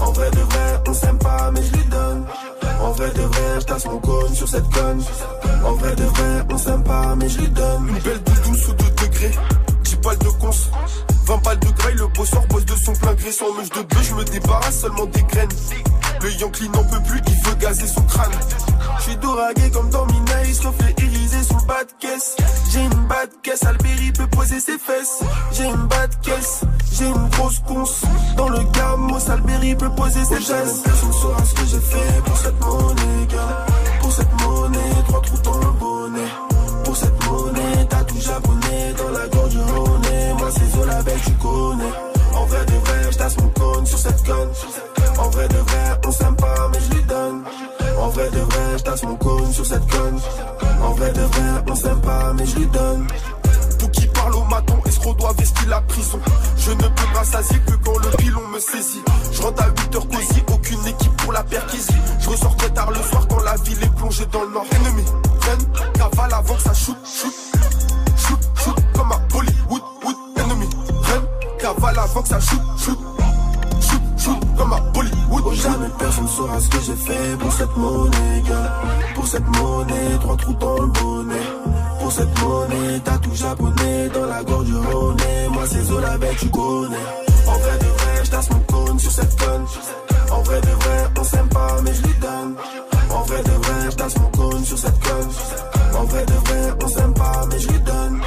En 0.01 0.13
vrai 0.13 0.31
de 0.31 0.41
vrai, 0.41 0.81
on 0.89 0.95
s'aime 0.95 1.19
pas, 1.19 1.51
mais 1.53 1.63
je 1.63 1.73
lui 1.73 1.85
donne. 1.85 2.25
En 2.81 2.91
vrai 2.93 3.11
de 3.11 3.23
vrai, 3.23 3.61
j'tasse 3.61 3.87
mon 3.87 3.99
cône 3.99 4.35
sur 4.35 4.49
cette 4.49 4.69
conne. 4.71 5.03
En 5.65 5.73
vrai 5.75 5.95
de 5.95 6.05
vrai, 6.05 6.83
pas, 6.85 7.15
mais 7.17 7.29
je 7.29 7.41
lui 7.41 7.49
donne. 7.49 7.89
Une 7.89 7.99
belle 7.99 8.23
doudou 8.23 8.57
sous 8.57 8.73
2 8.73 8.85
degrés, 9.03 9.39
10 9.85 9.97
balles 9.97 10.19
de 10.19 10.29
cons. 10.41 10.51
20 11.31 11.45
balles 11.45 11.61
de 11.61 11.71
graille, 11.71 11.95
le 11.95 12.09
bosseur 12.09 12.45
bosse 12.49 12.65
de 12.65 12.75
son 12.75 12.93
plein 12.93 13.15
gré. 13.15 13.31
Sans 13.31 13.55
mèche 13.55 13.71
de 13.71 13.83
bœuf, 13.83 14.03
je 14.03 14.15
me 14.15 14.25
débarrasse 14.25 14.81
seulement 14.81 15.07
des 15.07 15.23
graines. 15.23 15.49
Le 16.23 16.33
Yankee 16.33 16.69
n'en 16.71 16.83
peut 16.83 17.01
plus, 17.07 17.21
il 17.25 17.49
veut 17.49 17.55
gazer 17.55 17.87
son 17.87 18.03
crâne. 18.03 18.33
J'suis 18.99 19.17
doragué 19.17 19.71
comme 19.71 19.89
dans 19.91 20.07
Minaïs, 20.07 20.59
reflet 20.59 20.93
irisé 20.99 21.41
sous 21.45 21.55
le 21.55 21.67
bas 21.67 21.85
de 21.85 21.93
caisse. 22.01 22.35
J'ai 22.73 22.81
une 22.81 23.07
bas 23.07 23.27
de 23.27 23.33
caisse, 23.45 23.63
Alberi 23.63 24.11
peut 24.11 24.27
poser 24.27 24.59
ses 24.59 24.77
fesses. 24.77 25.21
J'ai 25.53 25.67
une 25.67 25.87
bas 25.87 26.09
de 26.09 26.15
caisse, 26.17 26.63
j'ai 26.95 27.07
une 27.07 27.29
grosse 27.29 27.61
conce. 27.61 28.03
Dans 28.37 28.49
le 28.49 28.65
gamos, 28.73 29.31
Alberi 29.31 29.77
peut 29.77 29.91
poser 29.91 30.25
ses 30.25 30.41
fesses. 30.41 30.83
Personne 30.83 31.13
saura 31.13 31.45
ce 31.45 31.55
que 31.55 31.67
j'ai 31.67 31.81
fait 31.81 32.23
pour 32.25 32.37
cette 32.39 32.61
monnaie, 32.61 33.27
gars. 33.29 33.67
Pour 34.01 34.13
cette 34.13 34.43
monnaie, 34.43 35.03
trois 35.07 35.23
trous 35.23 35.39
dans 35.45 35.59
le 35.59 35.71
bonnet. 35.79 36.29
Pour 36.85 36.97
cette 36.97 37.25
monnaie, 37.25 37.87
t'as 37.89 38.03
tout 38.03 38.21
japonais 38.21 38.95
dans 38.99 39.11
la 39.11 39.29
gorge 39.29 39.40
tu 41.25 41.33
connais. 41.33 41.93
En 42.35 42.45
vrai 42.47 42.65
de 42.65 42.73
vrai, 42.73 43.13
j'tasse 43.13 43.37
mon 43.39 43.49
cône 43.49 43.87
sur 43.87 43.99
cette 43.99 44.25
conne. 44.25 44.49
En 45.19 45.29
vrai 45.31 45.49
de 45.49 45.57
vrai, 45.57 46.01
on 46.07 46.13
s'aime 46.13 46.37
pas, 46.37 46.69
mais 46.73 46.79
je 46.81 46.95
lui 46.95 47.03
donne. 47.05 47.45
En 48.01 48.09
vrai 48.09 48.31
de 48.31 48.39
vrai, 48.39 48.79
j'tasse 48.79 49.03
mon 49.03 49.17
cône 49.17 49.53
sur 49.53 49.67
cette 49.67 49.87
conne. 49.91 50.19
En 50.83 50.93
vrai 50.93 51.13
de 51.13 51.21
vrai, 51.21 51.65
on 51.69 51.75
s'aime 51.75 52.01
pas, 52.01 52.33
mais 52.33 52.47
je 52.47 52.57
lui 52.57 52.67
donne. 52.67 53.07
Tout 53.79 53.89
qui 53.89 54.07
parle 54.09 54.35
au 54.35 54.45
maton, 54.45 54.79
escroc 54.87 55.15
doit 55.15 55.33
vestir 55.33 55.69
la 55.69 55.81
prison. 55.83 56.21
Je 56.57 56.71
ne 56.73 56.83
peux 56.83 57.17
rassasier 57.19 57.59
que 57.67 57.75
quand 57.85 57.99
le 57.99 58.11
pilon 58.17 58.47
me 58.49 58.59
saisit. 58.59 59.03
Je 59.33 59.43
rentre 59.43 59.63
à 59.63 59.69
8h 59.69 60.09
cosy, 60.09 60.43
aucune 60.53 60.87
équipe 60.87 61.17
pour 61.19 61.33
la 61.33 61.43
perquisition. 61.43 61.95
Je 62.21 62.29
ressors 62.31 62.57
très 62.57 62.71
tard 62.71 62.91
le 62.91 63.03
soir 63.03 63.27
quand 63.29 63.43
la 63.43 63.57
ville 63.57 63.83
est 63.83 63.95
plongée 63.97 64.27
dans 64.33 64.43
le 64.43 64.51
nord. 64.51 64.67
Ennemi, 64.73 65.05
run, 65.05 65.93
cavale 65.95 66.35
avant 66.35 66.55
que 66.55 66.63
ça 66.63 66.75
shoot, 66.75 66.97
shoot. 67.05 67.35
Shoot, 68.17 68.39
shoot, 68.63 68.77
comme 68.95 69.13
à 69.13 69.19
Bollywood, 69.33 69.55
wood. 69.71 69.83
Ennemi, 69.83 69.90
run, 71.71 71.75
cavale 71.75 71.99
avant 71.99 72.23
que 72.23 72.29
ça 72.29 72.41
shoot, 72.41 72.61
shoot. 72.79 72.99
Shoot, 73.81 74.01
shoot, 74.19 74.57
comme 74.57 74.73
à 74.73 74.81
Bollywood. 74.93 75.55
Jamais 75.55 75.89
personne 75.99 76.29
saura 76.29 76.61
ce 76.61 76.69
que 76.69 76.81
j'ai 76.81 76.95
fait 76.95 77.39
pour 77.39 77.53
cette 77.53 77.77
monnaie, 77.77 78.43
gars. 78.49 78.73
Pour 79.15 79.27
cette 79.27 79.47
monnaie, 79.47 80.19
trois 80.21 80.37
trous 80.37 80.55
dans 80.55 80.79
le 80.79 80.87
bonnet. 80.87 81.47
Pour 82.01 82.13
cette 82.13 82.41
monnaie, 82.43 83.01
t'as 83.05 83.19
tout 83.19 83.35
japonais 83.35 84.09
dans 84.15 84.27
la 84.27 84.43
gorge 84.45 84.65
du 84.67 84.77
Rhône. 84.77 85.17
Moi, 85.53 85.63
c'est 85.67 85.83
Zola, 85.83 86.19
belle, 86.19 86.37
tu 86.37 86.49
connais. 86.51 86.97
En 87.47 87.59
vrai 87.59 87.79
de 87.79 87.87
vrai, 87.87 88.25
j'tasse 88.25 88.51
mon 88.51 88.61
cône 88.61 88.99
sur 88.99 89.11
cette 89.11 89.39
conne. 89.39 89.65
En 90.31 90.43
vrai 90.43 90.61
de 90.61 90.67
vrai, 90.67 91.11
on 91.19 91.25
s'aime 91.25 91.49
pas, 91.49 91.77
mais 91.83 91.95
je 91.95 92.03
lui 92.03 92.15
donne. 92.21 92.55
En 93.11 93.23
vrai 93.23 93.43
de 93.43 93.51
vrai, 93.51 93.91
j'tasse 93.91 94.17
mon 94.19 94.31
cône 94.31 94.65
sur 94.65 94.79
cette 94.79 95.01
conne. 95.03 95.29
En 95.99 96.05
vrai 96.05 96.25
de 96.25 96.33
vrai, 96.33 96.75
on 96.83 96.89
s'aime 96.89 97.15
pas, 97.15 97.47
mais 97.51 97.59
je 97.59 97.69
lui 97.69 97.81
donne. 97.81 98.21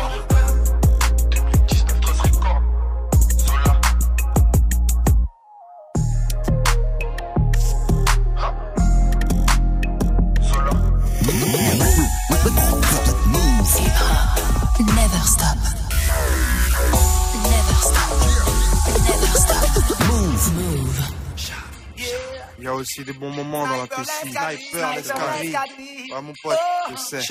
A 22.74 22.76
aussi 22.76 23.04
des 23.04 23.14
bons 23.14 23.30
moments 23.30 23.68
dans 23.68 23.78
la 23.78 23.88
Tessie. 23.88 24.12
Sniper, 24.22 24.96
l'escalier. 24.96 25.56
Ouais, 26.12 26.22
mon 26.22 26.34
pote, 26.42 26.58
je 26.92 26.96
sais. 26.96 27.22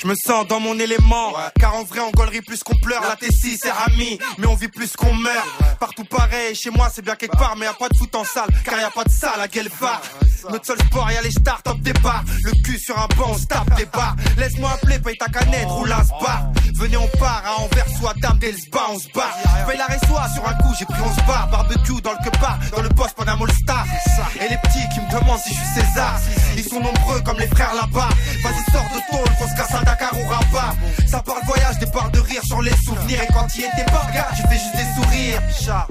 Je 0.00 0.06
me 0.06 0.14
sens 0.14 0.46
dans 0.46 0.60
mon 0.60 0.78
élément, 0.78 1.34
car 1.58 1.74
en 1.74 1.82
vrai 1.82 1.98
on 1.98 2.12
gaulerie 2.12 2.40
plus 2.40 2.62
qu'on 2.62 2.78
pleure, 2.78 3.02
la 3.02 3.16
Tessie 3.16 3.58
c'est 3.60 3.72
ami, 3.86 4.16
mais 4.38 4.46
on 4.46 4.54
vit 4.54 4.68
plus 4.68 4.94
qu'on 4.94 5.12
meurt. 5.12 5.44
Partout 5.80 6.04
pareil, 6.04 6.54
chez 6.54 6.70
moi 6.70 6.88
c'est 6.88 7.02
bien 7.02 7.16
quelque 7.16 7.36
part, 7.36 7.56
mais 7.56 7.66
y 7.66 7.68
a 7.68 7.74
pas 7.74 7.88
de 7.88 7.96
foot 7.96 8.14
en 8.14 8.22
salle, 8.22 8.48
car 8.64 8.80
y 8.80 8.84
a 8.84 8.90
pas 8.90 9.02
de 9.02 9.10
salle 9.10 9.40
à 9.40 9.48
Guelphard. 9.48 10.00
Notre 10.50 10.66
seul 10.66 10.78
sport, 10.78 11.10
y 11.10 11.16
a 11.16 11.22
les 11.22 11.30
stars 11.30 11.62
top 11.62 11.80
départ, 11.80 12.24
le 12.44 12.52
cul 12.62 12.78
sur 12.78 12.96
un 12.96 13.06
banc, 13.16 13.30
on 13.30 13.38
se 13.38 13.46
tape 13.46 13.74
des. 13.76 13.86
Laisse-moi 14.36 14.70
appeler, 14.70 14.98
paye 14.98 15.16
ta 15.16 15.26
canette, 15.26 15.66
roule 15.66 15.92
un 15.92 16.04
spa. 16.04 16.50
Venez 16.74 16.96
on 16.96 17.08
part 17.18 17.42
à 17.44 17.60
Anvers, 17.60 17.88
soit 17.98 18.14
Dame 18.20 18.38
d'Elsba, 18.38 18.80
on 18.90 18.98
se 18.98 19.08
barre. 19.12 19.36
Paye 19.66 19.78
la 19.78 19.86
reçoit 19.86 20.28
sur 20.34 20.46
un 20.46 20.54
coup, 20.54 20.72
j'ai 20.78 20.84
pris 20.84 21.00
11 21.00 21.26
bars, 21.26 21.48
barbecue 21.50 22.00
dans 22.02 22.12
le 22.12 22.24
quepas, 22.24 22.58
dans 22.70 22.82
le 22.82 22.88
poste 22.90 23.14
pendant 23.16 23.32
All 23.32 23.52
Star. 23.52 23.84
Et 24.36 24.48
les 24.48 24.56
petits 24.58 24.88
qui 24.94 25.00
me 25.00 25.10
demandent 25.10 25.40
si 25.40 25.54
je 25.54 25.58
suis 25.58 25.82
César, 25.82 26.20
ils 26.56 26.64
sont 26.64 26.80
nombreux 26.80 27.20
comme 27.22 27.38
les 27.38 27.48
frères 27.48 27.74
là-bas. 27.74 28.08
Vas-y 28.44 28.72
sors 28.72 28.88
de 28.94 29.10
tôle, 29.10 29.36
qu'on 29.36 29.48
se 29.48 29.56
casse 29.56 29.74
un 29.74 29.82
Dakar 29.82 30.12
ou 30.14 30.28
Rabat. 30.28 30.76
Ça 31.06 31.20
parle 31.20 31.40
voyage, 31.46 31.78
des 31.78 31.86
parts 31.86 32.10
de 32.10 32.20
rire 32.20 32.42
sur 32.44 32.62
les 32.62 32.76
souvenirs. 32.76 33.22
Et 33.22 33.32
quand 33.32 33.46
il 33.56 33.64
était 33.64 33.90
pas, 33.90 34.06
gars, 34.14 34.28
tu 34.36 34.42
fais 34.42 34.58
juste 34.58 34.76
des 34.76 35.02
sourires. 35.02 35.42
Chat. 35.60 35.88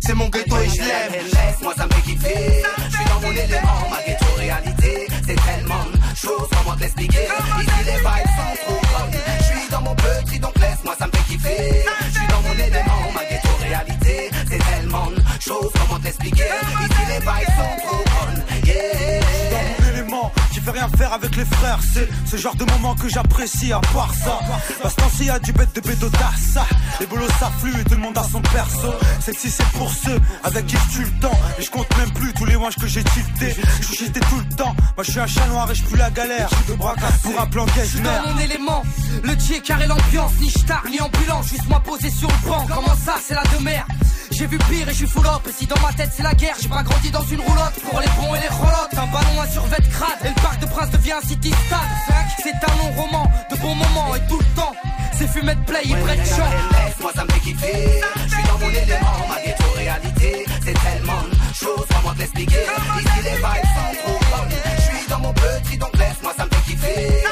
C'est 0.00 0.14
mon 0.14 0.28
ghetto 0.28 0.56
et 0.60 0.68
je 0.68 0.78
l'aime. 0.78 1.12
Laisse-moi, 1.24 1.74
ça 1.76 1.86
me 1.86 1.92
fait 1.92 2.02
kiffer. 2.02 2.62
Je 2.88 2.96
suis 2.96 3.04
dans 3.04 3.20
mon 3.20 3.32
élément, 3.32 3.80
ma 3.90 4.02
ghetto 4.04 4.26
réalité. 4.36 5.06
C'est 5.26 5.36
tellement 5.36 5.84
de 5.92 6.16
choses, 6.16 6.48
comment 6.50 6.76
te 6.76 6.80
l'expliquer. 6.80 7.26
Ici, 7.60 7.84
les 7.84 7.98
vibes 7.98 8.30
sont 8.36 8.54
trop 8.64 8.80
bonnes. 8.80 9.20
Je 9.38 9.44
suis 9.44 9.68
dans 9.70 9.82
mon 9.82 9.94
petit, 9.94 10.38
donc 10.38 10.58
laisse-moi, 10.58 10.94
ça 10.98 11.06
me 11.06 11.12
fait 11.12 11.32
kiffer. 11.32 11.84
Je 12.06 12.18
suis 12.18 12.26
dans 12.28 12.42
mon 12.42 12.54
élément, 12.54 13.12
ma 13.14 13.24
ghetto 13.24 13.48
réalité. 13.60 14.30
C'est 14.48 14.58
tellement 14.58 15.06
de 15.10 15.22
choses, 15.40 15.72
comment 15.78 15.98
te 15.98 16.04
l'expliquer. 16.04 16.44
Ici, 16.44 17.02
les 17.08 17.20
vibes 17.20 17.54
sont 17.56 17.86
trop 17.86 18.04
bonnes. 18.04 18.44
Yeah. 18.64 19.79
Qui 20.60 20.66
fait 20.66 20.72
rien 20.72 20.88
faire 20.88 21.12
avec 21.14 21.36
les 21.36 21.44
frères. 21.46 21.78
C'est 21.94 22.06
ce 22.26 22.36
genre 22.36 22.54
de 22.54 22.64
moment 22.64 22.94
que 22.94 23.08
j'apprécie 23.08 23.72
à 23.72 23.80
part 23.94 24.12
ça. 24.12 24.38
Parce 24.82 24.94
que 24.94 25.24
y 25.24 25.30
a 25.30 25.38
du 25.38 25.52
bête 25.52 25.74
de 25.74 25.80
bédo 25.80 26.10
ça. 26.52 26.66
Les 27.00 27.06
bolos 27.06 27.28
s'affluent 27.38 27.80
et 27.80 27.84
tout 27.84 27.94
le 27.94 28.00
monde 28.00 28.18
a 28.18 28.24
son 28.24 28.42
perso. 28.42 28.92
Celle-ci 29.20 29.50
c'est 29.50 29.66
pour 29.78 29.90
ceux 29.90 30.20
avec 30.44 30.66
qui 30.66 30.76
je 30.76 30.96
tue 30.96 31.04
le 31.04 31.20
temps. 31.20 31.38
Et 31.58 31.62
je 31.62 31.70
compte 31.70 31.88
même 31.96 32.10
plus 32.12 32.34
tous 32.34 32.44
les 32.44 32.56
wanches 32.56 32.76
que 32.76 32.86
j'ai 32.86 33.02
tilté. 33.02 33.56
Je 33.80 33.94
suis 33.94 34.10
tout 34.12 34.20
le 34.36 34.56
temps. 34.56 34.74
Moi 34.96 35.04
je 35.04 35.12
suis 35.12 35.20
un 35.20 35.26
chat 35.26 35.46
noir 35.46 35.70
et 35.70 35.74
je 35.74 35.82
plus 35.82 35.96
la 35.96 36.10
galère. 36.10 36.50
De 36.68 36.74
bras 36.74 36.94
pour 37.22 37.40
un 37.40 37.46
plan 37.46 37.64
Je 37.74 37.82
suis 37.82 38.00
dans 38.00 38.26
mon 38.26 38.38
élément, 38.38 38.82
le 39.22 39.32
J 39.38 39.62
carré 39.62 39.86
l'ambiance, 39.86 40.32
ni 40.40 40.50
star 40.50 40.82
ni 40.90 41.00
ambulance, 41.00 41.48
juste 41.48 41.68
moi 41.68 41.80
posé 41.80 42.10
sur 42.10 42.28
le 42.28 42.48
banc. 42.48 42.66
Comment 42.68 42.96
ça, 42.96 43.14
c'est 43.26 43.34
la 43.34 43.44
demeure? 43.44 43.86
J'ai 44.40 44.46
vu 44.46 44.58
pire 44.58 44.88
et 44.88 44.92
je 44.92 44.96
suis 44.96 45.06
full 45.06 45.26
up 45.26 45.42
Et 45.46 45.52
si 45.52 45.66
dans 45.66 45.78
ma 45.80 45.92
tête 45.92 46.10
c'est 46.16 46.22
la 46.22 46.32
guerre 46.34 46.54
J'ai 46.60 46.68
pas 46.68 46.82
grandi 46.82 47.10
dans 47.10 47.22
une 47.24 47.40
roulotte 47.40 47.74
Pour 47.82 48.00
les 48.00 48.06
bons 48.06 48.34
et 48.34 48.40
les 48.40 48.48
rolottes 48.48 48.94
Un 48.94 49.06
ballon, 49.06 49.42
un 49.42 49.50
survêt 49.50 49.82
crade 49.90 50.18
Et 50.24 50.28
le 50.28 50.34
de 50.58 50.66
Prince 50.66 50.90
devient 50.90 51.12
un 51.12 51.26
city 51.26 51.50
stade. 51.66 51.78
C'est 52.42 52.54
un 52.54 52.76
long 52.78 53.02
roman 53.02 53.30
De 53.50 53.56
bons 53.56 53.74
moments 53.74 54.14
et 54.16 54.20
tout 54.28 54.38
le 54.38 54.44
temps 54.56 54.72
C'est 55.16 55.28
fumé 55.28 55.54
de 55.54 55.60
play, 55.64 55.80
il 55.84 55.96
prête 55.96 56.20
chant 56.26 56.50
Laisse-moi 56.72 57.12
ça 57.14 57.24
me 57.24 57.30
fait 57.30 57.40
kiffer. 57.40 58.00
Je 58.24 58.34
suis 58.34 58.42
dans 58.44 58.58
mon 58.58 58.70
élément, 58.70 59.26
ma 59.28 59.42
ghetto 59.42 59.64
réalité. 59.76 60.46
C'est 60.64 60.72
tellement 60.72 61.22
de 61.22 61.54
choses, 61.54 61.86
comment 61.94 62.14
te 62.14 62.18
l'expliquer 62.20 62.64
Ici 62.98 63.22
les 63.24 63.36
vibes 63.36 63.68
sont 63.76 64.02
trop 64.02 64.18
bonnes. 64.18 64.56
Je 64.76 64.82
suis 64.82 65.08
dans 65.08 65.18
mon 65.18 65.32
petit 65.32 65.76
donc 65.76 65.96
laisse-moi 65.98 66.32
ça 66.36 66.44
me 66.44 66.50
fait 66.50 66.70
kiffer 66.70 67.24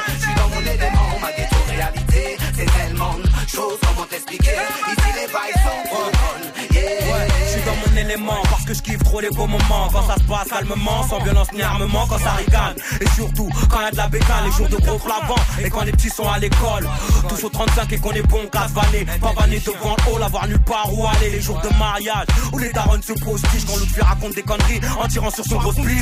trop 9.09 9.19
les 9.21 9.29
beaux 9.29 9.47
moments. 9.47 9.89
Quand 9.91 10.07
ça 10.07 10.15
se 10.15 10.23
passe 10.23 10.47
calmement, 10.49 11.03
sans 11.09 11.19
violence 11.23 11.47
ni 11.53 11.61
armement, 11.61 12.05
quand 12.07 12.19
ça 12.19 12.31
rigole. 12.33 12.75
Et 13.01 13.09
surtout, 13.15 13.49
quand 13.69 13.81
y 13.81 13.85
a 13.85 13.91
de 13.91 13.97
la 13.97 14.07
bécane, 14.07 14.45
les 14.45 14.51
jours 14.51 14.69
de 14.69 14.77
gros 14.77 14.99
flavants. 14.99 15.43
Et 15.63 15.69
quand 15.69 15.83
les 15.83 15.91
petits 15.91 16.09
sont 16.09 16.27
à 16.27 16.37
l'école, 16.37 16.87
tous 17.27 17.43
au 17.43 17.49
35 17.49 17.91
et 17.91 17.97
qu'on 17.97 18.11
est 18.11 18.27
bon, 18.27 18.47
casse 18.51 18.71
vanné. 18.71 19.05
Pas 19.19 19.33
vanné 19.33 19.59
devant 19.59 19.95
le 19.97 20.13
hall, 20.13 20.23
avoir 20.23 20.47
nulle 20.47 20.63
part 20.63 20.93
où 20.93 21.07
aller. 21.07 21.31
Les 21.31 21.41
jours 21.41 21.59
de 21.61 21.69
mariage, 21.77 22.27
où 22.53 22.57
les 22.59 22.71
darons 22.71 23.01
se 23.01 23.13
postichent, 23.13 23.65
quand 23.65 23.77
l'autre 23.77 23.93
lui 23.95 24.01
raconte 24.01 24.35
des 24.35 24.43
conneries 24.43 24.81
en 24.99 25.07
tirant 25.07 25.31
sur 25.31 25.45
son 25.45 25.57
gros 25.57 25.73
split. 25.73 26.01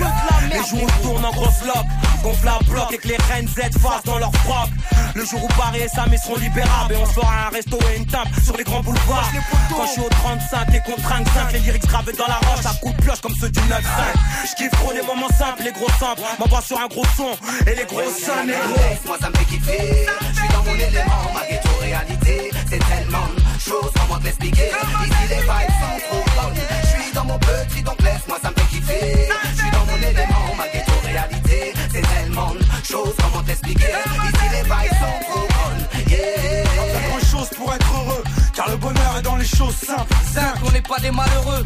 Les 0.52 0.64
jours 0.70 0.84
où 0.84 1.04
tourne 1.04 1.24
en 1.24 1.32
grosse 1.32 1.64
loc, 1.66 1.86
gonfle 2.24 2.48
à 2.48 2.60
bloc 2.70 2.92
et 2.92 2.98
que 2.98 3.08
les 3.08 3.18
reines 3.30 3.48
Z 3.48 3.80
fassent 3.80 4.04
dans 4.06 4.20
leur 4.20 4.34
froc. 4.44 4.70
Le 5.16 5.26
jour 5.26 5.44
où 5.44 5.48
Paris 5.60 5.80
et 5.80 5.88
Sam 5.88 6.12
seront 6.18 6.38
libérables 6.38 6.94
et 6.94 6.98
on 6.98 7.06
se 7.06 7.14
fera 7.14 7.48
un 7.48 7.50
resto 7.50 7.80
et 7.92 7.98
une 7.98 8.06
table 8.06 8.30
sur 8.44 8.56
les 8.58 8.64
grands 8.64 8.82
boulevards. 8.82 9.32
Quand 9.70 9.86
je 9.86 9.92
suis 9.94 10.02
au 10.02 10.10
35 10.10 10.76
et 10.76 10.82
qu'on 10.82 11.02
trinque 11.02 11.28
5, 11.30 11.54
les 11.54 11.60
lyrics 11.60 11.88
gravés 11.88 12.14
dans 12.14 12.28
la 12.28 12.36
roche 12.36 12.66
à 12.66 12.74
coups 12.82 12.96
de 12.96 13.02
pioche 13.08 13.22
comme 13.22 13.36
ceux 13.40 13.50
du 13.50 13.60
9-5. 13.62 13.64
J'kiffe 14.52 14.72
trop 14.72 14.92
les 14.92 15.02
moments 15.02 15.30
simples, 15.30 15.64
les 15.64 15.72
gros 15.72 15.90
simples. 16.00 16.22
M'envoie 16.40 16.62
sur 16.62 16.80
un 16.80 16.88
gros 16.88 17.06
son 17.16 17.32
et 17.66 17.76
les 17.76 17.86
gros 17.86 18.02
seins, 18.04 18.46
gros. 18.46 18.76
Laisse-moi 18.76 19.18
ça 19.22 19.30
me 19.30 19.36
fait 19.36 19.46
kiffer 19.46 20.06
Je 20.34 20.40
suis 20.40 20.50
dans 20.50 20.64
mon 20.64 20.76
élément, 20.76 21.24
ma 21.34 21.48
ghetto 21.48 21.70
réalité 21.80 22.52
C'est 22.70 22.80
tellement 22.80 23.28
de 23.36 23.60
choses, 23.60 23.92
comment 23.96 24.20
te 24.20 24.26
l'expliquer 24.26 24.72
Ici 25.04 25.24
les 25.30 25.36
vibes 25.36 25.76
sont 25.80 26.00
trop 26.08 26.24
bonnes 26.36 26.62
Je 26.82 26.88
suis 26.88 27.12
dans 27.14 27.26
mon 27.26 27.40
petit 27.40 27.82
donc 27.82 28.02
laisse-moi 28.02 28.38
ça 28.42 28.50
me 28.50 28.56
fait 28.56 28.76
kiffer 28.76 29.30
Je 29.52 29.62
suis 29.62 29.72
dans 29.72 29.86
mon 29.86 29.98
élément, 29.98 30.56
ma 30.58 30.68
ghetto 30.68 30.92
réalité 31.04 31.74
C'est 31.92 32.02
tellement 32.02 32.54
de 32.56 32.86
choses, 32.86 33.16
comment 33.18 33.44
t'expliquer 33.44 33.88
Ici 33.88 34.46
les 34.52 34.64
vibes 34.64 34.98
sont 35.00 35.32
trop 35.32 35.48
bonnes 35.56 36.10
Yeah 36.10 36.64
Pas 36.94 37.08
grand 37.08 37.20
chose 37.32 37.50
pour 37.56 37.74
être 37.74 37.88
heureux 37.94 38.24
car 38.54 38.70
le 38.70 38.78
bonheur 38.78 39.18
est 39.20 39.22
dans 39.22 39.36
les 39.36 39.46
choses 39.46 39.76
simples. 39.76 40.16
Simple, 40.34 40.62
on 40.66 40.72
n'est 40.72 40.82
pas 40.82 40.98
des 40.98 41.12
malheureux. 41.12 41.64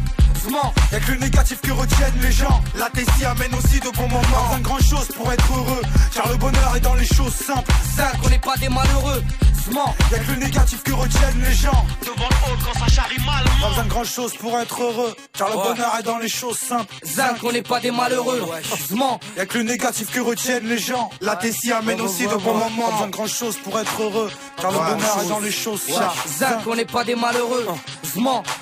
Y'a 0.92 1.00
que 1.00 1.12
le 1.12 1.18
négatif 1.18 1.60
que 1.60 1.70
retiennent 1.72 2.20
les 2.20 2.32
gens. 2.32 2.60
La 2.76 2.90
tessie 2.90 3.24
amène 3.24 3.54
aussi 3.54 3.80
de 3.80 3.90
bons 3.90 4.08
moments. 4.08 4.48
Pas 4.50 4.58
grand 4.60 4.78
chose 4.78 5.06
pour 5.16 5.32
être 5.32 5.52
heureux. 5.52 5.82
Car 6.12 6.28
le 6.28 6.36
bonheur 6.36 6.76
est 6.76 6.80
dans 6.80 6.94
les 6.94 7.06
choses 7.06 7.34
simples. 7.34 7.70
Cinq, 7.96 8.12
on 8.24 8.28
n'est 8.28 8.38
pas 8.38 8.56
des 8.56 8.68
malheureux. 8.68 9.22
Y'a 10.10 10.18
que 10.18 10.32
le 10.32 10.38
négatif 10.38 10.82
que 10.82 10.92
retiennent 10.92 11.40
les 11.48 11.54
gens. 11.54 11.86
Devant 12.02 12.28
le 12.28 12.52
hall 12.52 12.58
quand 12.64 12.78
ça 12.80 12.92
charrie 12.92 13.24
mal. 13.24 13.44
Pas 13.60 13.68
besoin 13.68 13.84
de 13.84 13.88
grand 13.88 14.04
chose 14.04 14.32
pour 14.36 14.58
être 14.58 14.82
heureux. 14.82 15.14
Car 15.38 15.48
le 15.48 15.54
bonheur 15.54 15.96
est 15.98 16.02
dans 16.02 16.18
les 16.18 16.28
choses 16.28 16.58
simples. 16.58 16.92
Zinc, 17.06 17.36
on 17.44 17.52
n'est 17.52 17.62
pas 17.62 17.78
des 17.80 17.92
malheureux. 17.92 18.42
Y'a 19.36 19.46
que 19.46 19.58
le 19.58 19.64
négatif 19.64 20.10
que 20.10 20.20
retiennent 20.20 20.66
les 20.66 20.78
gens. 20.78 21.10
La 21.20 21.36
tessie 21.36 21.72
amène 21.72 22.00
aussi 22.00 22.26
de 22.26 22.34
bons 22.34 22.54
moments. 22.54 22.86
Pas 22.86 22.90
besoin 22.90 23.06
de 23.06 23.12
grand 23.12 23.26
chose 23.28 23.56
pour 23.62 23.78
être 23.78 24.02
heureux. 24.02 24.30
Car 24.60 24.72
le 24.72 24.78
bonheur 24.78 25.18
est 25.24 25.28
dans 25.28 25.40
les 25.40 25.52
choses 25.52 25.80
simples. 25.82 26.28
Zinc, 26.28 26.66
on 26.66 26.74
n'est 26.74 26.84
pas 26.84 27.04
des 27.04 27.14
malheureux. 27.14 27.66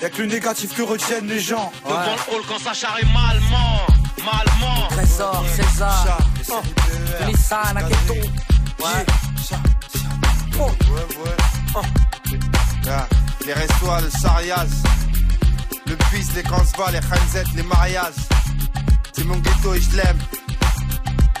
Y'a 0.01 0.09
que 0.09 0.21
le 0.21 0.27
négatif 0.27 0.73
que 0.75 0.83
retiennent 0.83 1.27
les 1.27 1.39
gens. 1.39 1.70
Devant 1.83 2.15
le 2.15 2.35
hall 2.35 2.43
quand 2.47 2.59
ça 2.59 2.73
charrie 2.73 3.05
malement. 3.05 3.87
Malement. 4.17 4.87
Trésor, 4.89 5.43
César. 5.55 6.17
Nissan, 7.25 7.77
Aketo. 7.77 8.13
Ouais. 8.79 9.05
Les 13.45 13.53
restos, 13.53 13.87
le 14.03 14.09
Sarias, 14.09 14.83
le 15.87 15.95
Bis, 16.11 16.33
les 16.35 16.43
Kansva, 16.43 16.91
les 16.91 16.99
Khanzet, 16.99 17.43
les 17.55 17.63
Marias. 17.63 18.11
C'est 19.13 19.23
mon 19.25 19.37
ghetto 19.37 19.73
et 19.73 19.81
je 19.81 19.97
l'aime. 19.97 20.19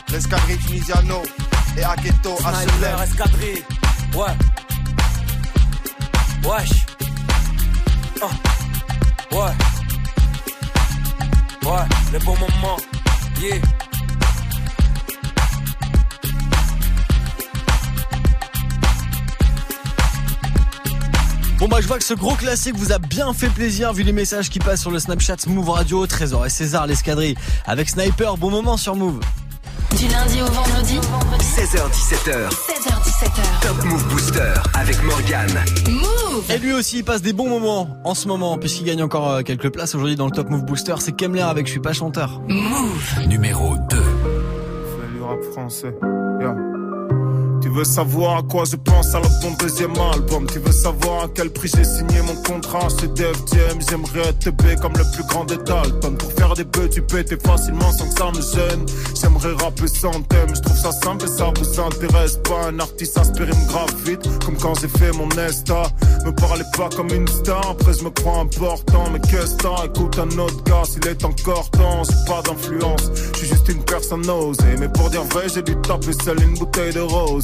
L'escadrille 0.09 0.57
Tunisiano 0.57 1.21
et 1.77 1.83
Aketo, 1.83 2.37
Sniper, 2.37 3.01
escadrille. 3.03 3.63
Ouais. 4.13 4.35
Wesh. 6.43 6.85
Uh. 8.21 9.35
Ouais. 9.35 9.80
Ouais, 11.63 11.85
les 12.11 12.19
bons 12.19 12.37
moments. 12.37 12.77
Yeah. 13.39 13.59
Bon 21.61 21.67
bah 21.67 21.77
je 21.79 21.87
vois 21.87 21.99
que 21.99 22.03
ce 22.03 22.15
gros 22.15 22.33
classique 22.33 22.75
vous 22.75 22.91
a 22.91 22.97
bien 22.97 23.31
fait 23.33 23.49
plaisir 23.49 23.93
vu 23.93 24.01
les 24.01 24.11
messages 24.11 24.49
qui 24.49 24.57
passent 24.57 24.81
sur 24.81 24.89
le 24.89 24.97
Snapchat 24.97 25.35
Move 25.45 25.69
Radio, 25.69 26.07
Trésor 26.07 26.47
et 26.47 26.49
César 26.49 26.87
l'escadrille 26.87 27.35
avec 27.67 27.87
Sniper, 27.87 28.35
bon 28.37 28.49
moment 28.49 28.77
sur 28.77 28.95
Move. 28.95 29.19
Du 29.95 30.07
lundi 30.07 30.41
au 30.41 30.47
vendredi 30.47 30.99
16h17h 31.39 32.49
16h17h 32.49 33.61
Top 33.61 33.83
Move 33.83 34.07
Booster 34.07 34.53
avec 34.73 35.03
Morgan 35.03 35.49
Move 35.87 36.20
Et 36.53 36.57
lui 36.57 36.73
aussi 36.73 36.97
il 36.99 37.03
passe 37.03 37.21
des 37.21 37.33
bons 37.33 37.49
moments 37.49 37.97
en 38.03 38.13
ce 38.15 38.27
moment 38.27 38.57
puisqu'il 38.57 38.85
gagne 38.85 39.03
encore 39.03 39.29
euh, 39.29 39.41
quelques 39.41 39.69
places 39.69 39.95
aujourd'hui 39.95 40.15
dans 40.15 40.25
le 40.25 40.31
Top 40.31 40.49
Move 40.49 40.63
Booster, 40.65 40.95
c'est 40.99 41.11
Kemler 41.15 41.41
avec 41.41 41.65
Je 41.67 41.71
suis 41.71 41.79
pas 41.79 41.93
chanteur. 41.93 42.41
Move 42.47 43.27
Numéro 43.27 43.75
2 43.89 43.97
C'est 43.97 45.17
le 45.17 45.23
rap 45.23 45.43
français. 45.51 45.93
Yeah. 46.39 46.70
Tu 47.61 47.69
veux 47.69 47.83
savoir 47.83 48.37
à 48.37 48.41
quoi 48.41 48.63
je 48.65 48.75
pense 48.75 49.13
à 49.13 49.21
mon 49.43 49.51
deuxième 49.59 49.93
album. 50.13 50.47
Tu 50.51 50.59
veux 50.59 50.71
savoir 50.71 51.25
à 51.25 51.27
quel 51.33 51.51
prix 51.51 51.69
j'ai 51.75 51.83
signé 51.83 52.21
mon 52.21 52.35
contrat 52.41 52.87
chez 52.99 53.07
Def 53.09 53.37
Jam 53.53 53.77
J'aimerais 53.87 54.29
être 54.29 54.49
B 54.49 54.75
comme 54.81 54.93
le 54.93 55.03
plus 55.13 55.23
grand 55.27 55.45
des 55.45 55.57
Dalton. 55.57 56.17
Pour 56.17 56.31
faire 56.33 56.53
des 56.55 56.63
bœufs 56.63 56.89
tu 56.89 57.01
pétais 57.03 57.37
facilement 57.37 57.91
sans 57.91 58.07
que 58.09 58.17
ça 58.17 58.31
me 58.31 58.41
gêne. 58.41 58.85
J'aimerais 59.19 59.53
rapper 59.63 59.87
sans 59.87 60.21
thème 60.23 60.55
Je 60.55 60.61
trouve 60.61 60.77
ça 60.77 60.91
simple 60.91 61.25
et 61.25 61.27
ça 61.27 61.51
vous 61.55 61.79
intéresse 61.79 62.37
pas. 62.37 62.69
Un 62.69 62.79
artiste 62.79 63.17
inspiré 63.17 63.51
me 63.51 63.67
grave 63.67 63.93
vite 64.05 64.27
Comme 64.43 64.57
quand 64.57 64.79
j'ai 64.79 64.87
fait 64.87 65.11
mon 65.11 65.27
Nesta 65.27 65.83
Me 66.25 66.31
parlez 66.31 66.65
pas 66.75 66.89
comme 66.89 67.13
une 67.13 67.27
star 67.27 67.69
Après 67.69 67.93
je 67.93 68.03
me 68.03 68.09
crois 68.09 68.39
important 68.39 69.05
Mais 69.13 69.19
qu'est-ce 69.19 69.55
que 69.55 69.85
Écoute 69.85 70.17
un 70.17 70.37
autre 70.39 70.63
gars 70.63 70.83
s'il 70.85 71.07
est 71.07 71.23
encore 71.23 71.69
temps 71.71 72.03
J'ai 72.03 72.31
pas 72.31 72.41
d'influence. 72.41 73.11
Je 73.33 73.37
suis 73.37 73.47
juste 73.47 73.69
une 73.69 73.83
personne 73.83 74.27
osée 74.29 74.77
Mais 74.79 74.89
pour 74.89 75.09
dire 75.09 75.23
vrai 75.25 75.43
j'ai 75.53 75.61
dû 75.61 75.75
taper 75.81 76.13
seul 76.23 76.41
une 76.41 76.57
bouteille 76.57 76.93
de 76.93 77.01
rose 77.01 77.43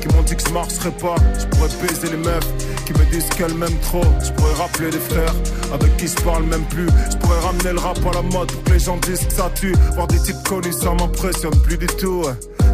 qui 0.00 0.08
m'ont 0.08 0.22
dit 0.22 0.36
que 0.36 0.42
je 0.46 0.52
marcherais 0.52 0.90
pas. 0.92 1.14
Je 1.38 1.46
pourrais 1.46 1.68
baiser 1.86 2.10
les 2.10 2.16
meufs 2.16 2.48
qui 2.86 2.92
me 2.92 3.04
disent 3.10 3.28
qu'elles 3.36 3.54
m'aiment 3.54 3.80
trop. 3.82 4.04
Je 4.22 4.30
pourrais 4.32 4.54
rappeler 4.54 4.90
des 4.90 4.98
frères 4.98 5.34
avec 5.72 5.96
qui 5.96 6.08
je 6.08 6.16
parle 6.22 6.44
même 6.44 6.64
plus. 6.64 6.88
Je 7.10 7.16
pourrais 7.18 7.40
ramener 7.40 7.72
le 7.72 7.78
rap 7.78 7.98
à 8.06 8.14
la 8.14 8.22
mode 8.22 8.50
pour 8.50 8.72
les 8.72 8.80
gens 8.80 8.96
disent 8.98 9.26
que 9.26 9.32
ça 9.32 9.50
tue. 9.54 9.74
Voir 9.94 10.06
des 10.06 10.18
types 10.18 10.42
connus, 10.48 10.72
ça 10.72 10.92
m'impressionne 10.92 11.58
plus 11.62 11.78
du 11.78 11.86
tout. 11.86 12.24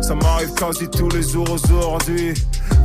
Ça 0.03 0.15
m'arrive 0.15 0.53
quasi 0.55 0.89
tous 0.89 1.09
les 1.11 1.23
jours 1.23 1.51
aujourd'hui. 1.51 2.35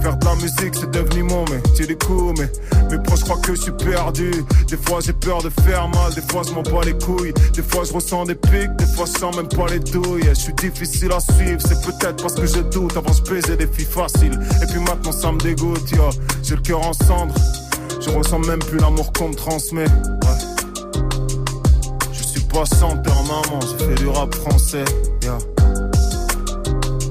Faire 0.01 0.17
de 0.17 0.25
la 0.25 0.35
musique, 0.35 0.73
c'est 0.73 0.89
devenu 0.89 1.23
mon 1.23 1.45
métier 1.45 1.85
du 1.85 1.97
coup. 1.97 2.33
Mais 2.37 2.49
mes 2.89 3.01
proches 3.03 3.21
croient 3.21 3.37
que 3.37 3.55
je 3.55 3.61
suis 3.61 3.71
perdu. 3.71 4.31
Des 4.67 4.77
fois, 4.77 4.99
j'ai 4.99 5.13
peur 5.13 5.43
de 5.43 5.49
faire 5.61 5.87
mal. 5.89 6.13
Des 6.13 6.21
fois, 6.21 6.41
je 6.47 6.53
m'en 6.53 6.63
bats 6.63 6.83
les 6.85 6.97
couilles. 6.97 7.33
Des 7.53 7.61
fois, 7.61 7.83
je 7.83 7.93
ressens 7.93 8.25
des 8.25 8.35
pics. 8.35 8.75
Des 8.77 8.85
fois, 8.95 9.05
je 9.05 9.19
sens 9.19 9.35
même 9.35 9.47
pas 9.47 9.67
les 9.67 9.79
douilles. 9.79 10.23
Je 10.29 10.33
suis 10.33 10.53
difficile 10.53 11.11
à 11.11 11.19
suivre. 11.19 11.61
C'est 11.61 11.81
peut-être 11.81 12.21
parce 12.21 12.33
que 12.35 12.47
je 12.47 12.61
doute. 12.61 12.97
Avant, 12.97 13.13
je 13.13 13.21
baisais 13.31 13.57
des 13.57 13.67
filles 13.67 13.85
faciles. 13.85 14.39
Et 14.63 14.65
puis 14.65 14.79
maintenant, 14.79 15.11
ça 15.11 15.31
me 15.31 15.37
dégoûte. 15.39 15.91
yo. 15.91 16.09
J'ai 16.41 16.55
le 16.55 16.61
cœur 16.61 16.85
en 16.85 16.93
cendres. 16.93 17.35
Je 17.99 18.09
ressens 18.09 18.39
même 18.39 18.59
plus 18.59 18.79
l'amour 18.79 19.13
qu'on 19.13 19.29
me 19.29 19.35
transmet. 19.35 19.85
Ouais. 19.85 20.41
Je 22.11 22.23
suis 22.23 22.41
pas 22.41 22.63
chanteur, 22.65 23.23
maman. 23.23 23.59
J'ai 23.61 23.85
fait 23.85 23.95
du 23.95 24.07
rap 24.07 24.33
français. 24.33 24.85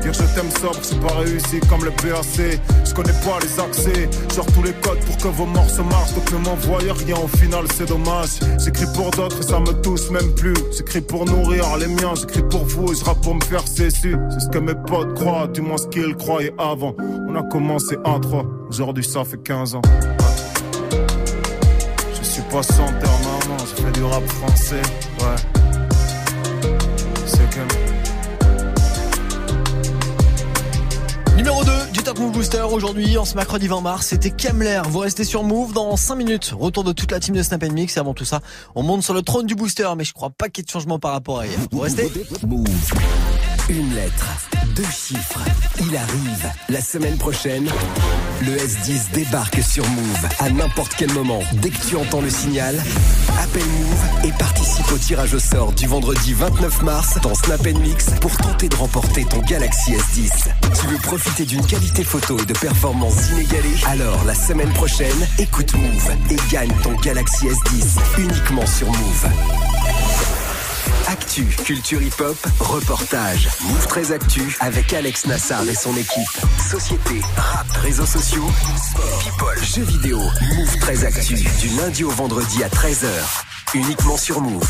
Dire 0.00 0.14
je 0.14 0.34
t'aime 0.34 0.50
sobre, 0.60 0.80
c'est 0.82 1.00
pas 1.00 1.14
réussi 1.14 1.60
comme 1.68 1.84
le 1.84 1.90
PAC. 1.90 2.60
Je 2.84 2.94
connais 2.94 3.12
pas 3.24 3.38
les 3.42 3.60
accès, 3.60 4.08
genre 4.34 4.46
tous 4.54 4.62
les 4.62 4.72
codes 4.72 4.98
pour 5.00 5.16
que 5.16 5.28
vos 5.28 5.46
morceaux 5.46 5.84
marchent. 5.84 6.14
Donc 6.14 6.32
ne 6.32 6.38
m'envoyez 6.38 6.92
rien, 6.92 7.16
au 7.16 7.28
final 7.28 7.64
c'est 7.74 7.86
dommage. 7.86 8.40
J'écris 8.64 8.86
pour 8.94 9.10
d'autres 9.10 9.38
et 9.40 9.42
ça 9.42 9.60
me 9.60 9.72
touche 9.82 10.10
même 10.10 10.32
plus. 10.34 10.54
J'écris 10.76 11.00
pour 11.02 11.24
nourrir 11.24 11.64
les 11.78 11.88
miens, 11.88 12.14
j'écris 12.14 12.42
pour 12.42 12.64
vous 12.64 12.92
et 12.92 12.96
je 12.96 13.04
pour 13.04 13.34
me 13.34 13.44
faire 13.44 13.66
cesser. 13.66 14.14
C'est 14.30 14.40
ce 14.40 14.48
que 14.48 14.58
mes 14.58 14.74
potes 14.74 15.14
croient, 15.14 15.46
du 15.48 15.60
moins 15.60 15.76
ce 15.78 15.86
qu'ils 15.88 16.16
croyaient 16.16 16.54
avant. 16.58 16.94
On 17.28 17.34
a 17.36 17.42
commencé 17.42 17.96
à 18.04 18.18
3, 18.18 18.44
aujourd'hui 18.68 19.04
ça 19.04 19.24
fait 19.24 19.42
15 19.42 19.74
ans. 19.74 19.82
Je 22.14 22.26
suis 22.26 22.42
pas 22.42 22.62
chanteur, 22.62 23.18
maman, 23.24 23.58
je 23.58 23.82
fais 23.82 23.92
du 23.92 24.04
rap 24.04 24.26
français. 24.26 24.82
Ouais. 25.20 25.59
Move 32.18 32.32
Booster 32.32 32.62
aujourd'hui, 32.62 33.16
en 33.18 33.24
ce 33.24 33.36
mercredi 33.36 33.68
20 33.68 33.82
mars, 33.82 34.06
c'était 34.08 34.30
Kemler. 34.30 34.82
Vous 34.88 34.98
restez 34.98 35.24
sur 35.24 35.44
Move 35.44 35.72
dans 35.72 35.96
5 35.96 36.16
minutes. 36.16 36.54
Retour 36.58 36.82
de 36.82 36.92
toute 36.92 37.12
la 37.12 37.20
team 37.20 37.36
de 37.36 37.42
Snap 37.42 37.62
Mix. 37.62 37.96
Et 37.96 38.00
avant 38.00 38.14
tout 38.14 38.24
ça, 38.24 38.40
on 38.74 38.82
monte 38.82 39.02
sur 39.02 39.14
le 39.14 39.22
trône 39.22 39.46
du 39.46 39.54
booster, 39.54 39.88
mais 39.96 40.04
je 40.04 40.12
crois 40.12 40.30
pas 40.30 40.48
qu'il 40.48 40.62
y 40.62 40.64
ait 40.64 40.66
de 40.66 40.70
changement 40.70 40.98
par 40.98 41.12
rapport 41.12 41.40
à 41.40 41.46
hier. 41.46 41.58
Vous 41.70 41.80
restez? 41.80 42.10
Move. 42.46 42.66
Une 43.68 43.94
lettre, 43.94 44.26
deux 44.74 44.82
chiffres. 44.84 45.40
Il 45.78 45.96
arrive. 45.96 46.52
La 46.68 46.80
semaine 46.80 47.16
prochaine, 47.16 47.68
le 48.42 48.56
S10 48.56 49.12
débarque 49.12 49.62
sur 49.62 49.86
Move 49.88 50.28
à 50.38 50.50
n'importe 50.50 50.94
quel 50.96 51.12
moment. 51.12 51.40
Dès 51.54 51.70
que 51.70 51.86
tu 51.86 51.96
entends 51.96 52.20
le 52.20 52.30
signal, 52.30 52.74
appelle 53.42 53.64
Move 53.64 54.24
et 54.24 54.32
participe 54.32 54.90
au 54.92 54.98
tirage 54.98 55.34
au 55.34 55.38
sort 55.38 55.72
du 55.72 55.86
vendredi 55.86 56.32
29 56.34 56.82
mars 56.82 57.18
dans 57.22 57.34
Snap 57.34 57.66
Mix 57.66 58.06
pour 58.20 58.36
tenter 58.36 58.68
de 58.68 58.76
remporter 58.76 59.24
ton 59.24 59.40
Galaxy 59.40 59.92
S10. 59.92 60.30
Tu 60.80 60.86
veux 60.86 60.98
profiter 60.98 61.44
d'une 61.44 61.64
qualité 61.64 62.04
photo 62.04 62.38
et 62.38 62.46
de 62.46 62.54
performances 62.54 63.30
inégalées? 63.30 63.76
Alors 63.86 64.24
la 64.24 64.34
semaine 64.34 64.72
prochaine, 64.72 65.28
écoute 65.38 65.74
Move 65.74 66.10
et 66.30 66.36
gagne 66.50 66.72
ton 66.82 66.94
Galaxy 66.94 67.46
S10 67.46 68.20
uniquement 68.22 68.66
sur 68.66 68.86
Move. 68.86 70.39
Actu, 71.10 71.44
culture 71.64 72.00
hip-hop, 72.00 72.36
reportage. 72.60 73.48
Move 73.64 73.84
13 73.88 74.12
Actu 74.12 74.56
avec 74.60 74.92
Alex 74.92 75.26
Nassar 75.26 75.68
et 75.68 75.74
son 75.74 75.96
équipe. 75.96 76.28
Société, 76.70 77.20
rap, 77.36 77.66
réseaux 77.82 78.06
sociaux, 78.06 78.46
people, 79.18 79.64
jeux 79.74 79.82
vidéo. 79.82 80.20
Move 80.20 80.78
13 80.78 81.04
Actu 81.06 81.34
du 81.34 81.76
lundi 81.76 82.04
au 82.04 82.10
vendredi 82.10 82.62
à 82.62 82.68
13h. 82.68 83.08
Uniquement 83.74 84.16
sur 84.16 84.40
Move. 84.40 84.68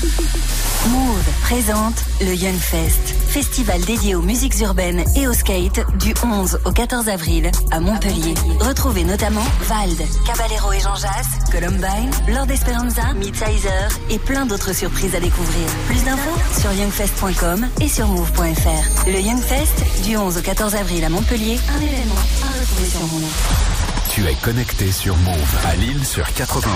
Move 0.00 1.24
présente 1.42 2.04
le 2.20 2.32
Young 2.32 2.56
Fest, 2.56 3.14
festival 3.28 3.80
dédié 3.80 4.14
aux 4.14 4.22
musiques 4.22 4.60
urbaines 4.60 5.02
et 5.16 5.26
au 5.26 5.32
skate 5.32 5.80
du 5.98 6.14
11 6.22 6.60
au 6.64 6.70
14 6.70 7.08
avril 7.08 7.50
à 7.72 7.80
Montpellier. 7.80 8.34
Retrouvez 8.60 9.02
notamment 9.02 9.44
Vald, 9.62 9.98
Caballero 10.24 10.72
et 10.72 10.80
Jean 10.80 10.94
Jass, 10.94 11.50
Columbine, 11.50 12.10
Lord 12.28 12.50
Esperanza, 12.50 13.12
Midsizer 13.14 13.88
et 14.08 14.20
plein 14.20 14.46
d'autres 14.46 14.72
surprises 14.72 15.16
à 15.16 15.20
découvrir. 15.20 15.66
Plus 15.88 16.04
d'infos 16.04 16.60
sur 16.60 16.72
youngfest.com 16.72 17.68
et 17.80 17.88
sur 17.88 18.06
move.fr. 18.06 19.08
Le 19.08 19.20
Young 19.20 19.40
Fest 19.40 19.82
du 20.04 20.16
11 20.16 20.38
au 20.38 20.42
14 20.42 20.76
avril 20.76 21.04
à 21.04 21.08
Montpellier, 21.08 21.58
un 21.76 21.80
événement 21.80 22.14
à 22.44 22.60
retrouver 22.60 22.88
sur. 22.88 23.77
Tu 24.18 24.26
es 24.26 24.34
connecté 24.34 24.90
sur 24.90 25.16
Move 25.18 25.56
à 25.64 25.76
Lille 25.76 26.04
sur 26.04 26.26
91. 26.34 26.72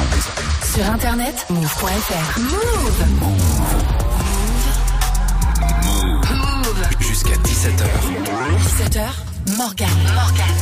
Sur 0.77 0.89
internet, 0.89 1.45
move.fr. 1.51 2.39
Move. 2.39 3.05
Move. 3.21 3.41
Move. 6.31 6.87
Jusqu'à 7.01 7.35
17h. 7.35 7.83
17h, 8.61 9.57
Morgan. 9.57 9.89
Morgan. 10.15 10.55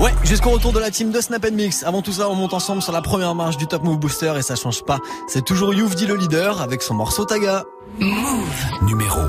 Ouais, 0.00 0.12
jusqu'au 0.24 0.50
retour 0.50 0.72
de 0.72 0.80
la 0.80 0.90
team 0.90 1.12
de 1.12 1.20
Snap 1.20 1.48
Mix. 1.52 1.84
Avant 1.84 2.02
tout 2.02 2.10
ça, 2.10 2.28
on 2.28 2.34
monte 2.34 2.52
ensemble 2.52 2.82
sur 2.82 2.92
la 2.92 3.00
première 3.00 3.36
marche 3.36 3.56
du 3.56 3.68
Top 3.68 3.84
Move 3.84 3.98
Booster 3.98 4.32
et 4.36 4.42
ça 4.42 4.56
change 4.56 4.82
pas. 4.82 4.98
C'est 5.28 5.44
toujours 5.44 5.72
Youvdi 5.72 6.08
le 6.08 6.16
leader 6.16 6.60
avec 6.60 6.82
son 6.82 6.94
morceau 6.94 7.24
Taga. 7.24 7.62
Move. 8.00 8.82
Numéro 8.82 9.20
1. 9.20 9.28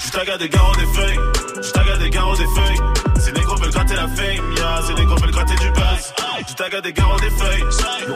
Je 0.00 0.10
taga 0.10 0.36
des 0.36 0.50
garros 0.50 0.76
des 0.76 0.86
feuilles. 0.86 1.18
Je 1.62 1.70
taga 1.72 1.96
des 1.96 2.10
garros 2.10 2.36
des 2.36 2.44
feuilles. 2.44 3.05
Gratter 3.76 3.94
la 3.96 4.08
fame, 4.08 4.54
yeah. 4.56 4.80
Ces 4.86 4.94
négros 4.94 5.16
veulent 5.16 5.30
gratter 5.32 5.54
du 5.56 5.70
buzz. 5.70 6.14
Je 6.48 6.54
taga 6.54 6.80
des 6.80 6.94
garros 6.94 7.20
des 7.20 7.28
feuilles. 7.28 7.64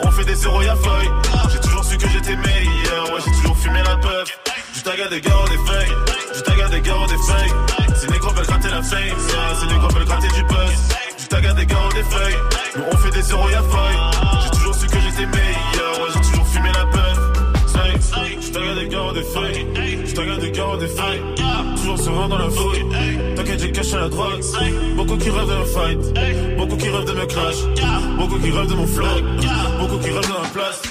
On 0.03 0.11
fait 0.11 0.25
des 0.25 0.35
zéros 0.35 0.63
y'a 0.63 0.75
feuille. 0.75 1.11
J'ai 1.53 1.61
toujours 1.61 1.85
su 1.85 1.99
que 1.99 2.09
j'étais 2.09 2.37
meilleur. 2.37 3.13
Ouais, 3.13 3.21
j'ai 3.23 3.33
toujours 3.33 3.59
fumé 3.59 3.81
la 3.85 3.97
puff. 3.97 4.41
Je 4.75 4.81
taga 4.81 5.09
des 5.09 5.21
garros 5.21 5.49
des 5.49 5.59
feuilles. 5.59 5.93
Je 6.35 6.41
taga 6.41 6.69
des 6.69 6.81
garros 6.81 7.07
des 7.07 7.19
feuilles. 7.29 7.53
Ces 7.95 8.09
négros 8.09 8.33
veulent 8.33 8.47
gratter 8.47 8.71
la 8.71 8.83
fame, 8.83 9.01
yeah. 9.03 9.55
Ces 9.61 9.67
négros 9.67 9.89
veulent 9.91 10.07
gratter 10.07 10.29
du 10.29 10.43
buzz. 10.45 10.73
Je 11.19 11.27
taga 11.27 11.53
des 11.53 11.67
garros 11.67 11.93
des 11.93 12.05
feuilles. 12.05 12.37
On 12.91 12.97
fait 12.97 13.11
des 13.11 13.23
zéros 13.23 13.51
y'a 13.51 13.63
feuille. 13.63 13.99
J'ai 14.45 14.51
toujours 14.51 14.75
su 14.75 14.87
que 14.87 14.99
j'étais 14.99 15.27
meilleur. 15.27 16.01
Ouais, 16.01 16.09
j'ai 16.15 16.21
toujours 16.31 16.47
fumé 16.49 16.71
la 16.73 16.87
puff. 16.87 17.19
Je 18.41 18.51
taga 18.51 18.75
des 18.75 18.89
garros 18.89 19.13
des 19.13 19.25
feuilles. 19.25 19.67
Je 20.11 20.15
taga 20.17 20.37
des 20.39 20.51
garros 20.51 20.77
des 20.77 20.89
feuilles. 20.89 21.23
Toujours 21.77 21.99
serein 21.99 22.29
dans 22.29 22.39
la 22.39 22.51
fouille. 22.51 22.85
T'inquiète, 23.37 23.61
j'ai 23.61 23.71
caché 23.71 23.95
la 23.97 24.09
drogue. 24.09 24.41
Beaucoup 24.97 25.17
qui 25.17 25.31
rêvent 25.31 25.49
de 25.49 25.55
me 25.55 25.65
fight. 25.65 26.59
Beaucoup 26.59 26.77
qui 26.77 26.89
rêvent 26.89 27.05
de 27.05 27.13
me 27.13 27.27
clash. 27.27 27.55
Beaucoup 28.19 28.39
qui 28.41 28.51
rêvent 28.51 28.67
de 28.67 28.75
mon 28.75 28.87
flow. 28.89 29.07
Beaucoup 29.79 29.99
qui 29.99 30.11
rêvent 30.11 30.27
de 30.27 30.33
ma 30.33 30.49
place. 30.53 30.83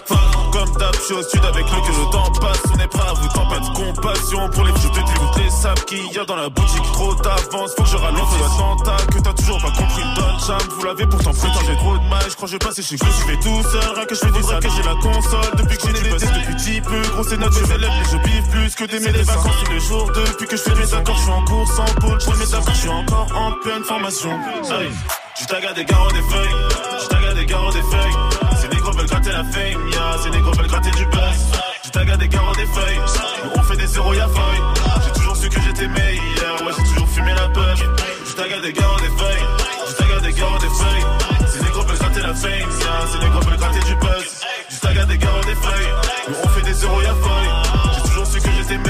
Je 0.77 1.01
suis 1.05 1.13
au 1.13 1.23
sud 1.23 1.43
avec 1.43 1.65
le 1.65 1.81
que 1.81 1.99
le 1.99 2.11
temps 2.11 2.31
passe. 2.39 2.61
On 2.73 2.79
est 2.79 2.87
prêt 2.87 3.07
à 3.07 3.13
vous 3.13 3.27
pas 3.27 3.59
de 3.59 3.69
compassion 3.73 4.49
pour 4.49 4.63
les 4.65 4.71
je 4.73 4.87
te 4.87 4.95
dégoûte 4.95 5.37
les 5.37 5.49
sables 5.49 5.81
qu'il 5.85 6.11
y 6.11 6.19
a 6.19 6.25
dans 6.25 6.35
la 6.35 6.49
boutique. 6.49 6.83
Trop 6.93 7.15
d'avance, 7.15 7.71
faut 7.75 7.83
que 7.83 7.89
je 7.89 7.97
ralente 7.97 8.29
l'attentat. 8.39 9.05
Que 9.11 9.19
t'as 9.19 9.33
toujours 9.33 9.59
pas 9.61 9.71
compris, 9.71 10.03
donne 10.15 10.39
charme. 10.45 10.69
Vous 10.77 10.83
l'avez 10.85 11.05
pourtant 11.07 11.31
putain, 11.31 11.59
j'ai 11.65 11.75
trop 11.77 11.97
de 11.97 12.03
mal. 12.09 12.23
Je 12.29 12.35
crois 12.35 12.47
que 12.47 12.51
je 12.51 12.57
vais 12.57 12.65
passer 12.65 12.83
chez 12.83 12.95
vous, 12.97 13.05
je 13.05 13.31
fais 13.31 13.37
tout 13.37 13.63
seul. 13.63 13.95
Rien 13.95 14.05
que 14.05 14.15
je 14.15 14.19
fais 14.19 14.31
du 14.31 14.43
sale, 14.43 14.59
que 14.59 14.69
j'ai 14.69 14.83
la 14.83 14.95
console. 14.95 15.55
Depuis 15.57 15.77
que 15.77 15.87
j'ai 15.87 15.93
des 15.93 16.09
tests 16.09 16.33
depuis 16.33 16.55
petit 16.55 16.81
peu. 16.81 17.01
Gros, 17.13 17.23
c'est 17.23 17.37
naturel, 17.37 17.81
mais 17.81 18.05
je 18.11 18.17
biffe 18.17 18.49
plus 18.51 18.75
que 18.75 18.83
des 18.85 18.99
des 18.99 19.23
vacances 19.23 19.55
tous 19.65 19.71
les 19.71 19.79
jours. 19.79 20.11
Depuis 20.13 20.47
que 20.47 20.57
je 20.57 20.61
fais 20.61 20.75
mes 20.75 20.93
accords, 20.93 21.17
je 21.17 21.21
suis 21.21 21.31
en 21.31 21.45
course 21.45 21.79
en 21.79 21.99
pôle. 21.99 22.19
Je 22.21 22.29
mes 22.29 22.53
accords, 22.53 22.73
je 22.73 22.79
suis 22.79 22.89
encore 22.89 23.27
en 23.35 23.51
pleine 23.63 23.83
formation. 23.83 24.31
Hey. 24.69 24.91
Je 25.39 25.45
taga 25.45 25.73
des 25.73 25.85
garros 25.85 26.11
des 26.11 26.21
feuilles. 26.21 26.55
Je 27.01 27.07
taga 27.07 27.33
des 27.33 27.45
garros 27.45 27.71
des 27.71 27.81
feuilles. 27.81 28.38
Ces 28.59 28.67
négros 28.67 28.91
veulent 28.91 29.07
gratter 29.07 29.31
la 29.31 29.43
fame, 29.43 29.87
yeah. 29.89 30.17
Ces 30.23 30.29
négros 30.31 30.51
veulent 30.51 30.67
gratter 30.67 30.91
du 30.91 31.05
buzz. 31.05 31.39
Je 31.85 31.89
taga 31.89 32.17
des 32.17 32.27
garros 32.27 32.55
des 32.55 32.65
feuilles. 32.65 32.99
Nous 33.43 33.51
on 33.55 33.63
fait 33.63 33.77
des 33.77 33.87
zéros 33.87 34.13
y'a 34.13 34.27
feuille. 34.27 34.61
J'ai 35.05 35.11
toujours 35.13 35.35
su 35.37 35.49
que 35.49 35.61
j'étais 35.61 35.87
meilleur. 35.87 36.55
Ouais, 36.65 36.73
j'ai 36.77 36.83
toujours 36.89 37.09
fumé 37.09 37.33
la 37.33 37.47
puff. 37.49 37.83
Je 38.27 38.33
taga 38.33 38.59
des 38.59 38.73
garros 38.73 38.99
des 38.99 39.13
feuilles. 39.17 39.45
Je 39.87 39.93
taga 39.95 40.19
des 40.19 40.33
garros 40.33 40.59
des 40.59 40.69
feuilles. 40.69 41.05
Ces 41.51 41.63
négros 41.63 41.83
veulent 41.83 41.97
gratter 41.97 42.21
la 42.21 42.33
fame, 42.33 42.51
yeah. 42.51 43.07
Ces 43.11 43.19
négros 43.19 43.41
veulent 43.41 43.57
gratter 43.57 43.83
du 43.87 43.95
buzz. 43.95 44.41
Je 44.69 44.79
taga 44.79 45.05
des 45.05 45.17
garros 45.17 45.43
des 45.45 45.55
feuilles. 45.55 45.93
Nous 46.27 46.35
on 46.43 46.47
fait 46.49 46.61
des 46.61 46.73
zéros 46.73 47.01
y'a 47.01 47.15
feuille. 47.15 47.49
J'ai 47.95 48.01
toujours 48.09 48.27
su 48.27 48.39
que 48.41 48.49
j'étais 48.57 48.77
meilleur. 48.77 48.88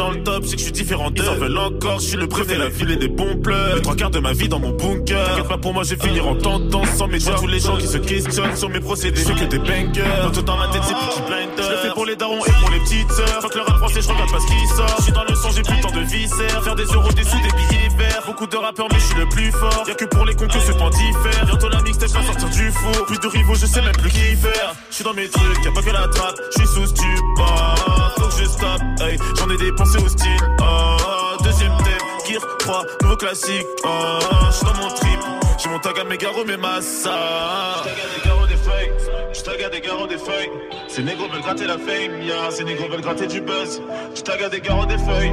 Dans 0.00 0.12
le 0.12 0.22
top, 0.22 0.44
c'est 0.46 0.52
que 0.52 0.60
je 0.60 0.64
suis 0.64 0.72
différent 0.72 1.10
d'eux. 1.10 1.22
Ils 1.22 1.28
en 1.28 1.34
veulent 1.34 1.58
encore, 1.58 2.00
je 2.00 2.06
suis 2.06 2.16
le 2.16 2.26
préfet, 2.26 2.56
la 2.56 2.70
ville 2.70 2.90
et 2.90 2.96
des 2.96 3.08
bons 3.08 3.36
pleurs. 3.36 3.76
Les 3.76 3.82
trois 3.82 3.94
quarts 3.94 4.08
de 4.08 4.18
ma 4.18 4.32
vie 4.32 4.48
dans 4.48 4.58
mon 4.58 4.70
bunker. 4.70 5.26
T'inquiète 5.26 5.48
pas 5.48 5.58
pour 5.58 5.74
moi, 5.74 5.82
j'ai 5.84 5.96
finir 5.96 6.26
en 6.26 6.36
tentant 6.36 6.82
sans 6.96 7.06
médias. 7.06 7.34
Tous 7.34 7.46
les 7.46 7.60
gens 7.60 7.76
qui 7.76 7.86
se 7.86 7.98
questionnent 7.98 8.56
sur 8.56 8.70
mes 8.70 8.80
procédés, 8.80 9.20
je 9.20 9.34
que 9.34 9.44
des 9.44 9.58
bangers. 9.58 10.32
Tout 10.32 10.40
dans 10.40 10.56
ma 10.56 10.68
tête, 10.68 10.80
c'est 10.86 10.94
petit 10.94 11.20
blinder. 11.20 11.50
Je 11.58 11.70
le 11.70 11.76
fais 11.76 11.90
pour 11.90 12.06
les 12.06 12.16
darons 12.16 12.42
et 12.42 12.50
pour 12.62 12.70
les 12.70 12.80
petites 12.80 13.12
sœurs. 13.12 13.42
Fuck 13.42 13.54
le 13.54 13.60
rap 13.60 13.76
français, 13.76 14.00
je 14.00 14.08
regarde 14.08 14.30
pas 14.32 14.40
ce 14.40 14.46
qui 14.46 14.66
sort. 14.74 14.94
Je 14.96 15.02
suis 15.02 15.12
dans 15.12 15.24
le 15.24 15.34
son, 15.34 15.50
j'ai 15.50 15.62
plus 15.62 15.80
temps 15.80 15.90
de 15.90 16.00
viscères. 16.00 16.64
Faire 16.64 16.76
des 16.76 16.84
euros, 16.84 17.12
des 17.12 17.24
sous, 17.24 17.36
des 17.36 17.52
billets 17.58 17.90
verts. 17.98 18.22
Beaucoup 18.24 18.46
de 18.46 18.56
rappeurs, 18.56 18.88
mais 18.90 18.98
je 18.98 19.04
suis 19.04 19.18
le 19.18 19.28
plus 19.28 19.52
fort. 19.52 19.84
Y'a 19.86 19.94
que 19.94 20.06
pour 20.06 20.24
les 20.24 20.34
cons 20.34 20.48
que 20.48 20.60
ce 20.60 20.72
point 20.72 20.88
diffère. 20.88 21.44
Bientôt 21.44 21.68
la 21.68 21.82
mixtape 21.82 22.08
va 22.08 22.22
sortir 22.22 22.48
du 22.48 22.72
four. 22.72 23.04
Plus 23.04 23.20
de 23.20 23.28
rivaux, 23.28 23.54
je 23.54 23.66
sais 23.66 23.82
même 23.82 23.96
plus 24.00 24.08
qui 24.08 24.34
faire. 24.34 24.72
Je 24.88 24.94
suis 24.94 25.04
dans 25.04 25.12
mes 25.12 25.28
trucs, 25.28 25.62
y'a 25.62 25.72
pas 25.72 25.82
que 25.82 25.90
la 25.90 26.08
trappe. 26.08 26.40
Je 26.56 26.64
suis 26.64 26.68
sous 26.68 26.86
stupor. 26.86 27.99
Que 28.30 28.36
je 28.36 28.48
stoppe, 28.48 28.82
hey. 29.00 29.18
J'en 29.38 29.50
ai 29.50 29.56
dépensé 29.56 29.98
au 29.98 30.08
style. 30.08 30.40
Oh, 30.60 31.42
deuxième 31.42 31.76
thème, 31.78 32.06
Gear 32.28 32.42
3, 32.58 32.84
nouveau 33.02 33.16
classique. 33.16 33.66
Oh, 33.84 33.88
je 34.50 34.56
suis 34.56 34.66
dans 34.66 34.74
mon 34.74 34.88
trip. 34.94 35.20
J'ai 35.58 35.68
mon 35.68 35.78
tag 35.78 35.98
à 35.98 36.04
mes 36.04 36.16
garros, 36.16 36.44
mes 36.44 36.56
massas. 36.56 37.10
J'tag 37.82 37.92
à 37.92 38.08
des 38.14 38.28
garros 38.28 38.46
des 38.46 38.56
feuilles. 38.56 38.92
J'tag 39.32 39.62
à 39.62 39.68
des 39.68 39.80
garros 39.80 40.06
des 40.06 40.18
feuilles. 40.18 40.50
Ces 40.88 41.02
négros 41.02 41.28
veulent 41.28 41.42
gratter 41.42 41.66
la 41.66 41.78
fame, 41.78 42.22
yeah. 42.22 42.50
Ces 42.50 42.64
négros 42.64 42.88
veulent 42.88 43.00
gratter 43.00 43.26
du 43.26 43.40
buzz. 43.40 43.82
J'tag 44.14 44.42
à 44.42 44.48
des 44.48 44.60
garros 44.60 44.86
des 44.86 44.98
feuilles. 44.98 45.32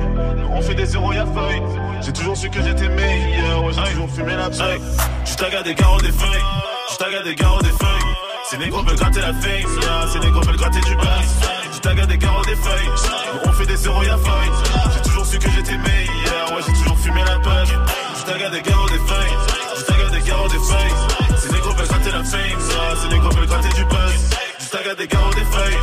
On 0.52 0.62
fait 0.62 0.76
des 0.76 0.86
zéros, 0.86 1.14
y'a 1.14 1.26
feuille. 1.26 1.62
J'ai 2.02 2.14
toujours 2.14 2.36
su 2.36 2.50
que 2.50 2.62
j'étais 2.62 2.90
meilleur. 2.90 3.64
Ouais, 3.64 3.74
j'ai 3.74 3.92
toujours 3.94 4.10
fumé 4.10 4.36
la 4.36 4.50
paille. 4.50 4.82
J'tag 5.26 5.56
à 5.56 5.64
des 5.64 5.76
garros 5.76 6.02
des 6.02 6.12
feuilles. 6.12 6.46
J'tag 6.92 7.14
à 7.14 7.24
des 7.24 7.36
garros 7.36 7.62
des 7.62 7.70
feuilles. 7.70 8.14
Ces 8.50 8.58
négros 8.58 8.82
veulent 8.84 8.96
gratter 8.96 9.22
la 9.22 9.34
fame, 9.34 9.82
yeah. 9.82 10.08
Ces 10.12 10.20
négros 10.20 10.42
veulent 10.42 10.58
gratter 10.58 10.82
du 10.82 10.96
buzz. 10.96 11.57
J'tag 11.78 12.00
à 12.00 12.06
des 12.08 12.18
garros 12.18 12.44
des 12.44 12.56
feuilles. 12.56 12.90
On 13.46 13.52
fait 13.52 13.68
des 13.68 13.76
zéros, 13.76 14.02
y'a 14.02 14.18
feuille. 14.18 14.52
J'ai 14.96 15.02
toujours 15.02 15.26
su 15.28 15.38
que 15.38 15.48
j'étais 15.52 15.78
meilleur. 15.78 16.52
Ouais, 16.52 16.62
j'ai 16.66 16.74
toujours 16.74 16.98
fumé 16.98 17.22
la 17.24 17.38
puff. 17.38 17.72
J'tag 18.20 18.42
à 18.42 18.50
des 18.50 18.62
garros 18.64 18.90
des 18.90 18.98
feuilles. 18.98 19.38
J'tag 19.78 20.02
à 20.02 20.10
des 20.10 20.28
garros 20.28 20.48
des 20.48 20.58
feuilles. 20.58 21.38
Ces 21.38 21.52
négros 21.52 21.74
veulent 21.74 21.88
gratter 21.88 22.12
la 22.12 22.24
fame, 22.24 22.42
yeah. 22.42 22.96
Ces 23.00 23.08
négros 23.10 23.30
veulent 23.30 23.46
gratter 23.46 23.70
du 23.76 23.86
buzz. 23.86 24.30
J'tag 24.60 24.88
à 24.88 24.96
des 24.96 25.08
garros 25.08 25.34
des 25.36 25.46
feuilles. 25.46 25.78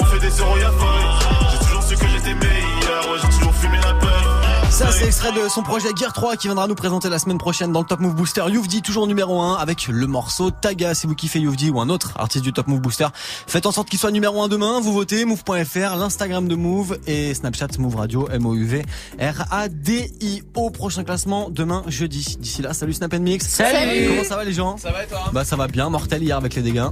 On 0.00 0.04
fait 0.06 0.18
des 0.20 0.30
zéros, 0.30 0.56
y'a 0.56 0.70
feuille. 0.70 1.50
J'ai 1.52 1.58
toujours 1.58 1.82
su 1.82 1.94
que 1.94 2.08
j'étais 2.08 2.34
meilleur. 2.34 3.10
Ouais, 3.10 3.18
j'ai 3.20 3.38
toujours 3.38 3.54
fumé 3.54 3.76
la 3.82 3.92
puff. 4.00 4.43
Ça, 4.74 4.90
c'est 4.90 5.04
extrait 5.04 5.30
de 5.30 5.48
son 5.48 5.62
projet 5.62 5.90
Gear 5.96 6.12
3 6.12 6.34
qui 6.34 6.48
viendra 6.48 6.66
nous 6.66 6.74
présenter 6.74 7.08
la 7.08 7.20
semaine 7.20 7.38
prochaine 7.38 7.70
dans 7.70 7.78
le 7.78 7.86
Top 7.86 8.00
Move 8.00 8.16
Booster. 8.16 8.42
Youvdi, 8.50 8.82
toujours 8.82 9.06
numéro 9.06 9.40
1 9.40 9.54
avec 9.54 9.86
le 9.86 10.08
morceau 10.08 10.50
Taga. 10.50 10.96
Si 10.96 11.06
vous 11.06 11.14
kiffez 11.14 11.38
Youvdi 11.38 11.70
ou 11.70 11.80
un 11.80 11.88
autre 11.88 12.10
artiste 12.16 12.42
du 12.42 12.52
Top 12.52 12.66
Move 12.66 12.80
Booster, 12.80 13.06
faites 13.14 13.66
en 13.66 13.70
sorte 13.70 13.88
qu'il 13.88 14.00
soit 14.00 14.10
numéro 14.10 14.42
1 14.42 14.48
demain. 14.48 14.80
Vous 14.80 14.92
votez 14.92 15.24
move.fr, 15.26 15.94
l'Instagram 15.96 16.48
de 16.48 16.56
Move 16.56 16.98
et 17.06 17.34
Snapchat 17.34 17.68
Move 17.78 17.94
Radio, 17.94 18.28
M-O-U-V, 18.28 18.84
R-A-D-I-O. 19.20 20.70
Prochain 20.70 21.04
classement 21.04 21.50
demain, 21.50 21.84
jeudi. 21.86 22.36
D'ici 22.40 22.60
là, 22.60 22.74
salut 22.74 22.94
Snap 22.94 23.14
Mix. 23.14 23.46
Salut. 23.46 24.08
Comment 24.08 24.24
ça 24.24 24.34
va 24.34 24.42
les 24.42 24.54
gens? 24.54 24.76
Ça 24.76 24.90
va 24.90 25.04
et 25.04 25.06
toi? 25.06 25.30
Bah, 25.32 25.44
ça 25.44 25.54
va 25.54 25.68
bien. 25.68 25.88
Mortel 25.88 26.24
hier 26.24 26.36
avec 26.36 26.52
les 26.56 26.62
dégâts. 26.62 26.88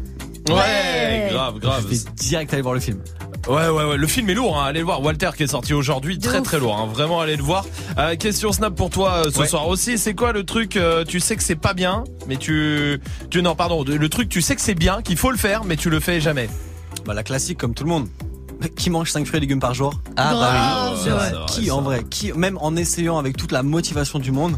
Ouais, 0.49 1.28
grave, 1.30 1.59
grave. 1.59 1.84
Je 1.90 1.95
vais 1.95 2.11
direct 2.16 2.53
aller 2.53 2.62
voir 2.62 2.74
le 2.74 2.80
film. 2.80 2.99
Ouais, 3.49 3.68
ouais, 3.68 3.84
ouais. 3.84 3.97
Le 3.97 4.07
film 4.07 4.30
est 4.30 4.34
lourd. 4.34 4.57
Hein. 4.61 4.66
Allez 4.66 4.80
le 4.80 4.84
voir. 4.84 5.03
Walter 5.03 5.30
qui 5.36 5.43
est 5.43 5.49
sorti 5.49 5.74
aujourd'hui, 5.74 6.18
très 6.18 6.40
très 6.43 6.59
lourd. 6.61 6.76
Hein. 6.78 6.86
Vraiment, 6.93 7.20
allez 7.20 7.36
le 7.36 7.43
voir. 7.43 7.64
Euh, 7.99 8.14
question 8.16 8.53
Snap 8.53 8.74
pour 8.74 8.90
toi 8.90 9.24
euh, 9.26 9.30
ce 9.32 9.40
Ouais. 9.40 9.47
soir 9.49 9.66
aussi. 9.68 9.99
C'est 9.99 10.14
quoi 10.14 10.32
le 10.32 10.45
truc 10.45 10.76
euh, 10.76 11.05
Tu 11.05 11.18
sais 11.20 11.34
que 11.36 11.43
c'est 11.43 11.57
pas 11.57 11.74
bien, 11.74 12.05
mais 12.28 12.36
tu, 12.36 13.01
tu 13.30 13.43
non, 13.43 13.55
pardon. 13.57 13.84
Le 13.84 14.09
truc, 14.09 14.28
tu 14.28 14.43
sais 14.43 14.55
que 14.55 14.61
c'est 14.61 14.74
bien, 14.76 15.03
qu'il 15.03 15.16
faut 15.16 15.30
le 15.32 15.36
faire, 15.38 15.64
mais 15.64 15.76
tu 15.76 15.90
le 15.90 15.99
fais 16.01 16.20
jamais. 16.20 16.49
Bah, 17.05 17.14
la 17.14 17.24
classique 17.24 17.59
comme 17.59 17.74
tout 17.74 17.84
le 17.84 17.90
monde. 17.90 18.09
Qui 18.76 18.90
mange 18.90 19.11
5 19.11 19.26
fruits 19.26 19.38
et 19.38 19.40
légumes 19.40 19.59
par 19.59 19.74
jour? 19.74 19.93
Ah 20.16 20.34
bah 20.34 20.93
oui, 21.05 21.36
Qui 21.49 21.70
en 21.72 21.80
vrai. 21.82 21.97
vrai? 21.99 22.07
Qui 22.09 22.32
même 22.32 22.57
en 22.59 22.76
essayant 22.76 23.18
avec 23.18 23.36
toute 23.36 23.51
la 23.51 23.64
motivation 23.64 24.20
du 24.20 24.30
monde 24.30 24.57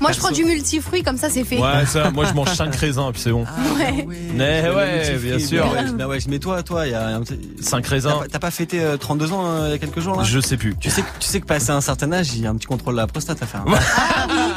moi, 0.00 0.12
je 0.12 0.18
prends 0.18 0.30
du 0.30 0.44
multifruit, 0.44 1.02
comme 1.02 1.16
ça, 1.16 1.30
c'est 1.30 1.44
fait. 1.44 1.58
Ouais, 1.58 1.86
ça, 1.86 2.10
moi, 2.14 2.24
je 2.26 2.34
mange 2.34 2.52
5 2.52 2.74
raisins, 2.74 3.10
puis 3.12 3.20
c'est 3.20 3.30
bon. 3.30 3.44
Ah 3.46 3.78
ouais. 3.78 4.06
Mais 4.34 4.68
ouais, 4.68 5.16
bien 5.18 5.38
sûr. 5.38 5.66
Mais 5.72 5.80
ah 5.80 5.92
mais 5.96 6.04
ouais, 6.04 6.38
toi, 6.38 6.62
toi, 6.62 6.86
il 6.86 6.92
y 6.92 6.94
a 6.94 7.16
un... 7.16 7.22
5 7.60 7.86
raisins. 7.86 8.14
T'as 8.30 8.38
pas 8.38 8.50
fêté 8.50 8.80
euh, 8.80 8.96
32 8.96 9.32
ans 9.32 9.46
euh, 9.46 9.68
il 9.68 9.70
y 9.72 9.74
a 9.74 9.78
quelques 9.78 10.00
jours, 10.00 10.16
là 10.16 10.24
Je 10.24 10.40
sais 10.40 10.56
plus. 10.56 10.74
Tu 10.80 10.90
sais, 10.90 11.04
tu 11.20 11.28
sais 11.28 11.40
que 11.40 11.46
passé 11.46 11.70
un 11.70 11.80
certain 11.80 12.12
âge, 12.12 12.34
il 12.34 12.42
y 12.42 12.46
a 12.46 12.50
un 12.50 12.56
petit 12.56 12.66
contrôle 12.66 12.94
de 12.94 13.00
la 13.00 13.06
prostate 13.06 13.42
à 13.42 13.46
faire. 13.46 13.64
Hein. 13.66 13.78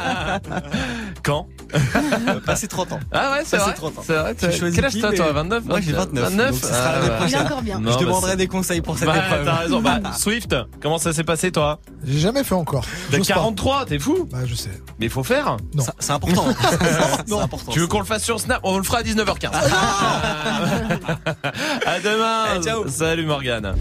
Ah 0.06 0.40
Quand 1.22 1.46
euh, 1.74 2.40
Passé 2.44 2.68
30 2.68 2.92
ans. 2.92 3.00
Ah 3.12 3.32
ouais, 3.32 3.42
c'est 3.44 3.56
vrai. 3.56 3.74
30 3.74 3.98
ans. 3.98 4.02
C'est 4.04 4.14
vrai. 4.14 4.34
Tu 4.34 4.52
choisis. 4.52 4.74
Quel 4.74 4.84
âge 4.84 4.96
t'as, 5.00 5.12
toi 5.12 5.32
29 5.32 5.64
Moi, 5.64 5.80
j'ai 5.80 5.92
29. 5.92 6.24
29 6.30 6.50
donc, 6.50 6.60
ce 6.60 6.66
sera 6.66 6.90
euh, 6.92 7.26
bien 7.26 7.44
encore 7.44 7.62
bien. 7.62 7.82
Je 7.84 7.96
te 7.96 8.04
demanderai 8.04 8.36
des 8.36 8.46
conseils 8.46 8.80
pour 8.80 8.96
cette 8.96 9.08
bah. 9.08 9.14
T'as 9.44 9.54
raison. 9.54 9.80
Bah, 9.80 10.00
Swift, 10.16 10.54
comment 10.80 10.98
ça 10.98 11.12
s'est 11.12 11.24
passé, 11.24 11.50
toi? 11.50 11.80
J'ai 12.04 12.20
jamais 12.20 12.44
fait 12.44 12.54
encore. 12.54 12.84
T'as 13.10 13.18
43, 13.18 13.86
t'es 13.86 13.98
fou 13.98 14.28
Bah, 14.30 14.38
je 14.44 14.54
sais. 14.54 14.70
Mais 15.00 15.08
faut 15.16 15.24
faire. 15.24 15.56
Non. 15.74 15.84
C'est 15.98 16.12
important. 16.12 16.44
Tu 17.70 17.80
veux 17.80 17.86
qu'on 17.86 18.00
le 18.00 18.04
fasse 18.04 18.22
sur 18.22 18.38
Snap? 18.38 18.60
On 18.64 18.76
le 18.76 18.82
fera 18.84 18.98
à 18.98 19.02
19h15. 19.02 19.50
À 21.86 22.00
demain. 22.00 22.60
Salut 22.88 23.24
Morgane. 23.24 23.74